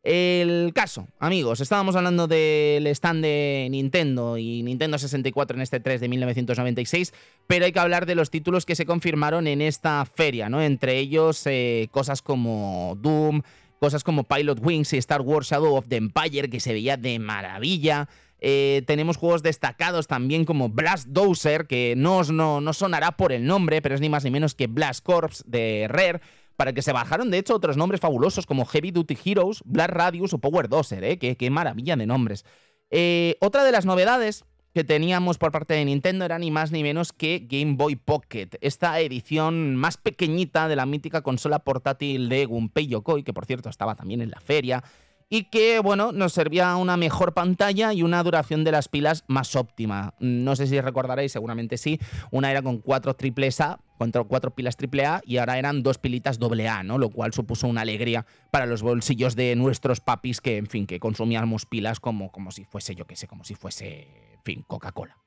El 0.04 0.72
caso, 0.74 1.08
amigos, 1.18 1.62
estábamos 1.62 1.96
hablando 1.96 2.28
del 2.28 2.86
stand 2.88 3.22
de 3.22 3.68
Nintendo 3.70 4.36
y 4.36 4.62
Nintendo 4.62 4.98
64 4.98 5.56
en 5.56 5.62
este 5.62 5.80
3 5.80 5.98
de 5.98 6.08
1996, 6.10 7.14
pero 7.46 7.64
hay 7.64 7.72
que 7.72 7.78
hablar 7.80 8.04
de 8.04 8.14
los 8.14 8.28
títulos 8.28 8.66
que 8.66 8.76
se 8.76 8.84
confirmaron 8.84 9.46
en 9.46 9.62
esta 9.62 10.04
feria, 10.04 10.50
¿no? 10.50 10.60
Entre 10.60 10.98
ellos 10.98 11.46
eh, 11.46 11.88
cosas 11.90 12.20
como 12.20 12.98
Doom, 13.00 13.40
cosas 13.80 14.04
como 14.04 14.24
Pilot 14.24 14.58
Wings 14.62 14.92
y 14.92 14.98
Star 14.98 15.22
Wars 15.22 15.48
Shadow 15.48 15.74
of 15.74 15.86
the 15.88 15.96
Empire, 15.96 16.50
que 16.50 16.60
se 16.60 16.74
veía 16.74 16.98
de 16.98 17.18
maravilla. 17.18 18.06
Eh, 18.40 18.82
tenemos 18.86 19.16
juegos 19.16 19.42
destacados 19.42 20.06
también 20.06 20.44
como 20.44 20.68
Blast 20.68 21.08
Dozer, 21.08 21.66
que 21.66 21.94
no, 21.96 22.22
no, 22.24 22.60
no 22.60 22.72
sonará 22.74 23.12
por 23.12 23.32
el 23.32 23.46
nombre, 23.46 23.80
pero 23.80 23.94
es 23.94 24.02
ni 24.02 24.10
más 24.10 24.22
ni 24.24 24.30
menos 24.30 24.54
que 24.54 24.66
Blast 24.66 25.02
Corps 25.02 25.44
de 25.46 25.86
Rare 25.88 26.20
para 26.56 26.72
que 26.72 26.82
se 26.82 26.92
bajaron 26.92 27.30
de 27.30 27.38
hecho 27.38 27.54
otros 27.54 27.76
nombres 27.76 28.00
fabulosos 28.00 28.46
como 28.46 28.64
Heavy 28.64 28.90
Duty 28.90 29.18
Heroes, 29.24 29.62
Black 29.64 29.90
Radius 29.90 30.32
o 30.32 30.38
Power 30.38 30.68
Dozer, 30.68 31.04
¿eh? 31.04 31.18
Qué, 31.18 31.50
maravilla 31.50 31.96
de 31.96 32.06
nombres. 32.06 32.44
Eh, 32.90 33.36
otra 33.40 33.64
de 33.64 33.72
las 33.72 33.86
novedades 33.86 34.44
que 34.74 34.84
teníamos 34.84 35.38
por 35.38 35.52
parte 35.52 35.74
de 35.74 35.84
Nintendo 35.84 36.24
era 36.24 36.38
ni 36.38 36.50
más 36.50 36.72
ni 36.72 36.82
menos 36.82 37.12
que 37.12 37.46
Game 37.48 37.76
Boy 37.76 37.94
Pocket, 37.94 38.48
esta 38.60 38.98
edición 38.98 39.76
más 39.76 39.96
pequeñita 39.96 40.66
de 40.66 40.76
la 40.76 40.84
mítica 40.84 41.22
consola 41.22 41.60
portátil 41.60 42.28
de 42.28 42.44
Gunpei 42.44 42.88
Yokoi, 42.88 43.22
que 43.22 43.32
por 43.32 43.46
cierto 43.46 43.68
estaba 43.68 43.94
también 43.94 44.20
en 44.20 44.30
la 44.30 44.40
feria, 44.40 44.82
y 45.30 45.44
que, 45.44 45.78
bueno, 45.78 46.12
nos 46.12 46.32
servía 46.32 46.76
una 46.76 46.96
mejor 46.96 47.34
pantalla 47.34 47.92
y 47.92 48.02
una 48.02 48.22
duración 48.22 48.64
de 48.64 48.72
las 48.72 48.88
pilas 48.88 49.24
más 49.28 49.56
óptima. 49.56 50.14
No 50.18 50.54
sé 50.56 50.66
si 50.66 50.80
recordaréis, 50.80 51.32
seguramente 51.32 51.78
sí, 51.78 51.98
una 52.30 52.50
era 52.50 52.60
con 52.60 52.78
4 52.78 53.14
triples 53.14 53.60
A, 53.60 53.80
cuatro, 53.96 54.26
cuatro 54.26 54.54
pilas 54.54 54.76
AAA 54.76 55.22
y 55.24 55.38
ahora 55.38 55.58
eran 55.58 55.82
dos 55.82 55.98
pilitas 55.98 56.38
AA, 56.40 56.82
¿no? 56.82 56.98
Lo 56.98 57.10
cual 57.10 57.32
supuso 57.32 57.66
una 57.66 57.82
alegría 57.82 58.26
para 58.50 58.66
los 58.66 58.82
bolsillos 58.82 59.36
de 59.36 59.54
nuestros 59.56 60.00
papis 60.00 60.40
que, 60.40 60.56
en 60.56 60.66
fin, 60.66 60.86
que 60.86 61.00
consumíamos 61.00 61.66
pilas 61.66 62.00
como, 62.00 62.30
como 62.30 62.50
si 62.50 62.64
fuese, 62.64 62.94
yo 62.94 63.06
qué 63.06 63.16
sé, 63.16 63.26
como 63.26 63.44
si 63.44 63.54
fuese, 63.54 64.34
en 64.34 64.42
fin, 64.42 64.64
Coca-Cola. 64.66 65.23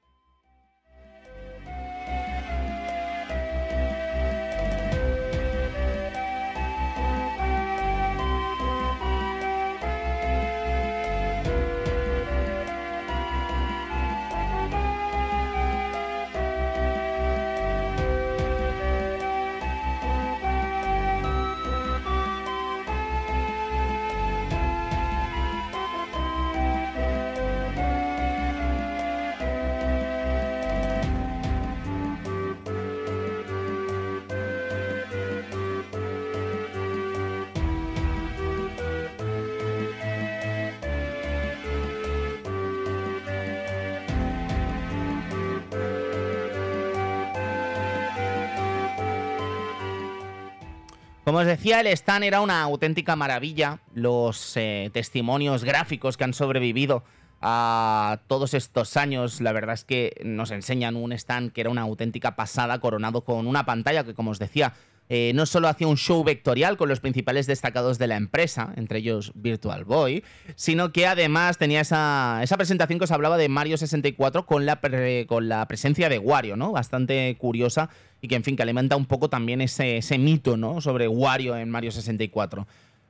Como 51.27 51.39
os 51.39 51.45
decía, 51.45 51.81
el 51.81 51.87
stand 51.87 52.23
era 52.23 52.39
una 52.39 52.61
auténtica 52.61 53.17
maravilla. 53.17 53.81
Los 53.93 54.55
eh, 54.55 54.89
testimonios 54.93 55.65
gráficos 55.65 56.15
que 56.15 56.23
han 56.23 56.33
sobrevivido 56.33 57.03
a 57.41 58.21
todos 58.27 58.53
estos 58.53 58.95
años, 58.95 59.41
la 59.41 59.51
verdad 59.51 59.73
es 59.73 59.83
que 59.83 60.21
nos 60.23 60.51
enseñan 60.51 60.95
un 60.95 61.11
stand 61.11 61.51
que 61.51 61.59
era 61.59 61.69
una 61.69 61.81
auténtica 61.81 62.37
pasada, 62.37 62.79
coronado 62.79 63.25
con 63.25 63.45
una 63.45 63.65
pantalla 63.65 64.05
que, 64.05 64.13
como 64.13 64.31
os 64.31 64.39
decía, 64.39 64.73
eh, 65.09 65.33
no 65.35 65.45
solo 65.45 65.67
hacía 65.67 65.87
un 65.87 65.97
show 65.97 66.23
vectorial 66.23 66.77
con 66.77 66.87
los 66.87 67.01
principales 67.01 67.45
destacados 67.45 67.97
de 67.97 68.07
la 68.07 68.15
empresa, 68.15 68.73
entre 68.77 68.99
ellos 68.99 69.33
Virtual 69.35 69.83
Boy, 69.83 70.23
sino 70.55 70.93
que 70.93 71.07
además 71.07 71.57
tenía 71.57 71.81
esa, 71.81 72.41
presentación 72.57 72.99
que 72.99 73.05
os 73.05 73.11
hablaba 73.11 73.37
de 73.37 73.49
Mario 73.49 73.77
64 73.77 74.45
con 74.45 74.65
la, 74.65 74.79
con 75.27 75.49
la 75.49 75.65
presencia 75.67 76.07
de 76.07 76.19
Wario, 76.19 76.55
¿no? 76.55 76.71
Bastante 76.71 77.35
curiosa 77.37 77.89
y 78.21 78.27
que, 78.27 78.35
en 78.35 78.43
fin, 78.43 78.55
que 78.55 78.63
alimenta 78.63 78.95
un 78.95 79.05
poco 79.05 79.29
también 79.29 79.61
ese, 79.61 79.97
ese 79.97 80.17
mito, 80.17 80.57
¿no? 80.57 80.81
Sobre 80.81 81.07
Wario 81.07 81.55
en 81.55 81.69
Mario 81.69 81.91
64. 81.91 82.67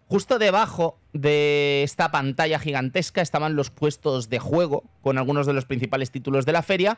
Justo 0.08 0.39
debajo 0.39 0.97
de 1.12 1.84
esta 1.84 2.12
pantalla 2.12 2.60
gigantesca 2.60 3.22
estaban 3.22 3.55
los 3.55 3.70
puestos 3.70 4.30
de 4.30 4.39
juego 4.39 4.84
con 5.01 5.18
algunos 5.18 5.45
de 5.45 5.53
los 5.53 5.66
principales 5.66 6.12
títulos 6.12 6.45
de 6.45 6.53
la 6.53 6.64
feria 6.64 6.97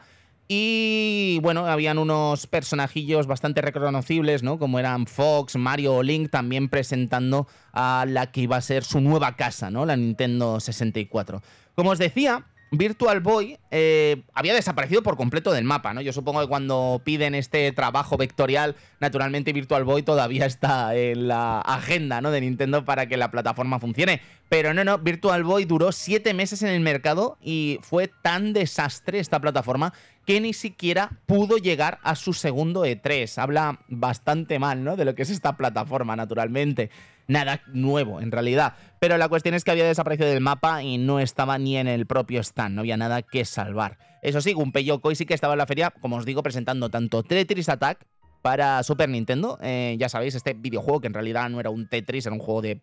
y 0.52 1.40
bueno, 1.44 1.68
habían 1.68 2.00
unos 2.00 2.48
personajillos 2.48 3.28
bastante 3.28 3.62
reconocibles, 3.62 4.42
¿no? 4.42 4.58
Como 4.58 4.80
eran 4.80 5.06
Fox, 5.06 5.56
Mario 5.56 5.94
o 5.94 6.04
Link, 6.04 6.32
también 6.32 6.70
presentando 6.70 7.48
a 7.72 8.06
la 8.08 8.32
que 8.32 8.42
iba 8.42 8.58
a 8.58 8.62
ser 8.62 8.84
su 8.84 9.00
nueva 9.00 9.36
casa, 9.36 9.70
¿no? 9.70 9.86
La 9.86 9.96
Nintendo 9.96 10.60
64. 10.60 11.44
Como 11.76 11.92
os 11.92 12.00
decía, 12.00 12.46
Virtual 12.72 13.20
Boy 13.20 13.58
eh, 13.72 14.24
había 14.34 14.54
desaparecido 14.54 15.02
por 15.02 15.18
completo 15.18 15.52
del 15.52 15.64
mapa, 15.64 15.94
¿no? 15.94 16.02
Yo 16.02 16.14
supongo 16.14 16.42
que 16.42 16.48
cuando 16.48 17.02
piden 17.04 17.34
este 17.34 17.72
trabajo 17.72 18.18
vectorial, 18.18 18.76
naturalmente 19.00 19.54
Virtual 19.54 19.84
Boy 19.84 20.04
todavía 20.04 20.46
está 20.46 20.96
en 20.96 21.28
la 21.28 21.62
agenda, 21.62 22.22
¿no? 22.22 22.32
De 22.32 22.42
Nintendo 22.42 22.86
para 22.86 23.08
que 23.08 23.18
la 23.18 23.32
plataforma 23.32 23.80
funcione. 23.80 24.22
Pero 24.50 24.74
no, 24.74 24.84
no, 24.84 25.00
Virtual 25.00 25.44
Boy 25.44 25.66
duró 25.66 25.92
siete 25.92 26.34
meses 26.34 26.62
en 26.62 26.70
el 26.70 26.82
mercado 26.82 27.38
y 27.42 27.80
fue 27.82 28.08
tan 28.08 28.54
desastre 28.54 29.20
esta 29.20 29.40
plataforma 29.40 29.94
que 30.26 30.40
ni 30.40 30.54
siquiera 30.54 31.10
pudo 31.26 31.58
llegar 31.58 32.00
a 32.04 32.16
su 32.16 32.34
segundo 32.34 32.86
E3. 32.86 33.38
Habla 33.40 33.80
bastante 33.88 34.60
mal, 34.60 34.84
¿no? 34.84 34.96
De 34.96 35.06
lo 35.06 35.16
que 35.16 35.24
es 35.24 35.32
esta 35.32 35.58
plataforma, 35.58 36.16
naturalmente 36.16 36.92
nada 37.30 37.62
nuevo 37.68 38.20
en 38.20 38.32
realidad. 38.32 38.76
Pero 39.00 39.18
la 39.18 39.30
cuestión 39.30 39.56
es 39.56 39.64
que 39.64 39.72
había 39.72 39.86
desaparecido 39.86 40.30
del 40.30 40.42
mapa 40.42 40.84
y 40.84 40.98
no 40.98 41.20
estaba 41.20 41.58
ni 41.58 41.78
en 41.78 41.88
el 41.88 42.06
propio 42.06 42.42
stand, 42.42 42.76
no 42.76 42.82
había 42.82 42.98
nada 42.98 43.22
que 43.22 43.46
salvar. 43.46 43.98
Eso 44.22 44.42
sí, 44.42 44.54
Gunpei 44.54 44.84
Yokoi 44.84 45.16
sí 45.16 45.26
que 45.26 45.34
estaba 45.34 45.54
en 45.54 45.60
la 45.60 45.66
feria, 45.66 45.92
como 46.02 46.18
os 46.18 46.26
digo, 46.26 46.44
presentando 46.44 46.90
tanto 46.90 47.24
Tetris 47.24 47.70
Attack 47.70 48.06
para 48.42 48.84
Super 48.84 49.10
Nintendo, 49.10 49.58
eh, 49.62 49.96
ya 50.00 50.10
sabéis, 50.10 50.36
este 50.36 50.54
videojuego 50.54 51.02
que 51.02 51.08
en 51.08 51.14
realidad 51.14 51.50
no 51.50 51.60
era 51.60 51.70
un 51.70 51.88
Tetris, 51.88 52.26
era 52.26 52.34
un 52.34 52.40
juego 52.42 52.62
de 52.62 52.82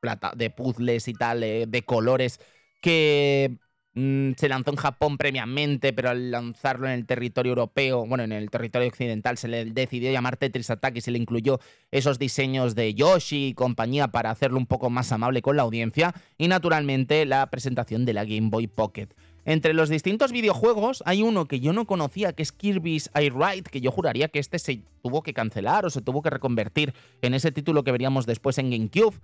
plata, 0.00 0.32
de 0.36 0.50
puzzles 0.50 1.08
y 1.08 1.14
tal, 1.14 1.42
eh, 1.42 1.66
de 1.66 1.82
colores, 1.82 2.40
que 2.80 3.58
Mm, 3.98 4.32
se 4.36 4.50
lanzó 4.50 4.72
en 4.72 4.76
Japón 4.76 5.16
previamente, 5.16 5.94
pero 5.94 6.10
al 6.10 6.30
lanzarlo 6.30 6.86
en 6.86 6.92
el 6.92 7.06
territorio 7.06 7.52
europeo, 7.52 8.06
bueno, 8.06 8.24
en 8.24 8.32
el 8.32 8.50
territorio 8.50 8.88
occidental, 8.88 9.38
se 9.38 9.48
le 9.48 9.64
decidió 9.64 10.12
llamar 10.12 10.36
Tetris 10.36 10.68
Attack 10.68 10.98
y 10.98 11.00
se 11.00 11.10
le 11.10 11.18
incluyó 11.18 11.60
esos 11.90 12.18
diseños 12.18 12.74
de 12.74 12.92
Yoshi 12.92 13.46
y 13.46 13.54
compañía 13.54 14.08
para 14.08 14.30
hacerlo 14.30 14.58
un 14.58 14.66
poco 14.66 14.90
más 14.90 15.12
amable 15.12 15.40
con 15.40 15.56
la 15.56 15.62
audiencia 15.62 16.14
y 16.36 16.46
naturalmente 16.48 17.24
la 17.24 17.46
presentación 17.46 18.04
de 18.04 18.12
la 18.12 18.26
Game 18.26 18.50
Boy 18.50 18.66
Pocket. 18.66 19.08
Entre 19.46 19.72
los 19.72 19.88
distintos 19.88 20.30
videojuegos 20.30 21.02
hay 21.06 21.22
uno 21.22 21.46
que 21.46 21.60
yo 21.60 21.72
no 21.72 21.86
conocía, 21.86 22.34
que 22.34 22.42
es 22.42 22.52
Kirby's 22.52 23.10
Air 23.14 23.32
Ride, 23.32 23.62
que 23.62 23.80
yo 23.80 23.92
juraría 23.92 24.28
que 24.28 24.40
este 24.40 24.58
se 24.58 24.82
tuvo 25.02 25.22
que 25.22 25.32
cancelar 25.32 25.86
o 25.86 25.90
se 25.90 26.02
tuvo 26.02 26.20
que 26.20 26.30
reconvertir 26.30 26.92
en 27.22 27.32
ese 27.32 27.50
título 27.50 27.82
que 27.82 27.92
veríamos 27.92 28.26
después 28.26 28.58
en 28.58 28.70
GameCube. 28.70 29.16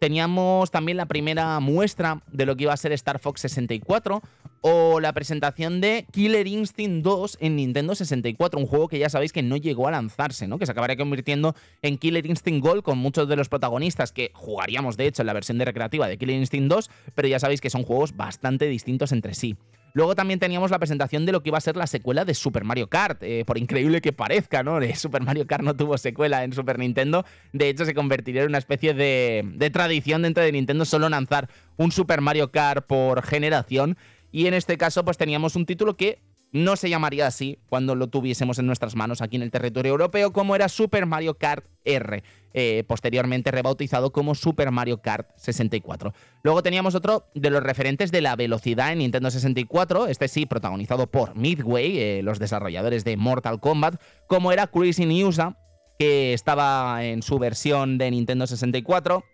Teníamos 0.00 0.70
también 0.70 0.96
la 0.96 1.04
primera 1.04 1.60
muestra 1.60 2.22
de 2.32 2.46
lo 2.46 2.56
que 2.56 2.62
iba 2.62 2.72
a 2.72 2.76
ser 2.78 2.90
Star 2.92 3.18
Fox 3.18 3.42
64 3.42 4.22
o 4.62 4.98
la 4.98 5.12
presentación 5.12 5.82
de 5.82 6.06
Killer 6.10 6.46
Instinct 6.46 7.04
2 7.04 7.36
en 7.42 7.56
Nintendo 7.56 7.94
64, 7.94 8.58
un 8.58 8.64
juego 8.64 8.88
que 8.88 8.98
ya 8.98 9.10
sabéis 9.10 9.34
que 9.34 9.42
no 9.42 9.58
llegó 9.58 9.88
a 9.88 9.90
lanzarse, 9.90 10.48
¿no? 10.48 10.58
Que 10.58 10.64
se 10.64 10.72
acabaría 10.72 10.96
convirtiendo 10.96 11.54
en 11.82 11.98
Killer 11.98 12.24
Instinct 12.24 12.64
Gold 12.64 12.82
con 12.82 12.96
muchos 12.96 13.28
de 13.28 13.36
los 13.36 13.50
protagonistas 13.50 14.10
que 14.10 14.30
jugaríamos 14.32 14.96
de 14.96 15.06
hecho 15.06 15.20
en 15.20 15.26
la 15.26 15.34
versión 15.34 15.58
de 15.58 15.66
recreativa 15.66 16.08
de 16.08 16.16
Killer 16.16 16.36
Instinct 16.36 16.70
2, 16.70 16.90
pero 17.14 17.28
ya 17.28 17.38
sabéis 17.38 17.60
que 17.60 17.68
son 17.68 17.82
juegos 17.82 18.16
bastante 18.16 18.68
distintos 18.68 19.12
entre 19.12 19.34
sí. 19.34 19.58
Luego 19.92 20.14
también 20.14 20.38
teníamos 20.38 20.70
la 20.70 20.78
presentación 20.78 21.26
de 21.26 21.32
lo 21.32 21.42
que 21.42 21.50
iba 21.50 21.58
a 21.58 21.60
ser 21.60 21.76
la 21.76 21.86
secuela 21.86 22.24
de 22.24 22.34
Super 22.34 22.64
Mario 22.64 22.88
Kart, 22.88 23.22
eh, 23.22 23.44
por 23.46 23.58
increíble 23.58 24.00
que 24.00 24.12
parezca, 24.12 24.62
¿no? 24.62 24.80
De 24.80 24.94
Super 24.94 25.22
Mario 25.22 25.46
Kart 25.46 25.64
no 25.64 25.74
tuvo 25.74 25.98
secuela 25.98 26.44
en 26.44 26.52
Super 26.52 26.78
Nintendo, 26.78 27.24
de 27.52 27.68
hecho 27.68 27.84
se 27.84 27.94
convertiría 27.94 28.42
en 28.42 28.48
una 28.48 28.58
especie 28.58 28.94
de, 28.94 29.42
de 29.54 29.70
tradición 29.70 30.22
dentro 30.22 30.42
de 30.42 30.52
Nintendo 30.52 30.84
solo 30.84 31.08
lanzar 31.08 31.48
un 31.76 31.92
Super 31.92 32.20
Mario 32.20 32.50
Kart 32.50 32.86
por 32.86 33.22
generación, 33.22 33.96
y 34.32 34.46
en 34.46 34.54
este 34.54 34.78
caso 34.78 35.04
pues 35.04 35.18
teníamos 35.18 35.56
un 35.56 35.66
título 35.66 35.96
que 35.96 36.18
no 36.52 36.76
se 36.76 36.90
llamaría 36.90 37.26
así 37.26 37.58
cuando 37.68 37.94
lo 37.94 38.08
tuviésemos 38.08 38.58
en 38.58 38.66
nuestras 38.66 38.96
manos 38.96 39.22
aquí 39.22 39.36
en 39.36 39.42
el 39.42 39.50
territorio 39.50 39.92
europeo, 39.92 40.32
como 40.32 40.56
era 40.56 40.68
Super 40.68 41.06
Mario 41.06 41.34
Kart 41.34 41.64
R, 41.84 42.22
eh, 42.52 42.84
posteriormente 42.86 43.50
rebautizado 43.50 44.12
como 44.12 44.34
Super 44.34 44.70
Mario 44.70 45.00
Kart 45.00 45.28
64. 45.36 46.12
Luego 46.42 46.62
teníamos 46.62 46.94
otro 46.94 47.26
de 47.34 47.50
los 47.50 47.62
referentes 47.62 48.10
de 48.10 48.20
la 48.20 48.34
velocidad 48.36 48.92
en 48.92 48.98
Nintendo 48.98 49.30
64, 49.30 50.08
este 50.08 50.28
sí 50.28 50.46
protagonizado 50.46 51.06
por 51.06 51.36
Midway, 51.36 51.98
eh, 51.98 52.22
los 52.22 52.38
desarrolladores 52.38 53.04
de 53.04 53.16
Mortal 53.16 53.60
Kombat, 53.60 54.00
como 54.26 54.50
era 54.52 54.66
Crazy 54.66 55.22
USA, 55.22 55.56
que 55.98 56.32
estaba 56.32 57.04
en 57.04 57.22
su 57.22 57.38
versión 57.38 57.98
de 57.98 58.10
Nintendo 58.10 58.46
64, 58.46 59.24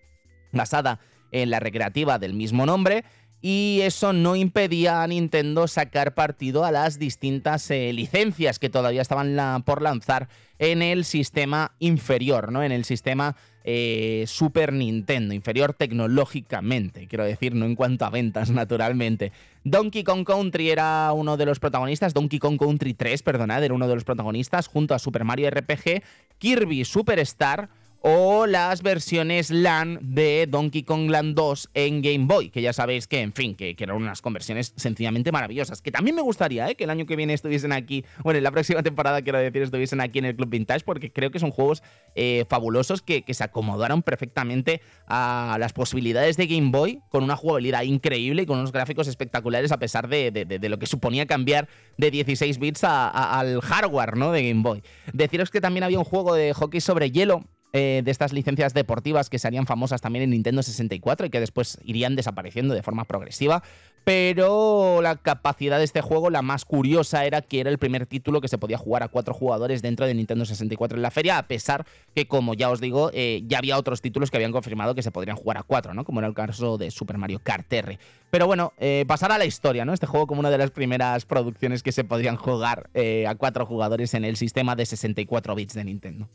basada 0.53 1.01
en 1.33 1.51
la 1.51 1.61
recreativa 1.61 2.19
del 2.19 2.35
mismo 2.35 2.67
nombre 2.67 3.05
y 3.43 3.80
eso 3.82 4.12
no 4.12 4.34
impedía 4.34 5.03
a 5.03 5.07
Nintendo 5.07 5.68
sacar 5.68 6.14
partido 6.14 6.64
a 6.64 6.72
las 6.72 6.99
distintas 6.99 7.70
eh, 7.70 7.93
licencias 7.93 8.59
que 8.59 8.70
todavía 8.70 9.03
estaban 9.03 9.62
por 9.64 9.82
lanzar 9.82 10.28
en 10.59 10.82
el 10.82 11.05
sistema 11.05 11.72
inferior, 11.78 12.51
¿no? 12.51 12.62
En 12.62 12.72
el 12.72 12.84
sistema 12.84 13.37
eh, 13.68 14.24
Super 14.26 14.72
Nintendo, 14.72 15.34
inferior 15.34 15.74
tecnológicamente, 15.74 17.09
quiero 17.09 17.24
decir, 17.24 17.55
no 17.55 17.66
en 17.66 17.74
cuanto 17.74 18.05
a 18.05 18.11
ventas, 18.11 18.51
naturalmente. 18.53 19.32
Donkey 19.64 20.05
Kong 20.05 20.24
Country 20.24 20.70
era 20.70 21.12
uno 21.12 21.37
de 21.37 21.47
los 21.47 21.59
protagonistas, 21.59 22.14
Donkey 22.14 22.39
Kong 22.39 22.59
Country 22.59 22.95
3, 22.95 23.22
perdonad, 23.22 23.64
era 23.64 23.74
uno 23.74 23.89
de 23.89 23.95
los 23.95 24.05
protagonistas, 24.05 24.68
junto 24.68 24.95
a 24.95 24.99
Super 24.99 25.24
Mario 25.24 25.51
RPG, 25.51 26.03
Kirby 26.39 26.84
Superstar 26.84 27.68
o 28.01 28.47
las 28.47 28.82
versiones 28.82 29.51
LAN 29.51 29.99
de 30.01 30.47
Donkey 30.49 30.82
Kong 30.82 31.11
Land 31.11 31.34
2 31.34 31.70
en 31.74 32.03
Game 32.03 32.26
Boy, 32.26 32.51
que 32.51 32.62
ya 32.62 32.72
sabéis 32.72 33.07
que, 33.07 33.20
en 33.20 33.32
fin, 33.32 33.55
que, 33.55 33.74
eran 33.78 33.97
unas 33.97 34.22
conversiones 34.22 34.72
sencillamente 34.76 35.32
maravillosas, 35.32 35.82
que 35.82 35.90
también 35.90 36.14
me 36.14 36.22
gustaría 36.22 36.68
¿eh? 36.70 36.74
que 36.74 36.84
el 36.84 36.90
año 36.90 37.07
que 37.07 37.16
viene 37.16 37.34
estuviesen 37.34 37.72
aquí, 37.72 38.05
bueno, 38.22 38.38
en 38.38 38.44
la 38.44 38.51
próxima 38.51 38.82
temporada 38.82 39.22
quiero 39.22 39.38
decir, 39.38 39.62
estuviesen 39.62 40.01
aquí 40.01 40.18
en 40.18 40.26
el 40.26 40.36
Club 40.36 40.51
Vintage, 40.51 40.84
porque 40.84 41.12
creo 41.12 41.30
que 41.30 41.38
son 41.38 41.51
juegos 41.51 41.82
eh, 42.14 42.44
fabulosos 42.49 43.03
que, 43.03 43.24
se 43.26 43.44
acomodaron 43.44 44.03
perfectamente 44.03 44.80
a 45.07 45.57
las 45.59 45.72
posibilidades 45.72 46.36
de 46.36 46.47
Game 46.47 46.70
Boy, 46.70 47.01
con 47.11 47.22
una 47.24 47.36
jugabilidad 47.36 47.82
increíble 47.82 48.42
y 48.42 48.47
con 48.47 48.59
unos 48.59 48.72
gráficos 48.72 49.09
espectaculares 49.09 49.72
a 49.72 49.78
pesar 49.78 50.09
de, 50.09 50.47
lo 50.68 50.78
que 50.78 50.86
suponía 50.86 51.26
cambiar 51.26 51.68
de 51.99 52.11
16 52.11 52.59
bits 52.59 52.84
al 52.84 53.61
hardware 53.61 54.16
¿no? 54.16 54.32
de 54.32 54.49
Game 54.49 54.62
Boy. 54.62 54.82
Deciros 55.12 55.51
que 55.51 55.61
también 55.61 55.84
había 55.84 55.99
un 55.99 56.05
juego 56.05 56.34
de 56.34 56.55
hockey 56.55 56.80
sobre 56.80 57.11
hielo 57.11 57.44
eh, 57.73 58.03
de 58.05 58.11
estas 58.11 58.33
licencias 58.33 58.75
deportivas 58.75 59.29
que 59.29 59.39
serían 59.39 59.67
famosas 59.67 60.01
también 60.01 60.23
en 60.23 60.31
Nintendo 60.31 60.62
64 60.62 61.27
y 61.27 61.31
que 61.31 61.41
después 61.41 61.79
irían 61.85 62.17
desapareciendo 62.17 62.75
de 62.75 62.83
forma 62.83 63.05
progresiva. 63.05 63.62
Pero 64.05 65.03
la 65.03 65.17
capacidad 65.17 65.79
de 65.79 65.85
este 65.85 66.01
juego, 66.01 66.31
la 66.31 66.41
más 66.41 66.64
curiosa, 66.64 67.25
era 67.25 67.43
que 67.43 67.59
era 67.59 67.71
el 67.71 67.79
primer 67.79 68.07
título 68.07 68.41
que 68.41 68.47
se 68.47 68.57
podía 68.57 68.79
jugar 68.79 69.03
a 69.03 69.09
cuatro 69.09 69.35
jugadores 69.35 69.83
dentro 69.83 70.07
de 70.07 70.14
Nintendo 70.14 70.45
64 70.45 70.97
en 70.97 71.03
la 71.03 71.11
feria, 71.11 71.39
a 71.39 71.49
pesar 71.49 71.85
que, 72.14 72.29
como 72.29 72.55
ya 72.55 72.71
os 72.71 72.81
digo, 72.81 73.11
eh, 73.12 73.43
ya 73.49 73.59
había 73.59 73.77
otros 73.77 74.01
títulos 74.01 74.31
que 74.31 74.37
habían 74.37 74.53
confirmado 74.53 74.95
que 74.95 75.03
se 75.03 75.11
podrían 75.11 75.37
jugar 75.37 75.59
a 75.59 75.64
cuatro, 75.64 75.93
¿no? 75.93 76.05
Como 76.05 76.21
era 76.21 76.29
el 76.29 76.35
caso 76.35 76.79
de 76.79 76.93
Super 76.93 77.19
Mario 77.19 77.41
Kart 77.43 77.71
R. 77.73 77.99
Pero 78.31 78.47
bueno, 78.47 78.75
eh, 78.79 79.05
pasar 79.09 79.33
a 79.33 79.39
la 79.39 79.45
historia, 79.45 79.85
¿no? 79.85 79.93
Este 79.93 80.07
juego 80.07 80.29
como 80.29 80.39
una 80.39 80.51
de 80.51 80.59
las 80.59 80.71
primeras 80.71 81.27
producciones 81.27 81.83
que 81.83 81.91
se 81.91 82.05
podrían 82.05 82.37
jugar 82.37 82.89
a 82.95 83.35
cuatro 83.35 83.67
jugadores 83.67 84.14
en 84.14 84.25
el 84.25 84.37
sistema 84.37 84.77
de 84.77 84.87
64 84.87 85.55
bits 85.57 85.75
de 85.75 85.85
Nintendo. 85.85 86.29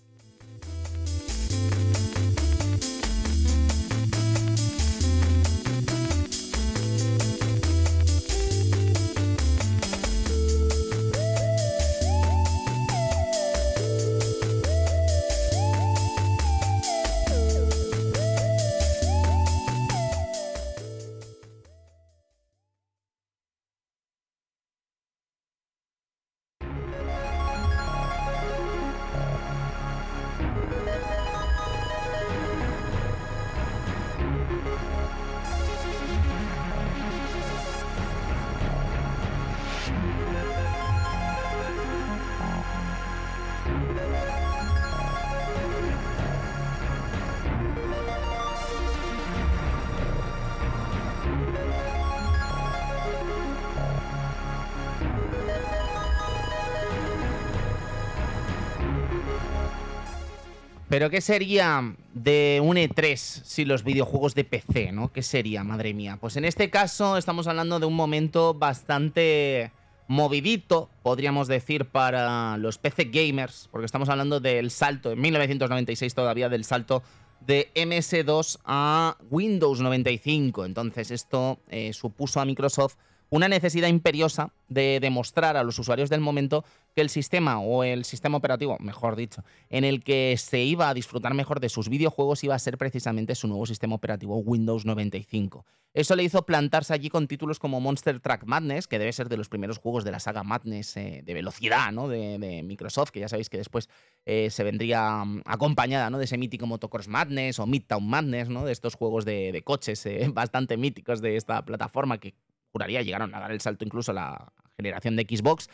Pero 60.92 61.10
¿qué 61.10 61.22
sería 61.22 61.96
de 62.14 62.60
un 62.62 62.76
E3 62.76 63.16
si 63.16 63.64
los 63.64 63.86
videojuegos 63.86 64.36
de 64.36 64.44
PC, 64.44 64.92
¿no? 64.92 65.10
¿Qué 65.14 65.24
sería, 65.24 65.64
madre 65.64 65.94
mía? 65.94 66.18
Pues 66.20 66.36
en 66.36 66.44
este 66.44 66.70
caso 66.70 67.16
estamos 67.16 67.48
hablando 67.48 67.80
de 67.80 67.86
un 67.86 67.96
momento 67.96 68.54
bastante 68.54 69.72
movidito, 70.10 70.90
podríamos 71.02 71.48
decir, 71.48 71.86
para 71.86 72.58
los 72.58 72.78
PC 72.78 73.06
gamers, 73.06 73.70
porque 73.72 73.86
estamos 73.86 74.10
hablando 74.10 74.42
del 74.42 74.70
salto, 74.70 75.14
en 75.14 75.22
1996 75.22 76.14
todavía, 76.14 76.50
del 76.50 76.66
salto 76.66 77.04
de 77.40 77.70
MS2 77.74 78.60
a 78.66 79.16
Windows 79.30 79.80
95. 79.80 80.66
Entonces 80.66 81.10
esto 81.12 81.60
eh, 81.70 81.94
supuso 81.94 82.42
a 82.42 82.46
Microsoft 82.46 82.98
una 83.32 83.48
necesidad 83.48 83.88
imperiosa 83.88 84.52
de 84.68 85.00
demostrar 85.02 85.56
a 85.56 85.64
los 85.64 85.80
usuarios 85.80 86.10
del 86.10 86.20
momento 86.20 86.66
que 86.94 87.02
el 87.02 87.10
sistema 87.10 87.60
o 87.62 87.86
el 87.86 88.04
sistema 88.04 88.38
operativo, 88.38 88.78
mejor 88.80 89.16
dicho, 89.16 89.44
en 89.70 89.86
el 89.86 90.04
que 90.04 90.36
se 90.38 90.60
iba 90.60 90.90
a 90.90 90.94
disfrutar 90.94 91.34
mejor 91.34 91.62
de 91.62 91.70
sus 91.70 91.88
videojuegos 91.88 92.44
iba 92.44 92.56
a 92.56 92.60
ser 92.60 92.78
precisamente 92.78 93.34
su 93.34 93.48
nuevo 93.48 93.66
sistema 93.66 93.96
operativo 93.96 94.36
Windows 94.38 94.86
95. 94.86 95.66
Eso 95.94 96.16
le 96.16 96.24
hizo 96.24 96.46
plantarse 96.46 96.94
allí 96.94 97.10
con 97.10 97.28
títulos 97.28 97.60
como 97.60 97.80
Monster 97.80 98.20
Track 98.20 98.46
Madness, 98.46 98.88
que 98.88 99.00
debe 99.00 99.12
ser 99.14 99.30
de 99.30 99.36
los 99.38 99.50
primeros 99.50 99.78
juegos 99.78 100.04
de 100.04 100.12
la 100.12 100.20
saga 100.20 100.44
Madness 100.44 100.96
eh, 100.98 101.22
de 101.26 101.34
velocidad 101.34 101.92
¿no? 101.92 102.10
de, 102.10 102.64
Microsoft, 102.64 103.12
que 103.12 103.20
ya 103.22 103.30
sabéis 103.30 103.50
que 103.50 103.58
después 103.58 103.90
eh, 104.26 104.50
se 104.52 104.64
vendría 104.64 105.24
mm, 105.24 105.44
acompañada 105.46 106.10
¿no? 106.10 106.18
de 106.18 106.26
ese 106.26 106.38
mítico 106.38 106.66
Motocross 106.66 107.10
Madness 107.10 107.60
o 107.60 107.66
Midtown 107.66 108.08
Madness, 108.08 108.50
¿no? 108.50 108.66
de 108.66 108.72
estos 108.72 108.96
juegos 108.96 109.26
de, 109.26 109.62
coches 109.66 110.06
eh, 110.06 110.30
bastante 110.34 110.76
míticos 110.76 111.22
de 111.22 111.36
esta 111.36 111.64
plataforma 111.66 112.20
que 112.20 112.36
juraría 112.72 113.02
llegaron 113.02 113.34
a 113.36 113.40
dar 113.40 113.52
el 113.52 113.62
salto 113.62 113.86
incluso 113.86 114.12
a 114.12 114.16
la 114.16 114.54
generación 114.78 115.16
de 115.16 115.24
Xbox. 115.24 115.70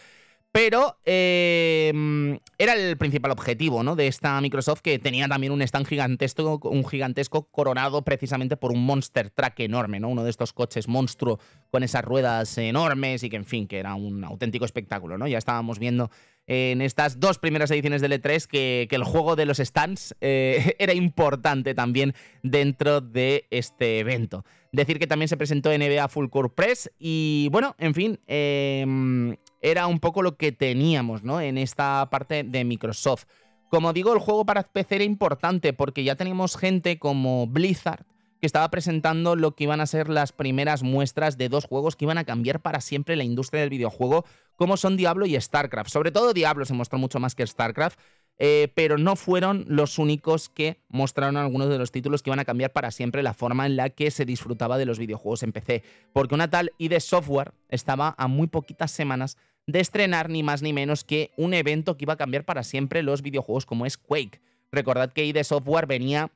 Pero 0.52 0.98
em, 1.06 2.40
era 2.58 2.74
el 2.74 2.98
principal 2.98 3.32
objetivo 3.32 3.84
¿no? 3.84 3.96
de 3.96 4.08
esta 4.08 4.40
Microsoft 4.42 4.82
que 4.82 4.98
tenía 4.98 5.28
también 5.28 5.52
un 5.52 5.62
stand 5.62 5.86
gigantesco, 5.86 6.60
un 6.64 6.84
gigantesco 6.84 7.44
coronado 7.52 8.04
precisamente 8.04 8.58
por 8.58 8.72
un 8.72 8.84
Monster 8.84 9.30
Truck 9.30 9.60
enorme, 9.60 10.00
¿no? 10.00 10.10
uno 10.10 10.24
de 10.24 10.30
estos 10.30 10.54
coches 10.54 10.88
monstruo 10.88 11.40
con 11.70 11.84
esas 11.84 12.04
ruedas 12.04 12.58
enormes 12.58 13.24
y 13.24 13.30
que 13.30 13.36
en 13.36 13.46
fin, 13.46 13.68
que 13.68 13.78
era 13.78 13.94
un 13.94 14.24
auténtico 14.24 14.66
espectáculo. 14.66 15.18
¿no? 15.18 15.28
Ya 15.28 15.38
estábamos 15.38 15.80
viendo 15.80 16.10
en 16.48 16.82
estas 16.82 17.20
dos 17.20 17.38
primeras 17.38 17.70
ediciones 17.72 18.02
del 18.02 18.14
E3 18.14 18.48
que, 18.48 18.88
el 18.90 19.04
juego 19.04 19.36
de 19.36 19.46
los 19.46 19.58
stands 19.58 20.16
eh, 20.22 20.76
era 20.80 20.94
importante 20.94 21.76
también 21.76 22.14
dentro 22.42 23.02
de 23.02 23.46
este 23.52 24.00
evento. 24.00 24.46
Decir 24.72 24.98
que 24.98 25.08
también 25.08 25.28
se 25.28 25.38
presentó 25.38 25.70
NBA 25.78 26.08
Full 26.08 26.30
Core 26.30 26.50
Press 26.50 26.90
y 26.98 27.50
bueno, 27.52 27.76
en 27.78 27.94
fin, 27.94 28.20
em, 28.28 29.36
era 29.62 29.88
un 29.88 30.00
poco 30.00 30.22
lo 30.22 30.38
que 30.38 30.52
teníamos 30.52 31.24
¿no? 31.24 31.42
en 31.42 31.58
esta 31.58 32.10
parte 32.10 32.44
de 32.44 32.64
Microsoft. 32.64 33.26
Como 33.70 33.92
digo, 33.92 34.14
el 34.14 34.20
juego 34.20 34.46
para 34.46 34.64
PC 34.64 34.96
era 34.96 35.04
importante 35.04 35.74
porque 35.74 36.04
ya 36.04 36.16
teníamos 36.16 36.56
gente 36.56 36.98
como 36.98 37.48
Blizzard 37.48 38.06
que 38.40 38.46
estaba 38.46 38.70
presentando 38.70 39.36
lo 39.36 39.56
que 39.56 39.66
iban 39.66 39.82
a 39.82 39.86
ser 39.86 40.10
las 40.10 40.32
primeras 40.32 40.84
muestras 40.84 41.38
de 41.38 41.50
dos 41.50 41.66
juegos 41.66 41.96
que 41.96 42.06
iban 42.06 42.18
a 42.18 42.24
cambiar 42.24 42.62
para 42.62 42.82
siempre 42.82 43.16
la 43.16 43.24
industria 43.24 43.62
del 43.62 43.70
videojuego, 43.70 44.26
como 44.56 44.78
son 44.78 44.98
Diablo 44.98 45.26
y 45.26 45.40
StarCraft. 45.40 45.90
Sobre 45.90 46.12
todo 46.12 46.34
Diablo 46.34 46.66
se 46.66 46.74
mostró 46.74 47.00
mucho 47.00 47.20
más 47.20 47.36
que 47.36 47.46
StarCraft, 47.46 48.00
eh, 48.40 48.72
pero 48.76 48.98
no 48.98 49.16
fueron 49.16 49.66
los 49.68 49.98
únicos 49.98 50.50
que 50.50 50.78
mostraron 50.90 51.38
algunos 51.38 51.70
de 51.70 51.80
los 51.80 51.92
títulos 51.92 52.22
que 52.22 52.30
iban 52.30 52.40
a 52.40 52.46
cambiar 52.46 52.72
para 52.72 52.92
siempre 52.92 53.24
la 53.24 53.34
forma 53.34 53.66
en 53.66 53.76
la 53.76 53.90
que 53.90 54.12
se 54.12 54.26
disfrutaba 54.26 54.78
de 54.78 54.86
los 54.86 55.00
videojuegos 55.00 55.42
en 55.42 55.52
PC, 55.52 55.84
porque 56.14 56.36
una 56.36 56.50
tal 56.50 56.72
ID 56.78 57.00
Software 57.00 57.54
estaba 57.70 58.14
a 58.18 58.28
muy 58.28 58.48
poquitas 58.48 58.92
semanas 58.92 59.38
de 59.66 59.80
estrenar 59.80 60.30
ni 60.30 60.44
más 60.44 60.62
ni 60.62 60.72
menos 60.72 61.04
que 61.04 61.32
un 61.36 61.54
evento 61.54 61.98
que 61.98 62.06
iba 62.06 62.14
a 62.14 62.18
cambiar 62.18 62.46
para 62.46 62.64
siempre 62.64 63.02
los 63.02 63.22
videojuegos 63.22 63.66
como 63.66 63.86
es 63.86 63.98
Quake. 63.98 64.40
Recordad 64.72 65.12
que 65.12 65.26
ID 65.26 65.44
Software 65.44 65.88
venía 65.88 66.32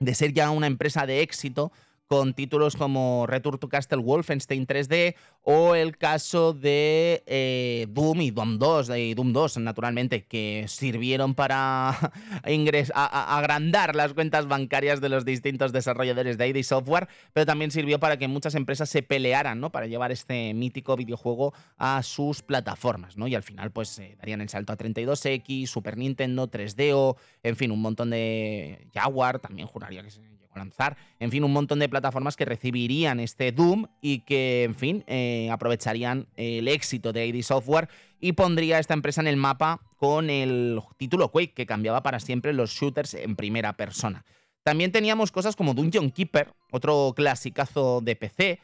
de 0.00 0.14
ser 0.14 0.32
ya 0.32 0.50
una 0.50 0.66
empresa 0.66 1.06
de 1.06 1.20
éxito 1.20 1.72
con 2.10 2.34
títulos 2.34 2.74
como 2.74 3.24
Return 3.28 3.60
to 3.60 3.68
Castle 3.68 4.02
Wolfenstein 4.02 4.66
3D 4.66 5.14
o 5.44 5.76
el 5.76 5.96
caso 5.96 6.52
de 6.52 7.22
eh, 7.26 7.86
Doom 7.88 8.22
y 8.22 8.30
Doom 8.32 8.58
2, 8.58 8.90
y 8.98 9.14
Doom 9.14 9.32
2 9.32 9.58
naturalmente, 9.58 10.24
que 10.24 10.64
sirvieron 10.66 11.36
para 11.36 11.90
agrandar 12.42 13.94
las 13.94 14.12
cuentas 14.12 14.48
bancarias 14.48 15.00
de 15.00 15.08
los 15.08 15.24
distintos 15.24 15.70
desarrolladores 15.70 16.36
de 16.36 16.48
ID 16.48 16.64
Software, 16.64 17.06
pero 17.32 17.46
también 17.46 17.70
sirvió 17.70 18.00
para 18.00 18.16
que 18.16 18.26
muchas 18.26 18.56
empresas 18.56 18.90
se 18.90 19.04
pelearan 19.04 19.60
¿no? 19.60 19.70
para 19.70 19.86
llevar 19.86 20.10
este 20.10 20.52
mítico 20.52 20.96
videojuego 20.96 21.54
a 21.78 22.02
sus 22.02 22.42
plataformas. 22.42 23.16
¿no? 23.16 23.28
Y 23.28 23.36
al 23.36 23.44
final 23.44 23.70
pues 23.70 23.96
eh, 24.00 24.16
darían 24.18 24.40
el 24.40 24.48
salto 24.48 24.72
a 24.72 24.76
32X, 24.76 25.68
Super 25.68 25.96
Nintendo, 25.96 26.50
3DO, 26.50 27.16
en 27.44 27.54
fin, 27.54 27.70
un 27.70 27.80
montón 27.80 28.10
de 28.10 28.88
Jaguar, 28.92 29.38
también 29.38 29.68
juraría 29.68 30.02
que 30.02 30.10
se 30.10 30.29
lanzar, 30.54 30.96
en 31.18 31.30
fin, 31.30 31.44
un 31.44 31.52
montón 31.52 31.78
de 31.78 31.88
plataformas 31.88 32.36
que 32.36 32.44
recibirían 32.44 33.20
este 33.20 33.52
Doom 33.52 33.86
y 34.00 34.20
que, 34.20 34.64
en 34.64 34.74
fin, 34.74 35.04
eh, 35.06 35.48
aprovecharían 35.50 36.26
el 36.36 36.68
éxito 36.68 37.12
de 37.12 37.26
ID 37.26 37.42
Software 37.42 37.88
y 38.20 38.32
pondría 38.32 38.76
a 38.76 38.80
esta 38.80 38.94
empresa 38.94 39.20
en 39.20 39.26
el 39.26 39.36
mapa 39.36 39.80
con 39.96 40.30
el 40.30 40.80
título 40.96 41.30
Quake, 41.30 41.54
que 41.54 41.66
cambiaba 41.66 42.02
para 42.02 42.20
siempre 42.20 42.52
los 42.52 42.70
shooters 42.70 43.14
en 43.14 43.36
primera 43.36 43.74
persona. 43.76 44.24
También 44.62 44.92
teníamos 44.92 45.32
cosas 45.32 45.56
como 45.56 45.74
Dungeon 45.74 46.10
Keeper, 46.10 46.52
otro 46.70 47.12
clasicazo 47.16 48.00
de 48.02 48.16
PC, 48.16 48.60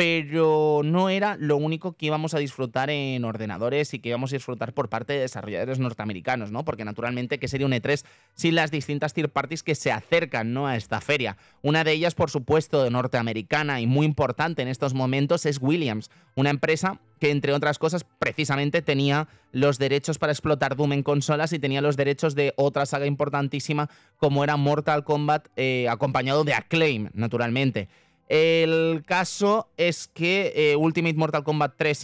pero 0.00 0.80
no 0.82 1.10
era 1.10 1.36
lo 1.38 1.58
único 1.58 1.92
que 1.92 2.06
íbamos 2.06 2.32
a 2.32 2.38
disfrutar 2.38 2.88
en 2.88 3.22
ordenadores 3.22 3.92
y 3.92 3.98
que 3.98 4.08
íbamos 4.08 4.32
a 4.32 4.36
disfrutar 4.36 4.72
por 4.72 4.88
parte 4.88 5.12
de 5.12 5.18
desarrolladores 5.18 5.78
norteamericanos, 5.78 6.50
¿no? 6.50 6.64
Porque 6.64 6.86
naturalmente, 6.86 7.38
¿qué 7.38 7.48
sería 7.48 7.66
un 7.66 7.74
E3 7.74 8.06
sin 8.32 8.54
las 8.54 8.70
distintas 8.70 9.12
tier 9.12 9.28
parties 9.28 9.62
que 9.62 9.74
se 9.74 9.92
acercan, 9.92 10.54
¿no? 10.54 10.66
A 10.66 10.76
esta 10.76 11.02
feria? 11.02 11.36
Una 11.60 11.84
de 11.84 11.92
ellas, 11.92 12.14
por 12.14 12.30
supuesto, 12.30 12.88
norteamericana 12.88 13.82
y 13.82 13.86
muy 13.86 14.06
importante 14.06 14.62
en 14.62 14.68
estos 14.68 14.94
momentos 14.94 15.44
es 15.44 15.58
Williams, 15.60 16.10
una 16.34 16.48
empresa 16.48 16.98
que 17.18 17.30
entre 17.30 17.52
otras 17.52 17.78
cosas 17.78 18.06
precisamente 18.18 18.80
tenía 18.80 19.28
los 19.52 19.78
derechos 19.78 20.18
para 20.18 20.32
explotar 20.32 20.76
Doom 20.76 20.94
en 20.94 21.02
consolas 21.02 21.52
y 21.52 21.58
tenía 21.58 21.82
los 21.82 21.98
derechos 21.98 22.34
de 22.34 22.54
otra 22.56 22.86
saga 22.86 23.04
importantísima 23.04 23.90
como 24.16 24.44
era 24.44 24.56
Mortal 24.56 25.04
Kombat 25.04 25.48
eh, 25.56 25.88
acompañado 25.90 26.44
de 26.44 26.54
Acclaim, 26.54 27.10
naturalmente. 27.12 27.90
El 28.30 29.02
caso 29.04 29.66
es 29.76 30.06
que 30.06 30.52
eh, 30.54 30.76
Ultimate 30.76 31.16
Mortal 31.16 31.42
Kombat 31.42 31.74
3 31.76 31.98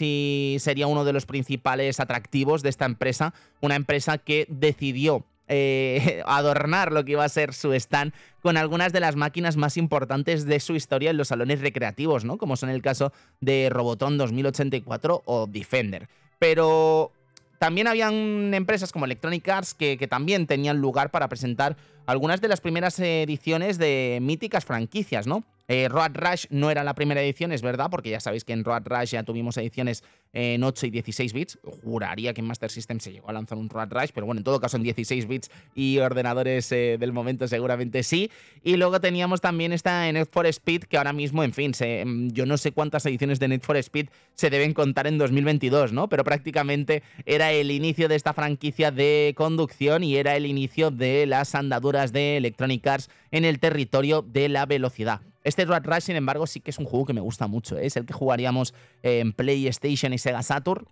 sería 0.61 0.89
uno 0.89 1.05
de 1.05 1.13
los 1.13 1.25
principales 1.25 2.01
atractivos 2.01 2.65
de 2.65 2.69
esta 2.69 2.85
empresa, 2.85 3.33
una 3.61 3.77
empresa 3.77 4.19
que 4.19 4.45
decidió 4.49 5.25
eh, 5.47 6.25
adornar 6.27 6.91
lo 6.91 7.05
que 7.05 7.13
iba 7.13 7.23
a 7.23 7.29
ser 7.29 7.55
su 7.55 7.73
stand 7.75 8.13
con 8.43 8.57
algunas 8.57 8.93
de 8.93 8.99
las 8.99 9.15
máquinas 9.15 9.57
más 9.57 9.77
importantes 9.77 10.47
de 10.47 10.59
su 10.59 10.75
historia 10.75 11.11
en 11.11 11.17
los 11.17 11.29
salones 11.29 11.61
recreativos, 11.61 12.25
¿no? 12.25 12.39
Como 12.39 12.57
son 12.57 12.71
el 12.71 12.83
caso 12.83 13.13
de 13.41 13.69
Robotron 13.71 14.19
2084 14.19 15.23
o 15.27 15.47
Defender. 15.47 16.09
Pero 16.41 17.13
también 17.61 17.87
habían 17.87 18.53
empresas 18.53 18.91
como 18.91 19.05
Electronic 19.05 19.49
Arts 19.49 19.75
que, 19.75 19.97
que, 19.97 20.09
también 20.09 20.49
tenían 20.49 20.79
lugar 20.79 21.13
para 21.13 21.29
presentar 21.29 21.77
algunas 22.05 22.41
de 22.41 22.49
las 22.49 22.61
primeras 22.61 22.99
ediciones 22.99 23.79
de 23.79 24.19
míticas 24.21 24.65
franquicias, 24.65 25.29
¿no? 25.29 25.45
Eh, 25.69 25.89
Road 25.89 26.13
Rush 26.15 26.47
no 26.51 26.71
era 26.71 26.85
la 26.85 26.95
primera 26.95 27.23
edición, 27.23 27.53
es 27.53 27.63
verdad, 27.63 27.89
porque 27.91 28.11
ya 28.11 28.21
sabéis 28.21 28.45
que 28.45 28.53
en 28.53 28.65
Road 28.65 28.83
Rush 28.85 29.11
ya 29.11 29.23
tuvimos 29.25 29.57
ediciones 29.57 30.05
en 30.33 30.63
8 30.63 30.87
y 30.87 30.91
16 30.91 31.33
bits. 31.33 31.59
Juraría 31.83 32.35
que 32.35 32.41
en 32.41 32.47
Master 32.47 32.71
System 32.71 33.01
se 33.01 33.13
llegó 33.13 33.31
a 33.31 33.33
lanzar 33.33 33.59
un 33.59 33.69
Road 33.69 33.89
Rush, 33.91 34.11
pero 34.15 34.27
bueno, 34.27 34.41
en 34.41 34.45
todo 34.45 34.61
caso 34.61 34.77
en 34.77 34.83
16 34.83 35.27
bits 35.27 35.51
y 35.75 35.99
ordenadores 35.99 36.71
eh, 36.73 36.97
del 36.99 37.13
momento 37.13 37.49
seguramente 37.49 38.03
sí. 38.03 38.31
Y 38.63 38.77
luego 38.77 39.01
teníamos 39.01 39.41
también 39.41 39.73
esta 39.73 40.11
Need 40.11 40.29
for 40.31 40.47
Speed, 40.47 40.85
que 40.85 40.99
ahora 40.99 41.13
mismo, 41.13 41.43
en 41.43 41.53
fin, 41.53 41.73
mm, 41.73 42.29
yo 42.29 42.47
no 42.47 42.57
sé 42.59 42.73
cuántas 42.73 43.05
ediciones 43.07 43.41
de 43.41 43.49
Need 43.49 43.63
for 43.63 43.77
Speed 43.77 44.09
se 44.35 44.51
deben 44.51 44.75
contar 44.75 45.07
en 45.07 45.19
2022, 45.19 45.93
¿no? 45.93 46.09
Pero 46.09 46.23
prácticamente 46.23 47.03
era 47.25 47.53
el 47.53 47.71
inicio 47.71 48.09
de 48.09 48.15
esta 48.15 48.33
franquicia 48.33 48.91
de 48.91 49.35
conducción 49.37 50.05
y 50.05 50.17
era 50.17 50.37
el 50.37 50.47
inicio 50.47 50.91
de 50.91 51.27
las 51.27 51.55
andaduras 51.55 52.13
de 52.13 52.37
Electronic 52.37 52.87
Arts 52.87 53.11
en 53.31 53.45
el 53.45 53.59
territorio 53.59 54.23
de 54.23 54.49
la 54.49 54.67
velocidad. 54.67 55.21
Este 55.47 55.65
Road 55.65 55.85
Rush, 55.85 56.03
sin 56.03 56.17
embargo, 56.17 56.45
sí 56.49 56.59
que 56.59 56.73
es 56.73 56.79
un 56.79 56.87
juego 56.87 57.07
que 57.07 57.13
me 57.13 57.21
gusta 57.21 57.47
mucho. 57.47 57.79
¿eh? 57.79 57.87
Es 57.87 57.97
el 57.97 58.05
que 58.05 58.13
jugaríamos 58.13 58.75
en 59.05 59.33
PlayStation 59.33 60.13
y 60.13 60.19
Sega 60.19 60.43
Saturn. 60.43 60.89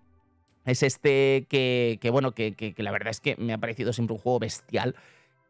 Es 0.65 0.85
este 0.85 1.47
que, 1.49 1.99
bueno, 2.13 2.33
que, 2.33 2.55
que, 2.55 2.73
la 2.79 2.93
verdad 2.93 3.09
es 3.09 3.19
que 3.19 3.35
me 3.37 3.53
ha 3.53 3.59
parecido 3.59 3.93
siempre 3.93 4.15
un 4.15 4.21
juego 4.21 4.39
bestial. 4.39 4.95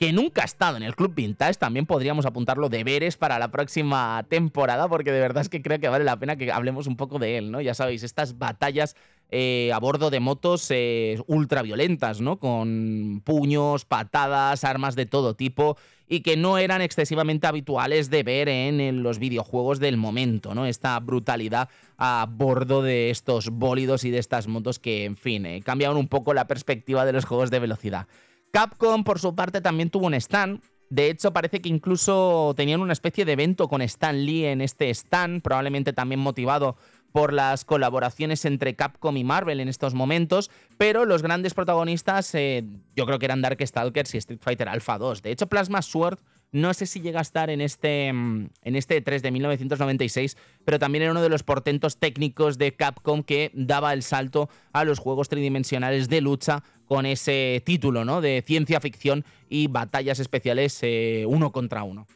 Que 0.00 0.14
nunca 0.14 0.40
ha 0.40 0.46
estado 0.46 0.78
en 0.78 0.82
el 0.82 0.96
Club 0.96 1.14
Vintage. 1.14 1.58
También 1.58 1.84
podríamos 1.84 2.24
apuntarlo 2.24 2.70
deberes 2.70 3.18
para 3.18 3.38
la 3.38 3.48
próxima 3.48 4.24
temporada. 4.30 4.88
Porque 4.88 5.12
de 5.12 5.20
verdad 5.20 5.42
es 5.42 5.50
que 5.50 5.60
creo 5.60 5.78
que 5.78 5.88
vale 5.90 6.06
la 6.06 6.18
pena 6.18 6.36
que 6.36 6.50
hablemos 6.50 6.86
un 6.86 6.96
poco 6.96 7.18
de 7.18 7.36
él, 7.36 7.50
¿no? 7.50 7.60
Ya 7.60 7.74
sabéis, 7.74 8.04
estas 8.04 8.38
batallas 8.38 8.96
eh, 9.36 9.72
a 9.72 9.80
bordo 9.80 10.10
de 10.10 10.20
motos 10.20 10.70
eh, 10.70 11.20
ultraviolentas, 11.26 12.20
¿no? 12.20 12.38
Con 12.38 13.20
puños, 13.24 13.84
patadas, 13.84 14.62
armas 14.62 14.94
de 14.94 15.06
todo 15.06 15.34
tipo 15.34 15.76
y 16.06 16.20
que 16.20 16.36
no 16.36 16.56
eran 16.56 16.82
excesivamente 16.82 17.48
habituales 17.48 18.10
de 18.10 18.22
ver 18.22 18.48
en, 18.48 19.02
los 19.02 19.18
videojuegos 19.18 19.80
del 19.80 19.96
momento, 19.96 20.54
¿no? 20.54 20.66
Esta 20.66 21.00
brutalidad 21.00 21.68
a 21.98 22.28
bordo 22.30 22.80
de 22.80 23.10
estos 23.10 23.50
bólidos 23.50 24.04
y 24.04 24.12
de 24.12 24.18
estas 24.18 24.46
motos 24.46 24.78
que, 24.78 25.04
en 25.04 25.16
fin, 25.16 25.46
eh, 25.46 25.62
cambiaron 25.64 25.96
un 25.96 26.06
poco 26.06 26.32
la 26.32 26.46
perspectiva 26.46 27.04
de 27.04 27.12
los 27.12 27.24
juegos 27.24 27.50
de 27.50 27.58
velocidad. 27.58 28.06
Capcom, 28.52 29.02
por 29.02 29.18
su 29.18 29.34
parte, 29.34 29.60
también 29.60 29.90
tuvo 29.90 30.06
un 30.06 30.14
stand. 30.14 30.60
De 30.90 31.10
hecho, 31.10 31.32
parece 31.32 31.60
que 31.60 31.68
incluso 31.68 32.54
tenían 32.56 32.82
una 32.82 32.92
especie 32.92 33.24
de 33.24 33.32
evento 33.32 33.66
con 33.66 33.82
Stan 33.82 34.24
Lee 34.24 34.44
en 34.44 34.60
este 34.60 34.90
stand, 34.90 35.42
probablemente 35.42 35.92
también 35.92 36.20
motivado 36.20 36.76
por 37.14 37.32
las 37.32 37.64
colaboraciones 37.64 38.44
entre 38.44 38.74
Capcom 38.74 39.16
y 39.16 39.22
Marvel 39.22 39.60
en 39.60 39.68
estos 39.68 39.94
momentos, 39.94 40.50
pero 40.78 41.04
los 41.04 41.22
grandes 41.22 41.54
protagonistas 41.54 42.34
eh, 42.34 42.64
yo 42.96 43.06
creo 43.06 43.20
que 43.20 43.26
eran 43.26 43.40
Darkstalkers 43.40 44.16
y 44.16 44.18
Street 44.18 44.40
Fighter 44.42 44.68
Alpha 44.68 44.98
2. 44.98 45.22
De 45.22 45.30
hecho, 45.30 45.46
Plasma 45.46 45.80
Sword 45.80 46.18
no 46.50 46.74
sé 46.74 46.86
si 46.86 47.00
llega 47.00 47.20
a 47.20 47.22
estar 47.22 47.50
en 47.50 47.60
este, 47.60 48.12
mm, 48.12 48.48
en 48.62 48.74
este 48.74 49.00
3 49.00 49.22
de 49.22 49.30
1996, 49.30 50.36
pero 50.64 50.80
también 50.80 51.02
era 51.02 51.12
uno 51.12 51.22
de 51.22 51.28
los 51.28 51.44
portentos 51.44 51.98
técnicos 51.98 52.58
de 52.58 52.72
Capcom 52.72 53.22
que 53.22 53.52
daba 53.54 53.92
el 53.92 54.02
salto 54.02 54.48
a 54.72 54.82
los 54.82 54.98
juegos 54.98 55.28
tridimensionales 55.28 56.08
de 56.08 56.20
lucha 56.20 56.64
con 56.86 57.06
ese 57.06 57.62
título 57.64 58.04
¿no? 58.04 58.22
de 58.22 58.42
ciencia 58.44 58.80
ficción 58.80 59.24
y 59.48 59.68
batallas 59.68 60.18
especiales 60.18 60.76
eh, 60.82 61.24
uno 61.28 61.52
contra 61.52 61.84
uno. 61.84 62.08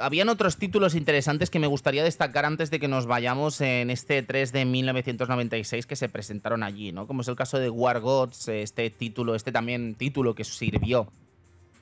Habían 0.00 0.28
otros 0.28 0.56
títulos 0.56 0.94
interesantes 0.94 1.50
que 1.50 1.58
me 1.58 1.66
gustaría 1.66 2.02
destacar 2.04 2.44
antes 2.44 2.70
de 2.70 2.80
que 2.80 2.88
nos 2.88 3.06
vayamos 3.06 3.60
en 3.60 3.90
este 3.90 4.22
3 4.22 4.52
de 4.52 4.64
1996 4.64 5.86
que 5.86 5.96
se 5.96 6.08
presentaron 6.08 6.62
allí, 6.62 6.92
¿no? 6.92 7.06
Como 7.06 7.22
es 7.22 7.28
el 7.28 7.36
caso 7.36 7.58
de 7.58 7.70
War 7.70 8.00
Gods, 8.00 8.48
este 8.48 8.90
título, 8.90 9.34
este 9.34 9.52
también 9.52 9.94
título 9.94 10.34
que 10.34 10.44
sirvió 10.44 11.10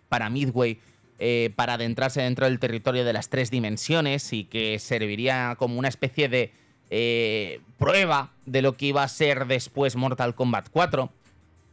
para 0.09 0.31
Midway 0.31 0.81
eh, 1.21 1.53
para 1.57 1.75
adentrarse 1.75 2.23
dentro 2.23 2.47
del 2.47 2.61
territorio 2.61 3.05
de 3.05 3.13
las 3.13 3.29
tres 3.29 3.51
dimensiones 3.51 4.33
y 4.33 4.45
que 4.45 4.79
serviría 4.79 5.57
como 5.59 5.79
una 5.79 5.89
especie 5.89 6.29
de 6.29 6.53
eh, 6.91 7.61
prueba 7.77 8.31
de 8.47 8.63
lo 8.63 8.75
que 8.75 8.87
iba 8.87 9.03
a 9.03 9.09
ser 9.09 9.47
después 9.47 9.97
Mortal 9.97 10.37
Kombat 10.37 10.69
4. 10.71 11.11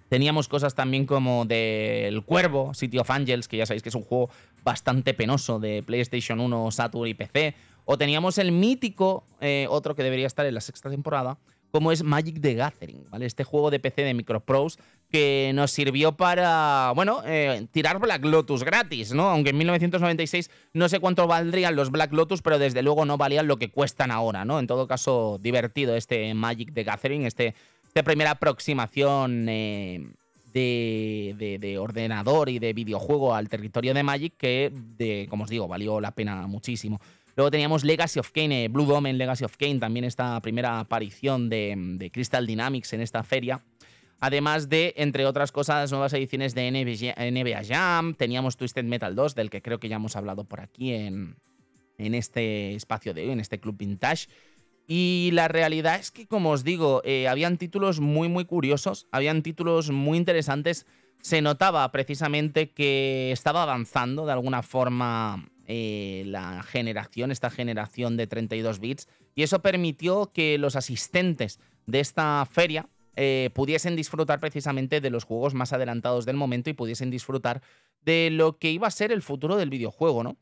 Teníamos 0.09 0.47
cosas 0.47 0.73
también 0.73 1.05
como 1.05 1.45
del 1.45 2.23
Cuervo, 2.23 2.73
City 2.73 2.97
of 2.97 3.09
Angels, 3.11 3.47
que 3.47 3.57
ya 3.57 3.65
sabéis 3.65 3.83
que 3.83 3.89
es 3.89 3.95
un 3.95 4.03
juego 4.03 4.29
bastante 4.65 5.13
penoso 5.13 5.59
de 5.59 5.83
PlayStation 5.83 6.41
1, 6.41 6.71
Saturn 6.71 7.07
y 7.07 7.13
PC. 7.13 7.55
O 7.85 7.97
teníamos 7.97 8.37
el 8.39 8.51
mítico, 8.51 9.23
eh, 9.39 9.67
otro 9.69 9.95
que 9.95 10.03
debería 10.03 10.27
estar 10.27 10.45
en 10.45 10.55
la 10.55 10.59
sexta 10.59 10.89
temporada, 10.89 11.37
como 11.71 11.91
es 11.91 12.03
Magic 12.03 12.41
the 12.41 12.55
Gathering, 12.55 13.05
¿vale? 13.09 13.25
Este 13.25 13.43
juego 13.43 13.69
de 13.69 13.79
PC 13.79 14.01
de 14.01 14.13
Microprose 14.13 14.79
que 15.11 15.51
nos 15.53 15.71
sirvió 15.71 16.13
para, 16.13 16.91
bueno, 16.95 17.21
eh, 17.25 17.67
tirar 17.71 17.99
Black 17.99 18.25
Lotus 18.25 18.63
gratis, 18.63 19.13
¿no? 19.13 19.29
Aunque 19.29 19.51
en 19.51 19.57
1996 19.57 20.49
no 20.73 20.89
sé 20.89 20.99
cuánto 20.99 21.27
valdrían 21.27 21.75
los 21.75 21.91
Black 21.91 22.11
Lotus, 22.11 22.41
pero 22.41 22.57
desde 22.57 22.81
luego 22.81 23.05
no 23.05 23.17
valían 23.17 23.47
lo 23.47 23.57
que 23.57 23.69
cuestan 23.69 24.09
ahora, 24.09 24.45
¿no? 24.45 24.59
En 24.59 24.67
todo 24.67 24.87
caso, 24.87 25.37
divertido 25.39 25.95
este 25.95 26.33
Magic 26.33 26.73
the 26.73 26.83
Gathering, 26.83 27.25
este 27.25 27.53
de 27.93 28.03
primera 28.03 28.31
aproximación 28.31 29.47
eh, 29.47 30.07
de, 30.55 31.77
ordenador 31.79 32.49
y 32.49 32.59
de 32.59 32.73
videojuego 32.73 33.35
al 33.35 33.49
territorio 33.49 33.93
de 33.93 34.03
Magic 34.03 34.33
que, 34.37 35.27
como 35.29 35.43
os 35.43 35.49
digo, 35.49 35.67
valió 35.67 35.99
la 35.99 36.11
pena 36.11 36.47
muchísimo. 36.47 36.99
Luego 37.35 37.51
teníamos 37.51 37.83
Legacy 37.83 38.19
of 38.19 38.31
Kane, 38.31 38.65
eh, 38.65 38.67
Blue 38.69 38.85
Dome 38.85 39.09
en 39.09 39.17
Legacy 39.17 39.43
of 39.43 39.57
Kane, 39.57 39.79
también 39.79 40.05
esta 40.05 40.39
primera 40.39 40.79
aparición 40.79 41.49
de, 41.49 42.09
Crystal 42.13 42.47
Dynamics 42.47 42.93
en 42.93 43.01
esta 43.01 43.23
feria. 43.23 43.61
Además 44.21 44.69
de, 44.69 44.93
entre 44.95 45.25
otras 45.25 45.51
cosas, 45.51 45.91
nuevas 45.91 46.13
ediciones 46.13 46.55
de 46.55 46.71
NBA 46.71 47.63
Jam, 47.67 48.15
teníamos 48.15 48.55
Twisted 48.55 48.85
Metal 48.85 49.13
2, 49.13 49.35
del 49.35 49.49
que 49.49 49.61
creo 49.61 49.79
que 49.79 49.89
ya 49.89 49.97
hemos 49.97 50.15
hablado 50.15 50.45
por 50.45 50.61
aquí 50.61 50.93
en, 50.93 51.35
en 51.97 52.15
este 52.15 52.73
espacio 52.75 53.13
de 53.13 53.23
hoy, 53.23 53.31
en 53.31 53.41
este 53.41 53.59
Club 53.59 53.75
Vintage. 53.77 54.27
Y 54.87 55.31
la 55.33 55.47
realidad 55.47 55.95
es 55.99 56.11
que, 56.11 56.27
como 56.27 56.51
os 56.51 56.63
digo, 56.63 57.01
eh, 57.05 57.27
habían 57.27 57.57
títulos 57.57 57.99
muy, 57.99 58.29
muy 58.29 58.45
curiosos, 58.45 59.07
habían 59.11 59.41
títulos 59.41 59.89
muy 59.89 60.17
interesantes. 60.17 60.85
Se 61.21 61.41
notaba 61.41 61.91
precisamente 61.91 62.69
que 62.71 63.31
estaba 63.31 63.63
avanzando 63.63 64.25
de 64.25 64.33
alguna 64.33 64.61
forma 64.61 65.49
eh, 65.67 66.23
la 66.27 66.61
generación, 66.61 67.31
esta 67.31 67.49
generación 67.49 68.17
de 68.17 68.27
32 68.27 68.79
bits, 68.79 69.07
y 69.33 69.41
eso 69.41 69.63
permitió 69.63 70.31
que 70.31 70.59
los 70.59 70.75
asistentes 70.75 71.59
de 71.87 71.99
esta 71.99 72.45
feria 72.45 72.87
eh, 73.15 73.49
pudiesen 73.53 73.95
disfrutar 73.95 74.39
precisamente 74.39 75.01
de 75.01 75.09
los 75.09 75.23
juegos 75.23 75.53
más 75.55 75.73
adelantados 75.73 76.25
del 76.25 76.35
momento 76.35 76.69
y 76.69 76.73
pudiesen 76.73 77.09
disfrutar 77.09 77.61
de 78.01 78.29
lo 78.29 78.59
que 78.59 78.71
iba 78.71 78.87
a 78.87 78.91
ser 78.91 79.11
el 79.11 79.23
futuro 79.23 79.55
del 79.55 79.69
videojuego, 79.69 80.23
¿no? 80.23 80.37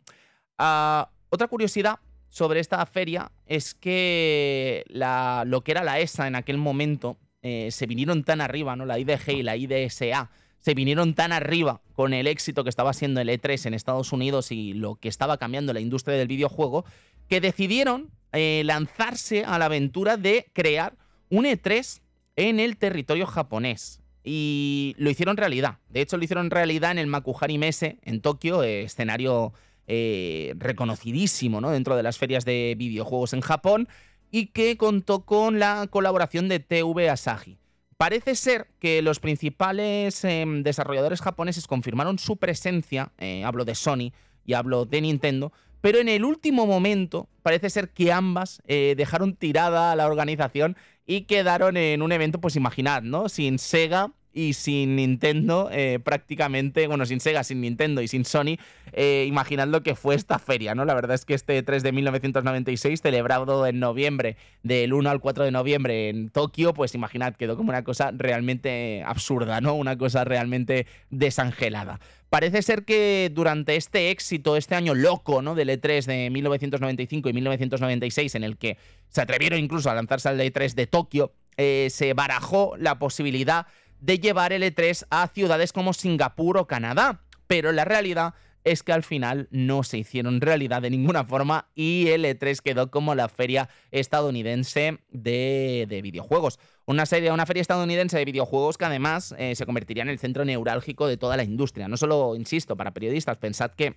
Ah, 0.58 1.10
otra 1.30 1.48
curiosidad 1.48 2.00
sobre 2.34 2.60
esta 2.60 2.84
feria 2.88 3.32
es 3.46 3.76
que 3.76 4.84
lo 4.90 5.62
que 5.62 5.72
era 5.72 5.84
la 5.84 6.00
ESA 6.00 6.28
en 6.28 6.34
aquel 6.34 6.58
momento 6.58 7.20
eh, 7.44 7.70
se 7.70 7.86
vinieron 7.86 8.24
tan 8.24 8.42
arriba, 8.42 8.76
¿no? 8.76 8.88
La 8.88 8.98
IDG 8.98 9.34
y 9.34 9.44
la 9.44 9.56
IDSA 9.56 10.32
se 10.60 10.74
vinieron 10.74 11.14
tan 11.14 11.32
arriba 11.32 11.82
con 11.94 12.12
el 12.12 12.26
éxito 12.26 12.64
que 12.64 12.72
estaba 12.72 12.92
siendo 12.94 13.22
el 13.22 13.30
E3 13.30 13.68
en 13.68 13.76
Estados 13.76 14.12
Unidos 14.12 14.52
y 14.52 14.74
lo 14.74 14.96
que 14.96 15.10
estaba 15.10 15.38
cambiando 15.38 15.74
la 15.74 15.80
industria 15.80 16.18
del 16.18 16.28
videojuego, 16.28 16.86
que 17.30 17.40
decidieron 17.40 18.10
eh, 18.32 18.64
lanzarse 18.66 19.46
a 19.46 19.60
la 19.60 19.66
aventura 19.66 20.18
de 20.18 20.48
crear 20.54 20.96
un 21.30 21.46
E3 21.46 22.02
en 22.36 22.60
el 22.60 22.78
territorio 22.78 23.28
japonés. 23.28 24.02
Y 24.24 24.96
lo 24.98 25.12
hicieron 25.12 25.38
realidad. 25.38 25.78
De 25.88 26.02
hecho, 26.02 26.18
lo 26.18 26.24
hicieron 26.24 26.50
realidad 26.50 26.90
en 26.94 26.98
el 26.98 27.06
Makuhari 27.06 27.60
Messe, 27.60 28.00
en 28.02 28.22
Tokio, 28.22 28.64
eh, 28.64 28.82
escenario 28.86 29.54
eh, 29.88 30.54
reconocidísimo 30.58 31.62
¿no? 31.62 31.72
dentro 31.72 31.96
de 31.96 32.04
las 32.04 32.18
ferias 32.18 32.46
de 32.46 32.76
videojuegos 32.78 33.34
en 33.34 33.42
Japón, 33.42 33.88
y 34.32 34.48
que 34.48 34.78
contó 34.78 35.26
con 35.26 35.60
la 35.60 35.88
colaboración 35.90 36.50
de 36.50 36.60
TV 36.60 37.10
Asahi. 37.10 37.60
Parece 37.98 38.36
ser 38.36 38.68
que 38.80 39.02
los 39.02 39.20
principales 39.20 40.24
em, 40.26 40.64
desarrolladores 40.64 41.22
japoneses 41.22 41.68
confirmaron 41.68 42.18
su 42.18 42.38
presencia, 42.38 43.12
eh, 43.20 43.44
hablo 43.44 43.64
de 43.64 43.76
Sony 43.76 44.12
y 44.46 44.54
hablo 44.54 44.86
de 44.86 45.02
Nintendo, 45.02 45.54
pero 45.82 46.00
en 46.00 46.10
el 46.10 46.26
último 46.26 46.66
momento 46.66 47.30
parece 47.44 47.70
ser 47.70 47.90
que 47.90 48.12
ambas 48.12 48.62
eh, 48.66 48.96
dejaron 48.98 49.36
tirada 49.36 49.96
la 49.96 50.08
organización 50.08 50.78
y 51.06 51.22
quedaron 51.22 51.78
en 51.78 52.02
un 52.02 52.12
evento, 52.12 52.42
pues 52.42 52.56
imaginad, 52.56 53.04
¿no? 53.04 53.30
Sin 53.30 53.60
Sega 53.60 54.12
y 54.34 54.54
sin 54.54 54.96
Nintendo, 54.96 55.70
eh, 55.72 56.00
prácticamente, 56.04 56.88
bueno, 56.88 57.06
sin 57.06 57.20
Sega, 57.20 57.44
sin 57.44 57.62
Nintendo 57.62 58.02
y 58.02 58.08
sin 58.08 58.26
Sony, 58.26 58.58
eh, 58.92 59.26
imaginad 59.28 59.68
lo 59.68 59.84
que 59.84 59.96
fue 59.96 60.16
esta 60.16 60.40
feria, 60.40 60.74
¿no? 60.74 60.86
La 60.86 60.96
verdad 60.96 61.14
es 61.14 61.24
que 61.24 61.36
este 61.36 61.62
3 61.62 61.84
de 61.84 61.92
1996, 61.92 63.02
celebrado 63.02 63.66
en 63.68 63.80
noviembre, 63.80 64.36
del 64.64 64.94
1 64.94 65.10
al 65.10 65.20
4 65.20 65.46
de 65.46 65.52
noviembre 65.52 66.10
en 66.10 66.30
Tokio, 66.30 66.74
pues 66.74 66.96
imaginad, 66.96 67.36
quedó 67.36 67.56
como 67.56 67.70
una 67.70 67.84
cosa 67.84 68.12
realmente 68.12 69.04
absurda, 69.06 69.62
¿no? 69.62 69.76
Una 69.76 69.98
cosa 69.98 70.24
realmente 70.24 70.88
desangelada. 71.12 72.00
Parece 72.30 72.64
ser 72.64 72.84
que 72.84 73.30
durante 73.32 73.76
este 73.76 74.10
éxito, 74.10 74.58
este 74.58 74.74
año 74.74 74.96
loco, 74.96 75.44
¿no? 75.44 75.54
Del 75.54 75.70
E3 75.70 76.06
de 76.06 76.30
1995 76.32 77.30
y 77.30 77.34
1996, 77.34 78.34
en 78.34 78.44
el 78.44 78.58
que 78.58 78.78
se 79.10 79.22
atrevieron 79.22 79.60
incluso 79.60 79.92
a 79.92 79.94
lanzarse 79.94 80.30
al 80.30 80.40
E3 80.40 80.74
de 80.74 80.88
Tokio, 80.88 81.32
eh, 81.58 81.90
se 81.92 82.14
barajó 82.14 82.76
la 82.78 82.98
posibilidad 82.98 83.68
de 84.04 84.20
llevar 84.20 84.52
el 84.52 84.64
E3 84.64 85.06
a 85.10 85.30
ciudades 85.30 85.72
como 85.72 85.94
Singapur 85.94 86.58
o 86.58 86.68
Canadá. 86.68 87.22
Pero 87.48 87.72
la 87.72 87.86
realidad 87.86 88.34
es 88.66 88.84
que 88.84 88.92
al 88.92 89.04
final 89.04 89.48
no 89.50 89.84
se 89.84 89.98
hicieron 89.98 90.42
realidad 90.42 90.82
de 90.82 90.90
ninguna 90.90 91.24
forma 91.26 91.70
y 91.74 92.10
el 92.10 92.26
E3 92.26 92.60
quedó 92.60 92.92
como 92.92 93.16
la 93.16 93.30
feria 93.30 93.70
estadounidense 93.92 95.00
de, 95.10 96.00
videojuegos. 96.04 96.60
Una, 96.86 97.06
serie, 97.06 97.32
una 97.32 97.46
feria 97.46 97.62
estadounidense 97.62 98.18
de 98.18 98.26
videojuegos 98.26 98.78
que 98.78 98.86
además 98.86 99.34
eh, 99.38 99.56
se 99.56 99.66
convertiría 99.66 100.04
en 100.04 100.10
el 100.10 100.20
centro 100.20 100.44
neurálgico 100.44 101.08
de 101.08 101.16
toda 101.16 101.38
la 101.38 101.46
industria. 101.46 101.88
No 101.88 101.96
solo, 101.96 102.36
insisto, 102.36 102.76
para 102.76 102.92
periodistas, 102.92 103.38
pensad 103.38 103.72
que 103.72 103.96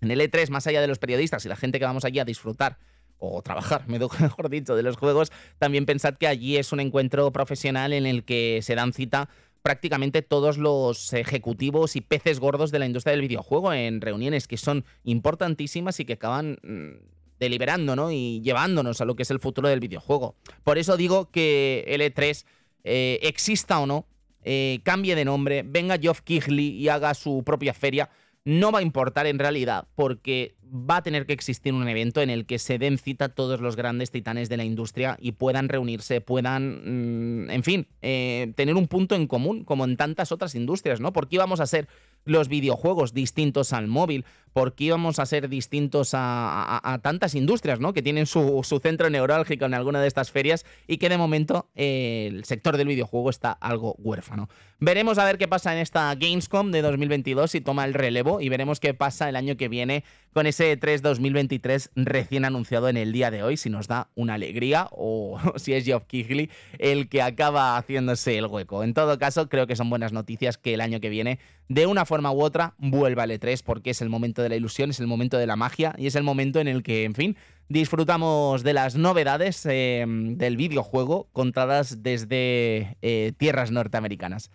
en 0.00 0.10
el 0.10 0.20
E3, 0.20 0.50
más 0.50 0.66
allá 0.66 0.80
de 0.80 0.88
los 0.88 0.98
periodistas 0.98 1.44
y 1.44 1.48
la 1.48 1.56
gente 1.56 1.78
que 1.78 1.84
vamos 1.84 2.04
allí 2.04 2.18
a 2.18 2.24
disfrutar 2.24 2.78
o 3.18 3.42
trabajar, 3.42 3.84
mejor 3.88 4.48
dicho, 4.48 4.76
de 4.76 4.82
los 4.82 4.96
juegos, 4.96 5.32
también 5.58 5.86
pensad 5.86 6.14
que 6.14 6.26
allí 6.26 6.56
es 6.56 6.72
un 6.72 6.80
encuentro 6.80 7.30
profesional 7.32 7.92
en 7.92 8.06
el 8.06 8.24
que 8.24 8.60
se 8.62 8.74
dan 8.74 8.92
cita 8.92 9.28
prácticamente 9.62 10.22
todos 10.22 10.56
los 10.56 11.12
ejecutivos 11.12 11.96
y 11.96 12.00
peces 12.00 12.40
gordos 12.40 12.70
de 12.70 12.78
la 12.78 12.86
industria 12.86 13.12
del 13.12 13.20
videojuego 13.22 13.72
en 13.72 14.00
reuniones 14.00 14.46
que 14.46 14.56
son 14.56 14.84
importantísimas 15.04 15.98
y 16.00 16.04
que 16.04 16.14
acaban 16.14 16.58
mm, 16.62 17.18
deliberando 17.38 17.96
¿no? 17.96 18.10
y 18.10 18.40
llevándonos 18.40 19.00
a 19.00 19.04
lo 19.04 19.14
que 19.16 19.24
es 19.24 19.30
el 19.30 19.40
futuro 19.40 19.68
del 19.68 19.80
videojuego. 19.80 20.36
Por 20.64 20.78
eso 20.78 20.96
digo 20.96 21.30
que 21.30 21.84
L3 21.88 22.44
eh, 22.84 23.18
exista 23.22 23.78
o 23.80 23.86
no, 23.86 24.06
eh, 24.44 24.80
cambie 24.84 25.14
de 25.14 25.24
nombre, 25.24 25.62
venga 25.66 25.98
Geoff 25.98 26.22
Kigley 26.22 26.68
y 26.68 26.88
haga 26.88 27.12
su 27.14 27.42
propia 27.44 27.74
feria, 27.74 28.08
no 28.48 28.72
va 28.72 28.78
a 28.78 28.82
importar 28.82 29.26
en 29.26 29.38
realidad 29.38 29.88
porque 29.94 30.54
va 30.72 30.96
a 30.96 31.02
tener 31.02 31.26
que 31.26 31.34
existir 31.34 31.74
un 31.74 31.86
evento 31.86 32.22
en 32.22 32.30
el 32.30 32.46
que 32.46 32.58
se 32.58 32.78
den 32.78 32.96
cita 32.96 33.28
todos 33.28 33.60
los 33.60 33.76
grandes 33.76 34.10
titanes 34.10 34.48
de 34.48 34.56
la 34.56 34.64
industria 34.64 35.18
y 35.20 35.32
puedan 35.32 35.68
reunirse, 35.68 36.22
puedan, 36.22 37.44
mm, 37.44 37.50
en 37.50 37.62
fin, 37.62 37.86
eh, 38.00 38.54
tener 38.56 38.74
un 38.76 38.86
punto 38.88 39.14
en 39.14 39.26
común, 39.26 39.64
como 39.64 39.84
en 39.84 39.98
tantas 39.98 40.32
otras 40.32 40.54
industrias, 40.54 40.98
¿no? 40.98 41.12
Porque 41.12 41.36
íbamos 41.36 41.60
a 41.60 41.66
ser 41.66 41.88
los 42.28 42.48
videojuegos 42.48 43.14
distintos 43.14 43.72
al 43.72 43.88
móvil, 43.88 44.24
porque 44.52 44.84
íbamos 44.84 45.18
a 45.18 45.26
ser 45.26 45.48
distintos 45.48 46.10
a, 46.14 46.98
tantas 47.02 47.34
industrias, 47.34 47.80
¿no? 47.80 47.92
Que 47.92 48.02
tienen 48.02 48.26
su, 48.26 48.64
centro 48.82 49.10
neurálgico 49.10 49.64
en 49.64 49.74
alguna 49.74 50.00
de 50.00 50.08
estas 50.08 50.30
ferias 50.30 50.64
y 50.86 50.98
que 50.98 51.08
de 51.08 51.18
momento 51.18 51.68
eh, 51.74 52.28
el 52.30 52.44
sector 52.44 52.76
del 52.76 52.88
videojuego 52.88 53.30
está 53.30 53.52
algo 53.52 53.94
huérfano. 53.98 54.48
Veremos 54.80 55.18
a 55.18 55.24
ver 55.24 55.38
qué 55.38 55.48
pasa 55.48 55.72
en 55.72 55.80
esta 55.80 56.14
Gamescom 56.14 56.70
de 56.70 56.82
2022 56.82 57.50
si 57.50 57.60
toma 57.60 57.84
el 57.84 57.94
relevo 57.94 58.40
y 58.40 58.48
veremos 58.48 58.80
qué 58.80 58.94
pasa 58.94 59.28
el 59.28 59.36
año 59.36 59.56
que 59.56 59.68
viene 59.68 60.04
con 60.32 60.46
ese 60.46 60.76
3 60.76 61.02
2023 61.02 61.90
recién 61.96 62.44
anunciado 62.44 62.88
en 62.88 62.96
el 62.96 63.12
día 63.12 63.30
de 63.30 63.42
hoy, 63.42 63.56
si 63.56 63.70
nos 63.70 63.88
da 63.88 64.08
una 64.14 64.34
alegría 64.34 64.88
o 64.90 65.38
si 65.56 65.72
es 65.72 65.84
Geoff 65.84 66.04
Kigley 66.06 66.50
el 66.78 67.08
que 67.08 67.22
acaba 67.22 67.76
haciéndose 67.76 68.38
el 68.38 68.46
hueco. 68.46 68.82
En 68.82 68.94
todo 68.94 69.18
caso, 69.18 69.48
creo 69.48 69.66
que 69.66 69.76
son 69.76 69.90
buenas 69.90 70.12
noticias 70.12 70.58
que 70.58 70.74
el 70.74 70.80
año 70.80 71.00
que 71.00 71.08
viene, 71.08 71.38
de 71.68 71.86
una 71.86 72.04
forma 72.04 72.32
u 72.32 72.42
otra, 72.42 72.74
vuelva 72.78 73.24
el 73.24 73.30
E3 73.30 73.62
porque 73.64 73.90
es 73.90 74.02
el 74.02 74.08
momento 74.08 74.42
de 74.42 74.48
la 74.48 74.56
ilusión, 74.56 74.90
es 74.90 75.00
el 75.00 75.06
momento 75.06 75.38
de 75.38 75.46
la 75.46 75.56
magia 75.56 75.94
y 75.98 76.06
es 76.06 76.14
el 76.14 76.22
momento 76.22 76.60
en 76.60 76.68
el 76.68 76.82
que, 76.82 77.04
en 77.04 77.14
fin, 77.14 77.36
disfrutamos 77.68 78.62
de 78.62 78.72
las 78.72 78.96
novedades 78.96 79.64
eh, 79.66 80.04
del 80.06 80.56
videojuego 80.56 81.28
contadas 81.32 82.02
desde 82.02 82.96
eh, 83.02 83.32
tierras 83.36 83.70
norteamericanas. 83.70 84.50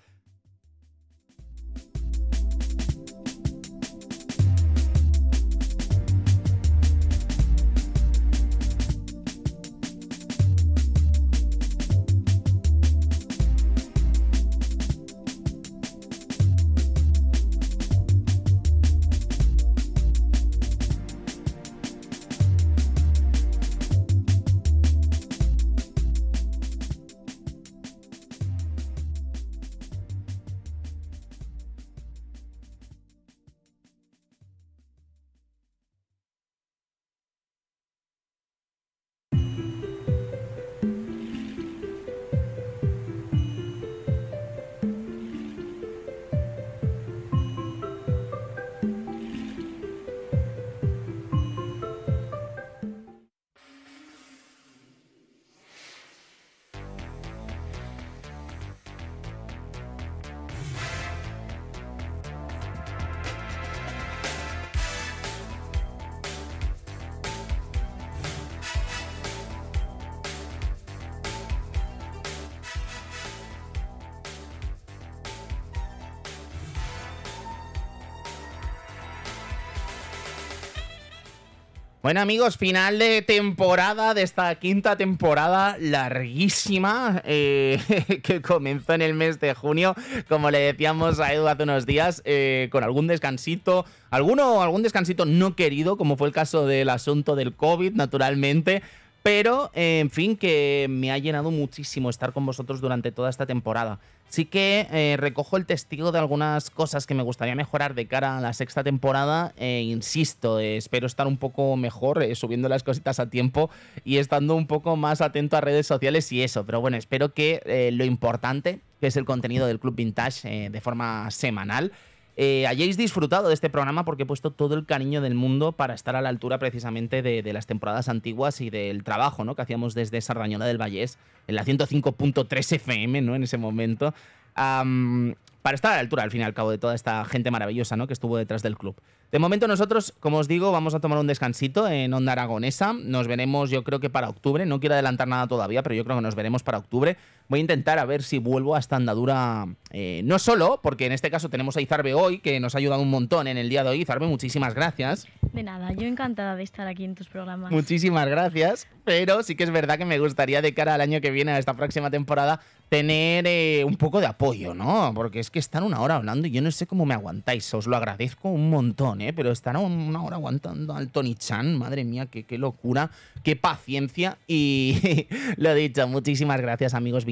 Bueno 82.04 82.20
amigos, 82.20 82.58
final 82.58 83.00
de 83.00 83.22
temporada, 83.22 84.14
de 84.14 84.24
esta 84.24 84.54
quinta 84.56 84.98
temporada 84.98 85.78
larguísima 85.80 87.22
eh, 87.24 87.80
que 88.24 88.42
comenzó 88.42 88.92
en 88.92 89.02
el 89.02 89.14
mes 89.14 89.40
de 89.40 89.54
junio, 89.54 89.96
como 90.28 90.52
le 90.52 90.60
decíamos 90.60 91.22
a 91.22 91.32
Edu 91.32 91.48
hace 91.48 91.64
unos 91.64 91.86
días, 91.86 92.22
eh, 92.26 92.68
con 92.74 92.84
algún 92.84 93.08
descansito, 93.08 93.86
alguno, 94.10 94.62
algún 94.62 94.84
descansito 94.84 95.24
no 95.24 95.56
querido, 95.56 95.96
como 95.96 96.18
fue 96.18 96.28
el 96.28 96.34
caso 96.34 96.68
del 96.68 96.90
asunto 96.90 97.38
del 97.38 97.56
COVID, 97.56 97.94
naturalmente, 97.94 98.84
pero, 99.24 99.72
en 99.74 100.10
fin, 100.10 100.36
que 100.36 100.88
me 100.90 101.12
ha 101.12 101.18
llenado 101.18 101.50
muchísimo 101.50 102.10
estar 102.10 102.34
con 102.34 102.46
vosotros 102.46 102.82
durante 102.82 103.12
toda 103.14 103.30
esta 103.30 103.46
temporada. 103.46 104.00
Sí 104.28 104.46
que 104.46 104.88
eh, 104.92 105.16
recojo 105.18 105.58
el 105.58 105.66
testigo 105.66 106.12
de 106.12 106.20
algunas 106.20 106.70
cosas 106.72 107.06
que 107.06 107.14
me 107.14 107.24
gustaría 107.24 107.56
mejorar 107.56 107.94
de 107.94 108.08
cara 108.08 108.38
a 108.38 108.42
la 108.42 108.54
sexta 108.54 108.84
temporada. 108.84 109.54
E 109.58 109.82
insisto, 109.82 110.60
eh, 110.60 110.76
espero 110.76 111.08
estar 111.08 111.28
un 111.28 111.38
poco 111.38 111.78
mejor, 111.78 112.22
eh, 112.22 112.36
subiendo 112.36 112.68
las 112.68 112.84
cositas 112.84 113.20
a 113.20 113.30
tiempo 113.30 113.70
y 114.04 114.18
estando 114.18 114.56
un 114.56 114.68
poco 114.68 114.96
más 114.96 115.22
atento 115.22 115.56
a 115.56 115.62
redes 115.62 115.88
sociales 115.88 116.32
y 116.32 116.42
eso. 116.42 116.66
Pero 116.66 116.82
bueno, 116.82 116.98
espero 116.98 117.34
que 117.34 117.92
lo 117.94 118.04
importante, 118.06 118.82
que 119.00 119.08
es 119.08 119.16
el 119.18 119.26
contenido 119.26 119.68
del 119.68 119.80
Club 119.80 119.96
Vintage 119.96 120.70
de 120.70 120.82
forma 120.82 121.30
semanal, 121.30 121.92
eh, 122.36 122.66
hayáis 122.66 122.98
disfrutado 122.98 123.48
de 123.48 123.54
este 123.54 123.70
programa 123.70 124.06
porque 124.06 124.24
he 124.24 124.26
puesto 124.26 124.52
todo 124.52 124.74
el 124.74 124.86
cariño 124.86 125.22
del 125.22 125.36
mundo 125.36 125.74
para 125.74 125.94
estar 125.94 126.16
a 126.16 126.22
la 126.22 126.30
altura 126.30 126.58
precisamente 126.58 127.22
de, 127.22 127.54
las 127.54 127.68
temporadas 127.68 128.10
antiguas 128.10 128.60
y 128.62 128.70
del 128.70 129.04
trabajo 129.04 129.44
¿no? 129.44 129.56
que 129.56 129.62
hacíamos 129.62 129.94
desde 129.94 130.20
Sardañola 130.20 130.66
del 130.66 130.82
Vallés 130.82 131.20
en 131.48 131.56
la 131.56 131.64
105.3 131.64 132.76
FM 132.76 133.22
¿no? 133.22 133.36
en 133.36 133.44
ese 133.44 133.58
momento. 133.58 134.14
para 134.56 135.76
estar 135.76 135.92
a 135.92 135.96
la 135.96 136.02
altura, 136.02 136.24
al 136.24 136.32
fin 136.32 136.42
y 136.42 136.44
al 136.44 136.56
cabo, 136.56 136.72
de 136.72 136.80
toda 136.80 136.96
esta 136.96 137.24
gente 137.26 137.52
maravillosa 137.52 137.96
¿no? 137.96 138.08
que 138.08 138.14
estuvo 138.14 138.38
detrás 138.38 138.64
del 138.64 138.78
club. 138.78 138.96
De 139.34 139.40
momento 139.40 139.68
nosotros, 139.68 140.14
como 140.20 140.38
os 140.38 140.48
digo, 140.48 140.72
vamos 140.72 140.94
a 140.94 141.00
tomar 141.00 141.18
un 141.18 141.26
descansito 141.26 141.88
en 141.88 142.14
Onda 142.14 142.34
Aragonesa. 142.34 142.94
Nos 142.94 143.28
veremos 143.28 143.72
yo 143.72 143.84
creo 143.84 144.00
que 144.00 144.12
para 144.12 144.30
octubre. 144.30 144.64
No 144.68 144.80
quiero 144.80 144.94
adelantar 144.94 145.28
nada 145.28 145.48
todavía, 145.48 145.82
pero 145.82 145.96
yo 145.96 146.04
creo 146.04 146.18
que 146.18 146.22
nos 146.22 146.36
veremos 146.36 146.62
para 146.62 146.78
octubre. 146.78 147.18
Voy 147.54 147.60
a 147.60 147.62
intentar 147.62 148.00
a 148.00 148.06
ver 148.06 148.24
si 148.24 148.40
vuelvo 148.40 148.76
a 148.76 148.80
esta 148.80 148.96
andadura. 148.96 149.68
Eh, 149.92 150.22
no 150.26 150.40
solo, 150.40 150.80
porque 150.82 151.06
en 151.06 151.12
este 151.12 151.30
caso 151.30 151.52
tenemos 151.52 151.78
a 151.78 151.82
Izarbe 151.82 152.16
hoy, 152.16 152.40
que 152.40 152.60
nos 152.60 152.74
ha 152.74 152.80
ayudado 152.80 153.00
un 153.04 153.12
montón 153.12 153.46
en 153.46 153.60
el 153.60 153.70
día 153.70 153.84
de 153.84 153.92
hoy. 153.92 154.02
Izarbe, 154.02 154.26
muchísimas 154.26 154.74
gracias. 154.74 155.28
De 155.52 155.62
nada, 155.62 155.92
yo 155.94 156.08
encantada 156.08 156.56
de 156.56 156.64
estar 156.64 156.88
aquí 156.88 157.04
en 157.06 157.14
tus 157.14 157.28
programas. 157.28 157.72
Muchísimas 157.72 158.28
gracias. 158.28 158.88
Pero 159.04 159.44
sí 159.44 159.54
que 159.54 159.66
es 159.66 159.70
verdad 159.70 160.00
que 160.00 160.06
me 160.06 160.18
gustaría 160.18 160.64
de 160.64 160.74
cara 160.74 160.96
al 160.96 161.02
año 161.02 161.22
que 161.22 161.30
viene, 161.30 161.52
a 161.52 161.60
esta 161.60 161.76
próxima 161.76 162.10
temporada, 162.10 162.60
tener 162.90 163.46
eh, 163.48 163.84
un 163.86 163.98
poco 163.98 164.20
de 164.20 164.28
apoyo, 164.28 164.74
¿no? 164.74 165.12
Porque 165.14 165.40
es 165.40 165.52
que 165.52 165.60
están 165.60 165.84
una 165.84 166.00
hora 166.00 166.16
hablando 166.16 166.48
y 166.48 166.52
yo 166.52 166.62
no 166.62 166.72
sé 166.72 166.88
cómo 166.88 167.06
me 167.06 167.14
aguantáis. 167.14 167.72
Os 167.74 167.86
lo 167.86 167.98
agradezco 167.98 168.50
un 168.50 168.72
montón, 168.72 169.22
¿eh? 169.22 169.34
Pero 169.34 169.52
estar 169.52 169.78
una 169.78 170.24
hora 170.24 170.38
aguantando 170.38 170.96
al 170.96 171.10
Tony 171.10 171.36
Chan, 171.36 171.78
madre 171.78 172.04
mía, 172.04 172.28
qué, 172.28 172.46
qué 172.46 172.58
locura, 172.58 173.12
qué 173.44 173.56
paciencia. 173.56 174.38
Y 174.48 175.28
lo 175.58 175.76
dicho, 175.76 176.08
muchísimas 176.08 176.62
gracias, 176.62 176.94
amigos 176.94 177.26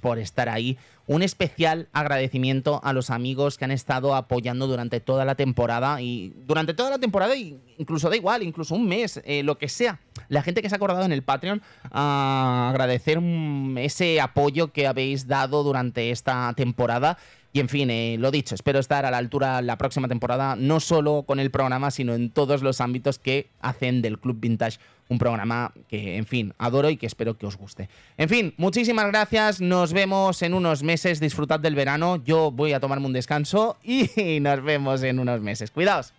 Por 0.00 0.18
estar 0.18 0.48
ahí. 0.48 0.76
Un 1.06 1.22
especial 1.22 1.88
agradecimiento 1.92 2.80
a 2.84 2.92
los 2.92 3.10
amigos 3.10 3.58
que 3.58 3.64
han 3.64 3.70
estado 3.70 4.14
apoyando 4.14 4.66
durante 4.66 5.00
toda 5.00 5.24
la 5.24 5.34
temporada 5.34 6.00
y 6.00 6.32
durante 6.46 6.74
toda 6.74 6.90
la 6.90 6.98
temporada, 6.98 7.34
incluso 7.36 8.08
da 8.10 8.16
igual, 8.16 8.42
incluso 8.42 8.74
un 8.74 8.86
mes, 8.86 9.20
eh, 9.24 9.42
lo 9.42 9.58
que 9.58 9.68
sea. 9.68 10.00
La 10.28 10.42
gente 10.42 10.62
que 10.62 10.68
se 10.68 10.74
ha 10.74 10.76
acordado 10.76 11.04
en 11.04 11.12
el 11.12 11.22
Patreon, 11.22 11.62
a 11.90 12.68
agradecer 12.70 13.20
ese 13.76 14.20
apoyo 14.20 14.72
que 14.72 14.86
habéis 14.86 15.26
dado 15.26 15.62
durante 15.62 16.10
esta 16.10 16.52
temporada. 16.56 17.18
Y 17.54 17.60
en 17.60 17.68
fin, 17.68 17.90
eh, 17.90 18.16
lo 18.18 18.30
dicho, 18.30 18.54
espero 18.54 18.78
estar 18.78 19.04
a 19.04 19.10
la 19.10 19.18
altura 19.18 19.60
la 19.60 19.76
próxima 19.76 20.08
temporada, 20.08 20.56
no 20.56 20.80
solo 20.80 21.24
con 21.26 21.38
el 21.38 21.50
programa, 21.50 21.90
sino 21.90 22.14
en 22.14 22.30
todos 22.30 22.62
los 22.62 22.80
ámbitos 22.80 23.18
que 23.18 23.50
hacen 23.60 24.00
del 24.00 24.18
Club 24.18 24.38
Vintage 24.40 24.78
un 25.08 25.18
programa 25.18 25.72
que, 25.88 26.16
en 26.16 26.24
fin, 26.24 26.54
adoro 26.56 26.88
y 26.88 26.96
que 26.96 27.06
espero 27.06 27.36
que 27.36 27.44
os 27.44 27.56
guste. 27.56 27.90
En 28.16 28.30
fin, 28.30 28.54
muchísimas 28.56 29.06
gracias, 29.08 29.60
nos 29.60 29.92
vemos 29.92 30.40
en 30.40 30.54
unos 30.54 30.82
meses, 30.82 31.20
disfrutad 31.20 31.60
del 31.60 31.74
verano, 31.74 32.16
yo 32.24 32.50
voy 32.50 32.72
a 32.72 32.80
tomarme 32.80 33.06
un 33.06 33.12
descanso 33.12 33.76
y 33.82 34.08
nos 34.40 34.62
vemos 34.62 35.02
en 35.02 35.18
unos 35.18 35.40
meses. 35.42 35.70
Cuidaos. 35.70 36.14